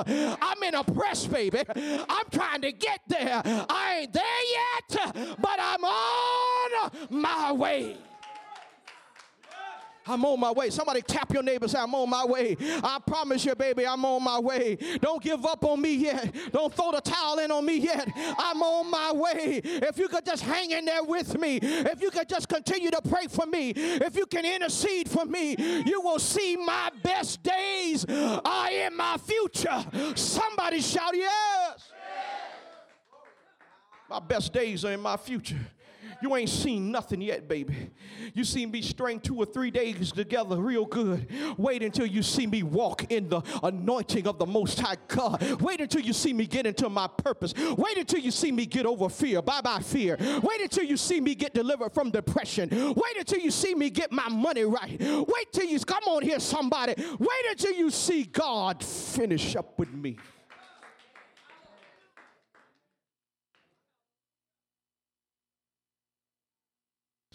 I'm 0.41 0.63
in 0.63 0.75
a 0.75 0.83
press, 0.83 1.25
baby. 1.27 1.63
I'm 1.75 2.25
trying 2.31 2.61
to 2.61 2.71
get 2.71 3.01
there. 3.07 3.41
I 3.45 3.99
ain't 4.01 4.13
there 4.13 4.23
yet, 4.51 5.37
but 5.39 5.59
I'm 5.59 5.83
on 5.83 6.91
my 7.09 7.51
way. 7.51 7.97
I'm 10.05 10.25
on 10.25 10.39
my 10.39 10.51
way. 10.51 10.69
Somebody 10.69 11.01
tap 11.01 11.33
your 11.33 11.43
neighbor 11.43 11.67
say, 11.67 11.79
I'm 11.79 11.93
on 11.95 12.09
my 12.09 12.25
way. 12.25 12.57
I 12.83 12.99
promise 13.05 13.45
you, 13.45 13.55
baby, 13.55 13.85
I'm 13.85 14.03
on 14.05 14.23
my 14.23 14.39
way. 14.39 14.77
Don't 15.01 15.21
give 15.21 15.45
up 15.45 15.63
on 15.63 15.81
me 15.81 15.93
yet. 15.95 16.33
Don't 16.51 16.73
throw 16.73 16.91
the 16.91 17.01
towel 17.01 17.39
in 17.39 17.51
on 17.51 17.65
me 17.65 17.77
yet. 17.77 18.07
I'm 18.15 18.61
on 18.61 18.91
my 18.91 19.11
way. 19.13 19.61
If 19.63 19.97
you 19.97 20.07
could 20.07 20.25
just 20.25 20.43
hang 20.43 20.71
in 20.71 20.85
there 20.85 21.03
with 21.03 21.39
me, 21.39 21.59
if 21.61 22.01
you 22.01 22.11
could 22.11 22.27
just 22.27 22.49
continue 22.49 22.91
to 22.91 23.01
pray 23.01 23.27
for 23.27 23.45
me, 23.45 23.71
if 23.75 24.15
you 24.15 24.25
can 24.25 24.45
intercede 24.45 25.09
for 25.09 25.25
me, 25.25 25.55
you 25.85 26.01
will 26.01 26.19
see 26.19 26.57
my 26.57 26.91
best 27.01 27.41
days 27.43 28.05
are 28.09 28.69
in 28.71 28.95
my 28.95 29.17
future. 29.17 29.85
Somebody 30.15 30.81
shout, 30.81 31.11
Yes. 31.13 31.91
My 34.09 34.19
best 34.19 34.53
days 34.53 34.85
are 34.85 34.91
in 34.91 34.99
my 34.99 35.17
future. 35.17 35.59
You 36.23 36.37
ain't 36.37 36.47
seen 36.47 36.89
nothing 36.89 37.21
yet, 37.21 37.49
baby. 37.49 37.75
You 38.33 38.45
seen 38.45 38.71
me 38.71 38.81
string 38.81 39.19
two 39.19 39.35
or 39.35 39.45
three 39.45 39.71
days 39.71 40.13
together 40.13 40.55
real 40.55 40.85
good. 40.85 41.29
Wait 41.57 41.83
until 41.83 42.05
you 42.05 42.23
see 42.23 42.47
me 42.47 42.63
walk 42.63 43.11
in 43.11 43.27
the 43.27 43.41
anointing 43.61 44.25
of 44.25 44.39
the 44.39 44.45
Most 44.45 44.79
High 44.79 44.95
God. 45.09 45.41
Wait 45.59 45.81
until 45.81 45.99
you 45.99 46.13
see 46.13 46.31
me 46.31 46.45
get 46.45 46.65
into 46.65 46.87
my 46.87 47.07
purpose. 47.07 47.53
Wait 47.77 47.97
until 47.97 48.21
you 48.21 48.31
see 48.31 48.53
me 48.53 48.65
get 48.65 48.85
over 48.85 49.09
fear. 49.09 49.41
Bye 49.41 49.59
bye, 49.59 49.79
fear. 49.79 50.15
Wait 50.17 50.61
until 50.61 50.85
you 50.85 50.95
see 50.95 51.19
me 51.19 51.35
get 51.35 51.53
delivered 51.53 51.93
from 51.93 52.09
depression. 52.09 52.69
Wait 52.71 53.17
until 53.17 53.39
you 53.39 53.51
see 53.51 53.75
me 53.75 53.89
get 53.89 54.09
my 54.13 54.29
money 54.29 54.63
right. 54.63 54.97
Wait 55.01 55.51
till 55.51 55.65
you, 55.65 55.77
come 55.81 56.05
on 56.05 56.21
here, 56.21 56.39
somebody. 56.39 56.93
Wait 57.19 57.45
until 57.49 57.73
you 57.73 57.89
see 57.89 58.23
God 58.23 58.81
finish 58.81 59.57
up 59.57 59.77
with 59.77 59.91
me. 59.93 60.15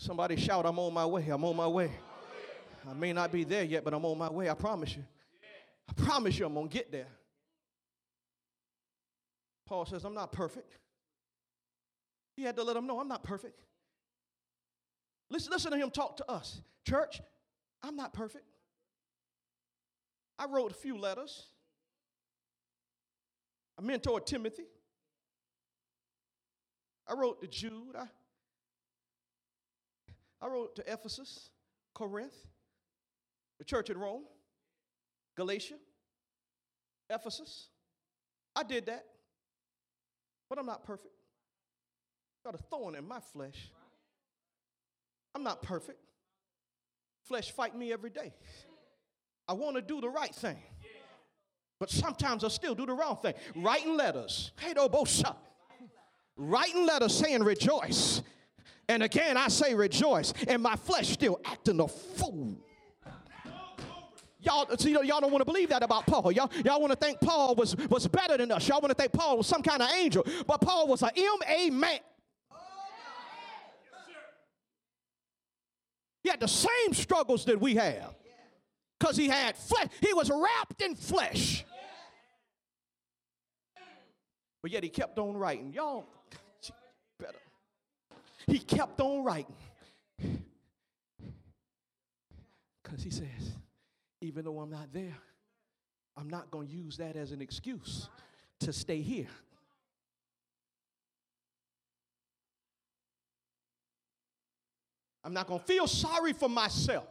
Somebody 0.00 0.36
shout, 0.36 0.64
I'm 0.64 0.78
on 0.78 0.94
my 0.94 1.04
way. 1.04 1.28
I'm 1.28 1.44
on 1.44 1.56
my 1.56 1.66
way. 1.66 1.90
I 2.88 2.94
may 2.94 3.12
not 3.12 3.32
be 3.32 3.42
there 3.42 3.64
yet, 3.64 3.82
but 3.82 3.92
I'm 3.92 4.04
on 4.04 4.16
my 4.16 4.30
way. 4.30 4.48
I 4.48 4.54
promise 4.54 4.94
you. 4.94 5.02
I 5.88 5.92
promise 5.92 6.38
you 6.38 6.46
I'm 6.46 6.54
going 6.54 6.68
to 6.68 6.72
get 6.72 6.92
there. 6.92 7.08
Paul 9.66 9.84
says, 9.86 10.04
I'm 10.04 10.14
not 10.14 10.30
perfect. 10.30 10.78
He 12.36 12.44
had 12.44 12.54
to 12.54 12.62
let 12.62 12.74
them 12.74 12.86
know 12.86 13.00
I'm 13.00 13.08
not 13.08 13.24
perfect. 13.24 13.60
Listen, 15.30 15.50
listen 15.50 15.72
to 15.72 15.76
him 15.76 15.90
talk 15.90 16.16
to 16.18 16.30
us. 16.30 16.60
Church, 16.86 17.20
I'm 17.82 17.96
not 17.96 18.12
perfect. 18.12 18.44
I 20.38 20.46
wrote 20.46 20.70
a 20.70 20.76
few 20.76 20.96
letters. 20.96 21.48
I 23.76 23.82
mentored 23.82 24.26
Timothy. 24.26 24.66
I 27.08 27.14
wrote 27.14 27.40
to 27.40 27.48
Jude. 27.48 27.96
I 27.98 28.04
I 30.40 30.46
wrote 30.46 30.76
to 30.76 30.92
Ephesus, 30.92 31.50
Corinth, 31.94 32.34
the 33.58 33.64
church 33.64 33.90
in 33.90 33.98
Rome, 33.98 34.22
Galatia, 35.36 35.74
Ephesus. 37.10 37.68
I 38.54 38.62
did 38.62 38.86
that, 38.86 39.04
but 40.48 40.58
I'm 40.58 40.66
not 40.66 40.84
perfect. 40.84 41.14
Got 42.44 42.54
a 42.54 42.58
thorn 42.58 42.94
in 42.94 43.06
my 43.06 43.20
flesh. 43.20 43.70
I'm 45.34 45.42
not 45.42 45.62
perfect. 45.62 45.98
Flesh 47.24 47.50
fight 47.50 47.76
me 47.76 47.92
every 47.92 48.10
day. 48.10 48.32
I 49.46 49.52
want 49.54 49.76
to 49.76 49.82
do 49.82 50.00
the 50.00 50.08
right 50.08 50.34
thing, 50.34 50.58
but 51.80 51.90
sometimes 51.90 52.44
I 52.44 52.48
still 52.48 52.74
do 52.74 52.86
the 52.86 52.92
wrong 52.92 53.16
thing. 53.16 53.34
Writing 53.56 53.96
letters, 53.96 54.52
hey, 54.60 54.74
both. 54.74 55.22
Writing 56.36 56.86
letters 56.86 57.14
saying 57.14 57.42
rejoice 57.42 58.22
and 58.88 59.02
again, 59.02 59.36
I 59.36 59.48
say 59.48 59.74
rejoice, 59.74 60.32
and 60.46 60.62
my 60.62 60.76
flesh 60.76 61.08
still 61.08 61.40
acting 61.44 61.80
a 61.80 61.88
fool. 61.88 62.56
Y'all, 64.40 64.66
see, 64.78 64.92
y'all 64.92 65.20
don't 65.20 65.32
want 65.32 65.40
to 65.40 65.44
believe 65.44 65.68
that 65.70 65.82
about 65.82 66.06
Paul. 66.06 66.30
Y'all, 66.30 66.50
y'all 66.64 66.80
want 66.80 66.92
to 66.92 66.98
think 66.98 67.20
Paul 67.20 67.56
was, 67.56 67.76
was 67.88 68.06
better 68.06 68.36
than 68.36 68.52
us. 68.52 68.68
Y'all 68.68 68.80
want 68.80 68.90
to 68.90 68.94
think 68.94 69.12
Paul 69.12 69.36
was 69.36 69.46
some 69.46 69.62
kind 69.62 69.82
of 69.82 69.90
angel. 69.90 70.24
But 70.46 70.60
Paul 70.60 70.86
was 70.86 71.02
an 71.02 71.10
M.A. 71.16 71.70
man. 71.70 71.98
He 76.22 76.30
had 76.30 76.40
the 76.40 76.48
same 76.48 76.92
struggles 76.92 77.44
that 77.46 77.60
we 77.60 77.74
have. 77.74 78.14
Because 78.98 79.16
he 79.16 79.28
had 79.28 79.56
flesh. 79.56 79.88
He 80.00 80.12
was 80.14 80.30
wrapped 80.30 80.82
in 80.82 80.94
flesh. 80.94 81.64
But 84.62 84.70
yet 84.70 84.82
he 84.82 84.88
kept 84.88 85.18
on 85.18 85.36
writing. 85.36 85.72
Y'all, 85.72 86.06
he 88.48 88.58
kept 88.58 89.00
on 89.00 89.24
writing. 89.24 89.54
Because 92.82 93.02
he 93.02 93.10
says, 93.10 93.52
even 94.22 94.46
though 94.46 94.60
I'm 94.60 94.70
not 94.70 94.90
there, 94.94 95.14
I'm 96.16 96.30
not 96.30 96.50
going 96.50 96.68
to 96.68 96.72
use 96.72 96.96
that 96.96 97.16
as 97.16 97.32
an 97.32 97.42
excuse 97.42 98.08
to 98.60 98.72
stay 98.72 99.02
here. 99.02 99.28
I'm 105.22 105.34
not 105.34 105.46
going 105.46 105.60
to 105.60 105.66
feel 105.66 105.86
sorry 105.86 106.32
for 106.32 106.48
myself. 106.48 107.04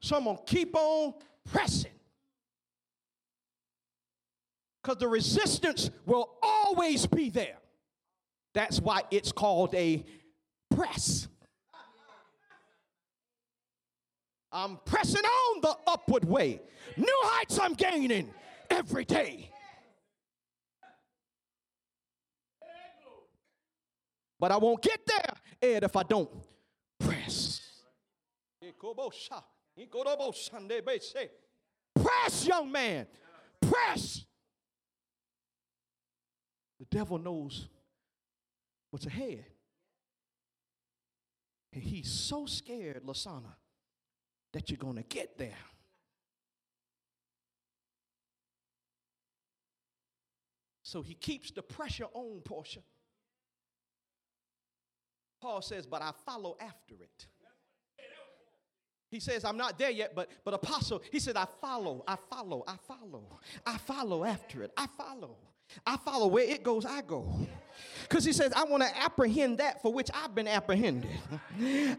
So 0.00 0.16
I'm 0.16 0.24
going 0.24 0.36
to 0.36 0.42
keep 0.44 0.76
on 0.76 1.14
pressing. 1.50 1.90
Because 4.80 4.98
the 4.98 5.08
resistance 5.08 5.90
will 6.04 6.36
always 6.40 7.06
be 7.06 7.28
there. 7.28 7.56
That's 8.54 8.80
why 8.80 9.02
it's 9.10 9.32
called 9.32 9.74
a 9.74 10.04
press. 10.76 11.28
I'm 14.52 14.78
pressing 14.84 15.24
on 15.24 15.60
the 15.60 15.76
upward 15.86 16.24
way. 16.24 16.60
New 16.96 17.20
heights 17.24 17.58
I'm 17.58 17.74
gaining 17.74 18.30
every 18.70 19.04
day. 19.04 19.50
But 24.38 24.52
I 24.52 24.58
won't 24.58 24.82
get 24.82 25.00
there, 25.06 25.70
Ed, 25.76 25.84
if 25.84 25.96
I 25.96 26.02
don't 26.02 26.30
press. 26.98 27.62
Press, 31.94 32.46
young 32.46 32.70
man. 32.70 33.06
Press. 33.62 34.24
The 36.78 36.86
devil 36.90 37.18
knows 37.18 37.68
what's 38.90 39.06
ahead. 39.06 39.46
And 41.76 41.84
he's 41.84 42.10
so 42.10 42.46
scared, 42.46 43.02
Lasana, 43.04 43.52
that 44.54 44.70
you're 44.70 44.78
going 44.78 44.96
to 44.96 45.02
get 45.02 45.36
there. 45.36 45.58
So 50.82 51.02
he 51.02 51.12
keeps 51.12 51.50
the 51.50 51.60
pressure 51.60 52.06
on, 52.14 52.40
Portia. 52.42 52.80
Paul 55.42 55.60
says, 55.60 55.84
but 55.84 56.00
I 56.00 56.12
follow 56.24 56.56
after 56.58 56.94
it. 56.94 57.26
He 59.10 59.20
says, 59.20 59.44
I'm 59.44 59.58
not 59.58 59.78
there 59.78 59.90
yet, 59.90 60.14
but 60.14 60.30
but 60.44 60.54
apostle, 60.54 61.02
he 61.12 61.20
said, 61.20 61.36
I 61.36 61.46
follow, 61.60 62.04
I 62.08 62.16
follow, 62.30 62.64
I 62.66 62.76
follow, 62.88 63.38
I 63.66 63.76
follow 63.76 64.24
after 64.24 64.62
it. 64.62 64.72
I 64.78 64.86
follow. 64.96 65.36
I 65.84 65.98
follow 65.98 66.28
where 66.28 66.48
it 66.48 66.62
goes, 66.62 66.86
I 66.86 67.02
go. 67.02 67.46
Because 68.08 68.24
he 68.24 68.32
says, 68.32 68.52
I 68.54 68.64
want 68.64 68.82
to 68.82 69.02
apprehend 69.02 69.58
that 69.58 69.82
for 69.82 69.92
which 69.92 70.08
I've 70.14 70.34
been 70.34 70.46
apprehended. 70.46 71.10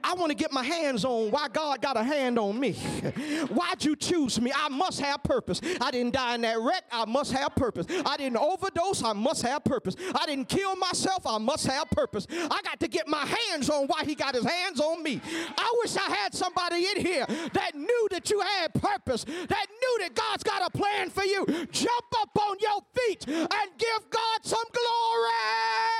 I 0.04 0.14
want 0.14 0.30
to 0.30 0.36
get 0.36 0.52
my 0.52 0.64
hands 0.64 1.04
on 1.04 1.32
why 1.32 1.48
God 1.50 1.82
got 1.82 1.98
a 1.98 2.04
hand 2.04 2.40
on 2.40 2.60
me. 2.60 2.74
Why'd 2.74 3.84
you 3.84 3.96
choose 3.96 4.40
me? 4.40 4.52
I 4.56 4.70
must 4.70 5.02
have 5.02 5.24
purpose. 5.24 5.62
I 5.82 5.92
didn't 5.92 6.14
die 6.14 6.36
in 6.36 6.42
that 6.42 6.60
wreck. 6.60 6.84
I 6.92 7.06
must 7.06 7.32
have 7.34 7.56
purpose. 7.56 7.88
I 8.06 8.18
didn't 8.18 8.38
overdose. 8.38 9.04
I 9.04 9.14
must 9.14 9.42
have 9.44 9.64
purpose. 9.64 9.96
I 10.16 10.26
didn't 10.26 10.50
kill 10.50 10.76
myself. 10.76 11.26
I 11.26 11.38
must 11.38 11.68
have 11.68 11.90
purpose. 11.90 12.28
I 12.32 12.62
got 12.64 12.80
to 12.80 12.88
get 12.88 13.08
my 13.08 13.26
hands 13.26 13.70
on 13.70 13.88
why 13.88 14.04
he 14.06 14.16
got 14.16 14.36
his 14.36 14.46
hands 14.46 14.80
on 14.80 15.04
me. 15.04 15.22
I 15.58 15.76
wish 15.82 15.98
I 15.98 16.10
had 16.10 16.34
somebody 16.34 16.86
in 16.96 17.06
here 17.06 17.26
that 17.54 17.76
knew 17.76 18.08
that 18.12 18.30
you 18.30 18.40
had 18.40 18.74
purpose, 18.74 19.24
that 19.24 19.68
knew 19.82 19.98
that 20.00 20.16
God's 20.16 20.44
got 20.44 20.66
a 20.66 20.78
plan 20.78 21.10
for 21.10 21.24
you. 21.24 21.46
Jump 21.72 22.06
up 22.22 22.30
on 22.40 22.58
your 22.60 22.82
feet 22.96 23.28
and 23.28 23.70
give 23.78 24.10
God 24.10 24.40
some 24.44 24.66
glory. 24.72 25.97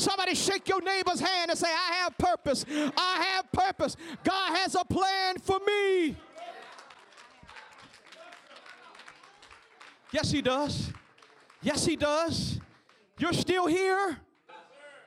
Somebody 0.00 0.34
shake 0.34 0.66
your 0.66 0.80
neighbor's 0.80 1.20
hand 1.20 1.50
and 1.50 1.58
say, 1.58 1.68
I 1.68 1.94
have 1.96 2.16
purpose. 2.16 2.64
I 2.70 3.34
have 3.34 3.52
purpose. 3.52 3.96
God 4.24 4.56
has 4.56 4.74
a 4.74 4.84
plan 4.84 5.38
for 5.38 5.58
me. 5.66 6.16
Yes, 10.10 10.30
He 10.30 10.40
does. 10.40 10.90
Yes, 11.60 11.84
He 11.84 11.96
does. 11.96 12.58
You're 13.18 13.34
still 13.34 13.66
here. 13.66 14.16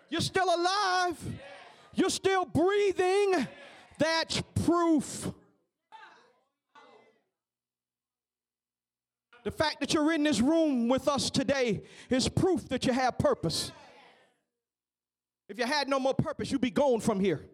You're 0.09 0.21
still 0.21 0.45
alive. 0.45 1.17
You're 1.95 2.11
still 2.11 2.45
breathing. 2.45 3.47
That's 3.97 4.43
proof. 4.63 5.31
The 9.43 9.51
fact 9.51 9.79
that 9.79 9.93
you're 9.93 10.13
in 10.13 10.23
this 10.23 10.39
room 10.39 10.87
with 10.87 11.07
us 11.07 11.31
today 11.31 11.81
is 12.11 12.29
proof 12.29 12.69
that 12.69 12.85
you 12.85 12.93
have 12.93 13.17
purpose. 13.17 13.71
If 15.53 15.59
you 15.59 15.65
had 15.65 15.87
no 15.87 15.99
more 15.99 16.15
purpose, 16.15 16.51
you'd 16.51 16.61
be 16.61 16.71
gone 16.71 16.99
from 16.99 17.19
here. 17.19 17.45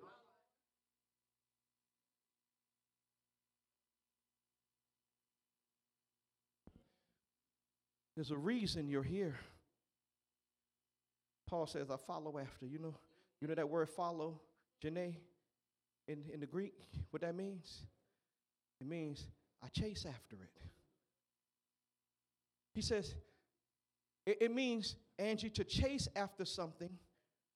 There's 8.15 8.31
a 8.31 8.37
reason 8.37 8.87
you're 8.87 9.03
here. 9.03 9.35
Paul 11.45 11.67
says, 11.67 11.91
I 11.91 11.97
follow 11.97 12.39
after. 12.39 12.65
You 12.65 12.79
know, 12.79 12.95
you 13.41 13.49
know 13.49 13.55
that 13.55 13.67
word 13.67 13.89
follow, 13.89 14.39
Janae, 14.81 15.17
in, 16.07 16.23
in 16.33 16.39
the 16.39 16.47
Greek, 16.47 16.75
what 17.09 17.21
that 17.23 17.35
means? 17.35 17.83
It 18.79 18.87
means 18.87 19.27
I 19.61 19.67
chase 19.67 20.05
after 20.07 20.37
it. 20.37 20.61
He 22.73 22.81
says, 22.81 23.13
it, 24.25 24.37
it 24.39 24.55
means, 24.55 24.95
Angie, 25.17 25.49
to 25.49 25.65
chase 25.65 26.07
after 26.15 26.45
something 26.45 26.91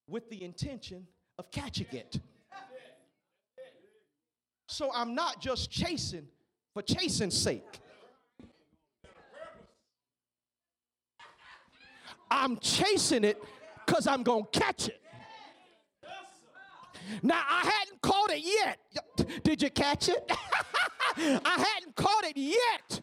with 0.07 0.29
the 0.29 0.43
intention 0.43 1.07
of 1.37 1.51
catching 1.51 1.87
it. 1.91 2.19
So 4.67 4.91
I'm 4.93 5.13
not 5.13 5.39
just 5.39 5.69
chasing 5.69 6.27
for 6.73 6.81
chasing's 6.81 7.37
sake. 7.37 7.79
I'm 12.31 12.57
chasing 12.57 13.23
it 13.23 13.41
because 13.85 14.07
I'm 14.07 14.23
going 14.23 14.45
to 14.51 14.59
catch 14.59 14.87
it. 14.87 14.99
Now, 17.21 17.43
I 17.47 17.61
hadn't 17.61 18.01
caught 18.01 18.31
it 18.31 18.43
yet. 18.43 19.43
Did 19.43 19.61
you 19.61 19.69
catch 19.69 20.09
it? 20.09 20.31
I 21.17 21.65
hadn't 21.75 21.95
caught 21.95 22.23
it 22.23 22.37
yet. 22.37 23.01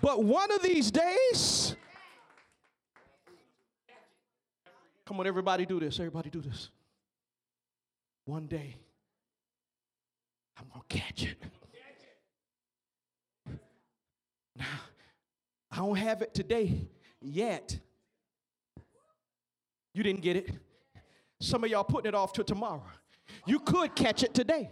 But 0.00 0.24
one 0.24 0.50
of 0.50 0.62
these 0.62 0.90
days, 0.90 1.76
come 5.12 5.20
on, 5.20 5.26
everybody 5.26 5.66
do 5.66 5.78
this. 5.78 6.00
Everybody 6.00 6.30
do 6.30 6.40
this. 6.40 6.70
One 8.24 8.46
day, 8.46 8.76
I'm 10.58 10.64
going 10.72 10.80
to 10.88 10.96
catch 10.96 11.24
it. 11.24 11.36
Now, 14.56 14.64
I 15.70 15.76
don't 15.76 15.96
have 15.96 16.22
it 16.22 16.32
today 16.32 16.88
yet. 17.20 17.78
You 19.92 20.02
didn't 20.02 20.22
get 20.22 20.36
it. 20.36 20.50
Some 21.42 21.62
of 21.62 21.68
y'all 21.68 21.84
putting 21.84 22.08
it 22.08 22.14
off 22.14 22.32
to 22.32 22.42
tomorrow. 22.42 22.82
You 23.46 23.60
could 23.60 23.94
catch 23.94 24.22
it 24.22 24.32
today. 24.32 24.70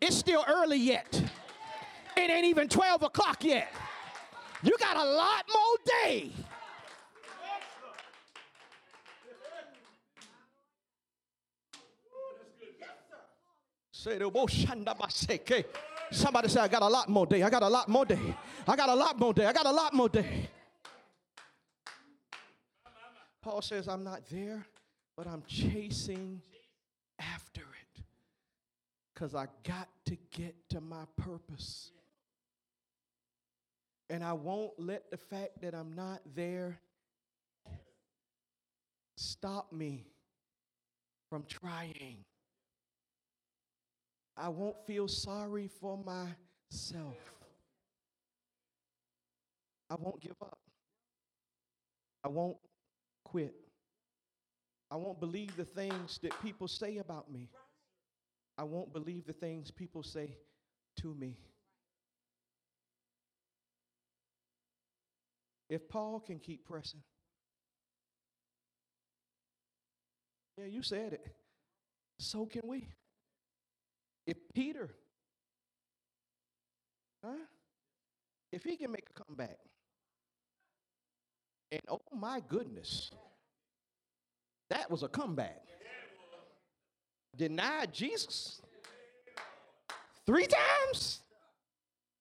It's 0.00 0.16
still 0.16 0.46
early 0.48 0.78
yet. 0.78 1.22
It 2.16 2.30
ain't 2.30 2.46
even 2.46 2.68
12 2.68 3.02
o'clock 3.02 3.44
yet. 3.44 3.68
You 4.62 4.74
got 4.78 4.96
a 4.96 5.04
lot 5.04 5.44
more 5.52 5.76
day. 6.04 6.32
Somebody 16.10 16.48
say, 16.48 16.60
I 16.60 16.68
got 16.68 16.82
a 16.82 16.88
lot 16.88 17.08
more 17.08 17.26
day. 17.26 17.42
I 17.42 17.50
got 17.50 17.62
a 17.62 17.68
lot 17.68 17.88
more 17.88 18.04
day. 18.04 18.36
I 18.68 18.76
got 18.76 18.88
a 18.88 18.94
lot 18.94 19.18
more 19.18 19.32
day. 19.34 19.46
I 19.46 19.52
got 19.52 19.66
a 19.66 19.72
lot 19.72 19.94
more 19.94 20.08
day. 20.08 20.48
Paul 23.42 23.62
says, 23.62 23.88
I'm 23.88 24.04
not 24.04 24.26
there, 24.30 24.66
but 25.16 25.26
I'm 25.26 25.42
chasing 25.46 26.42
after 27.18 27.62
it 27.62 28.02
because 29.14 29.34
I 29.34 29.46
got 29.64 29.88
to 30.06 30.16
get 30.30 30.54
to 30.70 30.80
my 30.80 31.04
purpose. 31.16 31.90
And 34.10 34.22
I 34.22 34.34
won't 34.34 34.78
let 34.78 35.10
the 35.10 35.16
fact 35.16 35.62
that 35.62 35.74
I'm 35.74 35.94
not 35.94 36.20
there 36.34 36.78
stop 39.16 39.72
me 39.72 40.06
from 41.30 41.44
trying. 41.48 42.24
I 44.36 44.48
won't 44.48 44.76
feel 44.86 45.08
sorry 45.08 45.68
for 45.80 45.96
myself. 45.96 47.16
I 49.88 49.94
won't 49.98 50.20
give 50.20 50.36
up. 50.42 50.58
I 52.24 52.28
won't 52.28 52.58
quit. 53.24 53.54
I 54.90 54.96
won't 54.96 55.20
believe 55.20 55.56
the 55.56 55.64
things 55.64 56.18
that 56.22 56.32
people 56.42 56.68
say 56.68 56.98
about 56.98 57.30
me. 57.30 57.48
I 58.58 58.64
won't 58.64 58.92
believe 58.92 59.26
the 59.26 59.32
things 59.32 59.70
people 59.70 60.02
say 60.02 60.36
to 61.00 61.14
me. 61.14 61.38
If 65.68 65.88
Paul 65.88 66.20
can 66.20 66.38
keep 66.38 66.64
pressing, 66.64 67.02
yeah, 70.56 70.66
you 70.66 70.82
said 70.82 71.12
it, 71.14 71.26
so 72.18 72.46
can 72.46 72.62
we. 72.64 72.86
If 74.26 74.36
Peter, 74.54 74.90
huh? 77.24 77.36
If 78.52 78.64
he 78.64 78.76
can 78.76 78.90
make 78.90 79.06
a 79.10 79.24
comeback, 79.24 79.58
and 81.70 81.80
oh 81.88 82.00
my 82.14 82.40
goodness, 82.48 83.10
that 84.70 84.90
was 84.90 85.02
a 85.02 85.08
comeback. 85.08 85.62
Denied 87.36 87.92
Jesus 87.92 88.62
three 90.24 90.46
times? 90.46 91.20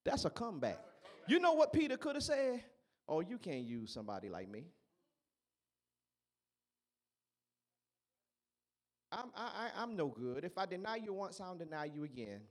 That's 0.03 0.25
a 0.25 0.29
comeback. 0.29 0.79
You 1.27 1.39
know 1.39 1.53
what 1.53 1.73
Peter 1.73 1.97
could 1.97 2.15
have 2.15 2.23
said? 2.23 2.63
Oh, 3.07 3.21
you 3.21 3.37
can't 3.37 3.63
use 3.63 3.91
somebody 3.91 4.29
like 4.29 4.49
me. 4.49 4.65
I'm, 9.15 9.31
I, 9.35 9.69
I'm 9.77 9.95
no 9.95 10.07
good. 10.07 10.43
If 10.43 10.57
I 10.57 10.65
deny 10.65 10.97
you 10.97 11.13
once, 11.13 11.39
I'll 11.39 11.55
deny 11.55 11.85
you 11.85 12.03
again. 12.03 12.41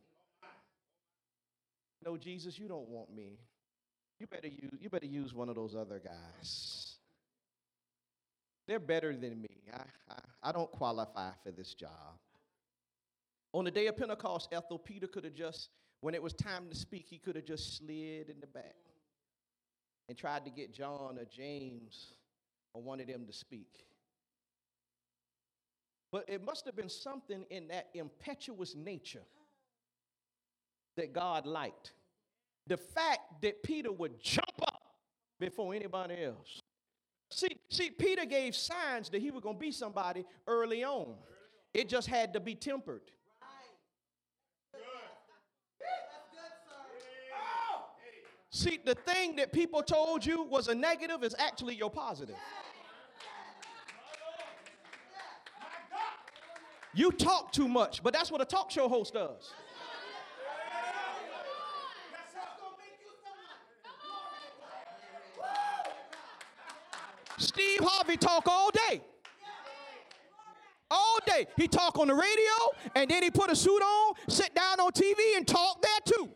No, 2.04 2.16
Jesus, 2.16 2.58
you 2.58 2.68
don't 2.68 2.88
want 2.88 3.14
me. 3.14 3.38
You 4.18 4.26
better 4.26 4.48
use, 4.48 4.78
you 4.80 4.88
better 4.88 5.06
use 5.06 5.34
one 5.34 5.48
of 5.48 5.56
those 5.56 5.74
other 5.74 6.00
guys. 6.02 6.96
they're 8.66 8.78
better 8.78 9.14
than 9.14 9.42
me. 9.42 9.48
I, 9.72 9.82
I, 10.10 10.48
I 10.48 10.52
don't 10.52 10.70
qualify 10.72 11.30
for 11.42 11.50
this 11.50 11.74
job. 11.74 11.90
On 13.52 13.64
the 13.64 13.70
day 13.70 13.86
of 13.86 13.96
Pentecost, 13.96 14.48
Ethel, 14.52 14.78
Peter 14.78 15.06
could 15.06 15.24
have 15.24 15.34
just, 15.34 15.68
when 16.00 16.14
it 16.14 16.22
was 16.22 16.32
time 16.32 16.68
to 16.70 16.76
speak, 16.76 17.06
he 17.08 17.18
could 17.18 17.36
have 17.36 17.44
just 17.44 17.76
slid 17.78 18.30
in 18.30 18.40
the 18.40 18.46
back 18.46 18.74
and 20.08 20.16
tried 20.16 20.44
to 20.44 20.50
get 20.50 20.72
John 20.72 21.18
or 21.18 21.24
James 21.24 22.14
or 22.72 22.82
one 22.82 23.00
of 23.00 23.06
them 23.06 23.26
to 23.26 23.32
speak. 23.32 23.84
But 26.14 26.26
it 26.28 26.44
must 26.44 26.64
have 26.66 26.76
been 26.76 26.88
something 26.88 27.44
in 27.50 27.66
that 27.66 27.88
impetuous 27.92 28.76
nature 28.76 29.24
that 30.96 31.12
God 31.12 31.44
liked. 31.44 31.92
The 32.68 32.76
fact 32.76 33.42
that 33.42 33.64
Peter 33.64 33.90
would 33.90 34.20
jump 34.22 34.62
up 34.62 34.80
before 35.40 35.74
anybody 35.74 36.22
else. 36.22 36.60
See, 37.32 37.58
see, 37.68 37.90
Peter 37.90 38.26
gave 38.26 38.54
signs 38.54 39.08
that 39.08 39.22
he 39.22 39.32
was 39.32 39.42
going 39.42 39.56
to 39.56 39.60
be 39.60 39.72
somebody 39.72 40.24
early 40.46 40.84
on. 40.84 41.16
It 41.74 41.88
just 41.88 42.06
had 42.06 42.32
to 42.34 42.38
be 42.38 42.54
tempered. 42.54 43.10
See, 48.50 48.78
the 48.84 48.94
thing 48.94 49.34
that 49.34 49.52
people 49.52 49.82
told 49.82 50.24
you 50.24 50.44
was 50.44 50.68
a 50.68 50.76
negative 50.76 51.24
is 51.24 51.34
actually 51.40 51.74
your 51.74 51.90
positive. 51.90 52.36
You 56.94 57.10
talk 57.10 57.52
too 57.52 57.66
much, 57.66 58.02
but 58.02 58.12
that's 58.12 58.30
what 58.30 58.40
a 58.40 58.44
talk 58.44 58.70
show 58.70 58.88
host 58.88 59.14
does. 59.14 59.52
Steve 67.36 67.80
Harvey 67.82 68.16
talk 68.16 68.46
all 68.46 68.70
day. 68.70 69.00
All 70.90 71.18
day. 71.26 71.46
He 71.56 71.66
talk 71.66 71.98
on 71.98 72.08
the 72.08 72.14
radio 72.14 72.92
and 72.94 73.10
then 73.10 73.22
he 73.22 73.30
put 73.30 73.50
a 73.50 73.56
suit 73.56 73.80
on, 73.80 74.14
sit 74.28 74.54
down 74.54 74.78
on 74.78 74.92
TV 74.92 75.36
and 75.36 75.46
talk 75.46 75.82
there 75.82 76.16
too. 76.16 76.28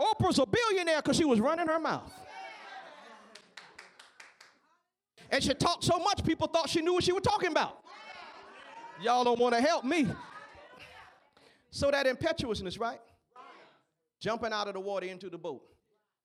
Oprah's 0.00 0.40
a 0.40 0.46
billionaire 0.46 0.96
because 0.96 1.16
she 1.16 1.24
was 1.24 1.38
running 1.38 1.68
her 1.68 1.78
mouth. 1.78 2.12
And 5.32 5.42
she 5.42 5.54
talked 5.54 5.82
so 5.82 5.98
much, 5.98 6.22
people 6.22 6.46
thought 6.46 6.68
she 6.68 6.82
knew 6.82 6.92
what 6.92 7.02
she 7.02 7.12
was 7.12 7.22
talking 7.22 7.50
about. 7.50 7.78
Y'all 9.00 9.24
don't 9.24 9.40
want 9.40 9.54
to 9.54 9.60
help 9.62 9.82
me. 9.82 10.06
So 11.70 11.90
that 11.90 12.06
impetuousness, 12.06 12.78
right? 12.78 13.00
Jumping 14.20 14.52
out 14.52 14.68
of 14.68 14.74
the 14.74 14.80
water 14.80 15.06
into 15.06 15.30
the 15.30 15.38
boat. 15.38 15.62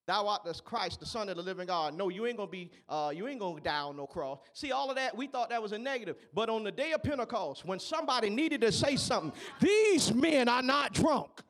Thou 0.07 0.27
art 0.27 0.43
the 0.43 0.53
Christ, 0.53 0.99
the 0.99 1.05
Son 1.05 1.27
of 1.29 1.37
the 1.37 1.41
living 1.41 1.67
God. 1.67 1.93
No, 1.93 2.09
you 2.09 2.25
ain't 2.27 2.37
gonna 2.37 2.49
be, 2.49 2.69
uh, 2.87 3.11
you 3.13 3.27
ain't 3.27 3.39
gonna 3.39 3.59
die 3.61 3.79
on 3.79 3.97
no 3.97 4.07
cross. 4.07 4.39
See, 4.53 4.71
all 4.71 4.89
of 4.89 4.97
that, 4.97 5.15
we 5.15 5.27
thought 5.27 5.49
that 5.49 5.61
was 5.61 5.71
a 5.71 5.77
negative. 5.77 6.17
But 6.33 6.49
on 6.49 6.63
the 6.63 6.71
day 6.71 6.91
of 6.91 7.01
Pentecost, 7.01 7.65
when 7.65 7.79
somebody 7.79 8.29
needed 8.29 8.61
to 8.61 8.71
say 8.71 8.97
something, 8.97 9.33
these 9.59 10.13
men 10.13 10.47
are 10.47 10.61
not 10.61 10.93
drunk, 10.93 11.41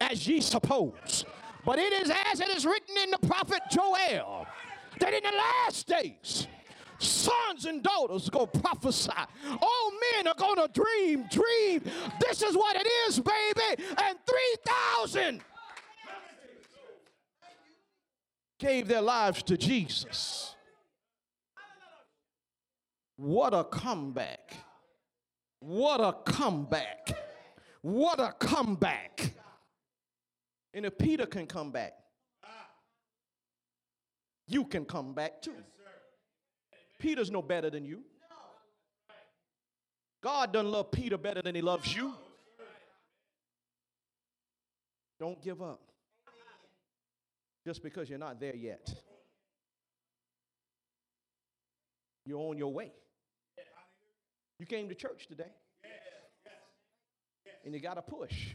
as 0.00 0.26
ye 0.26 0.40
suppose. 0.40 1.24
But 1.64 1.78
it 1.78 1.92
is 1.92 2.10
as 2.32 2.40
it 2.40 2.48
is 2.48 2.64
written 2.64 2.96
in 3.02 3.10
the 3.10 3.26
prophet 3.26 3.60
Joel 3.70 4.37
that 5.00 5.12
in 5.14 5.22
the 5.22 5.36
last 5.36 5.86
days, 5.86 6.46
sons 6.98 7.64
and 7.64 7.82
daughters 7.82 8.28
go 8.28 8.46
prophesy. 8.46 9.12
All 9.60 9.92
men 10.14 10.26
are 10.26 10.34
gonna 10.34 10.68
dream, 10.68 11.26
dream. 11.30 11.82
This 12.20 12.42
is 12.42 12.56
what 12.56 12.76
it 12.76 12.88
is, 13.06 13.20
baby. 13.20 13.82
And 14.02 14.18
3,000 14.26 15.40
gave 18.58 18.88
their 18.88 19.02
lives 19.02 19.42
to 19.44 19.56
Jesus. 19.56 20.54
What 23.16 23.54
a 23.54 23.64
comeback. 23.64 24.54
What 25.60 26.00
a 26.00 26.12
comeback. 26.12 27.16
What 27.82 28.20
a 28.20 28.32
comeback. 28.38 29.34
And 30.74 30.86
if 30.86 30.98
Peter 30.98 31.26
can 31.26 31.46
come 31.46 31.70
back, 31.70 31.94
you 34.48 34.64
can 34.64 34.84
come 34.84 35.14
back 35.14 35.42
too. 35.42 35.52
Peter's 36.98 37.30
no 37.30 37.42
better 37.42 37.70
than 37.70 37.84
you. 37.84 38.02
God 40.22 40.52
doesn't 40.52 40.70
love 40.70 40.90
Peter 40.90 41.16
better 41.16 41.42
than 41.42 41.54
he 41.54 41.62
loves 41.62 41.94
you. 41.94 42.12
Don't 45.20 45.40
give 45.42 45.62
up 45.62 45.80
just 47.64 47.82
because 47.82 48.08
you're 48.08 48.18
not 48.18 48.40
there 48.40 48.56
yet. 48.56 48.92
You're 52.24 52.40
on 52.40 52.58
your 52.58 52.72
way. 52.72 52.92
You 54.58 54.66
came 54.66 54.88
to 54.88 54.94
church 54.94 55.26
today. 55.28 55.52
And 57.64 57.74
you 57.74 57.80
got 57.80 57.94
to 57.94 58.02
push. 58.02 58.54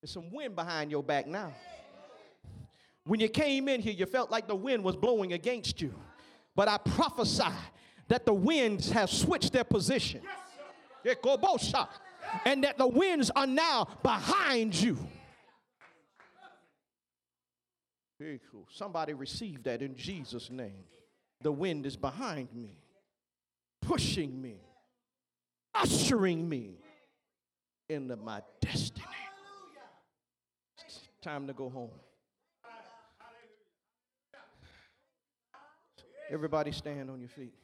There's 0.00 0.12
some 0.12 0.30
wind 0.32 0.54
behind 0.54 0.90
your 0.90 1.02
back 1.02 1.26
now. 1.26 1.52
When 3.08 3.20
you 3.20 3.28
came 3.30 3.68
in 3.68 3.80
here, 3.80 3.94
you 3.94 4.04
felt 4.04 4.30
like 4.30 4.46
the 4.46 4.54
wind 4.54 4.84
was 4.84 4.94
blowing 4.94 5.32
against 5.32 5.80
you. 5.80 5.94
But 6.54 6.68
I 6.68 6.76
prophesy 6.76 7.54
that 8.08 8.26
the 8.26 8.34
winds 8.34 8.90
have 8.90 9.08
switched 9.08 9.54
their 9.54 9.64
position. 9.64 10.20
And 12.44 12.64
that 12.64 12.76
the 12.76 12.86
winds 12.86 13.30
are 13.34 13.46
now 13.46 13.88
behind 14.02 14.78
you. 14.78 14.98
Very 18.20 18.42
cool. 18.52 18.66
Somebody 18.70 19.14
receive 19.14 19.62
that 19.62 19.80
in 19.80 19.96
Jesus' 19.96 20.50
name. 20.50 20.84
The 21.40 21.52
wind 21.52 21.86
is 21.86 21.96
behind 21.96 22.52
me, 22.54 22.76
pushing 23.80 24.42
me, 24.42 24.60
ushering 25.74 26.46
me 26.46 26.74
into 27.88 28.16
my 28.16 28.42
destiny. 28.60 29.06
It's 30.84 31.08
time 31.22 31.46
to 31.46 31.54
go 31.54 31.70
home. 31.70 31.88
Everybody 36.30 36.72
stand 36.72 37.10
on 37.10 37.20
your 37.20 37.30
feet. 37.30 37.54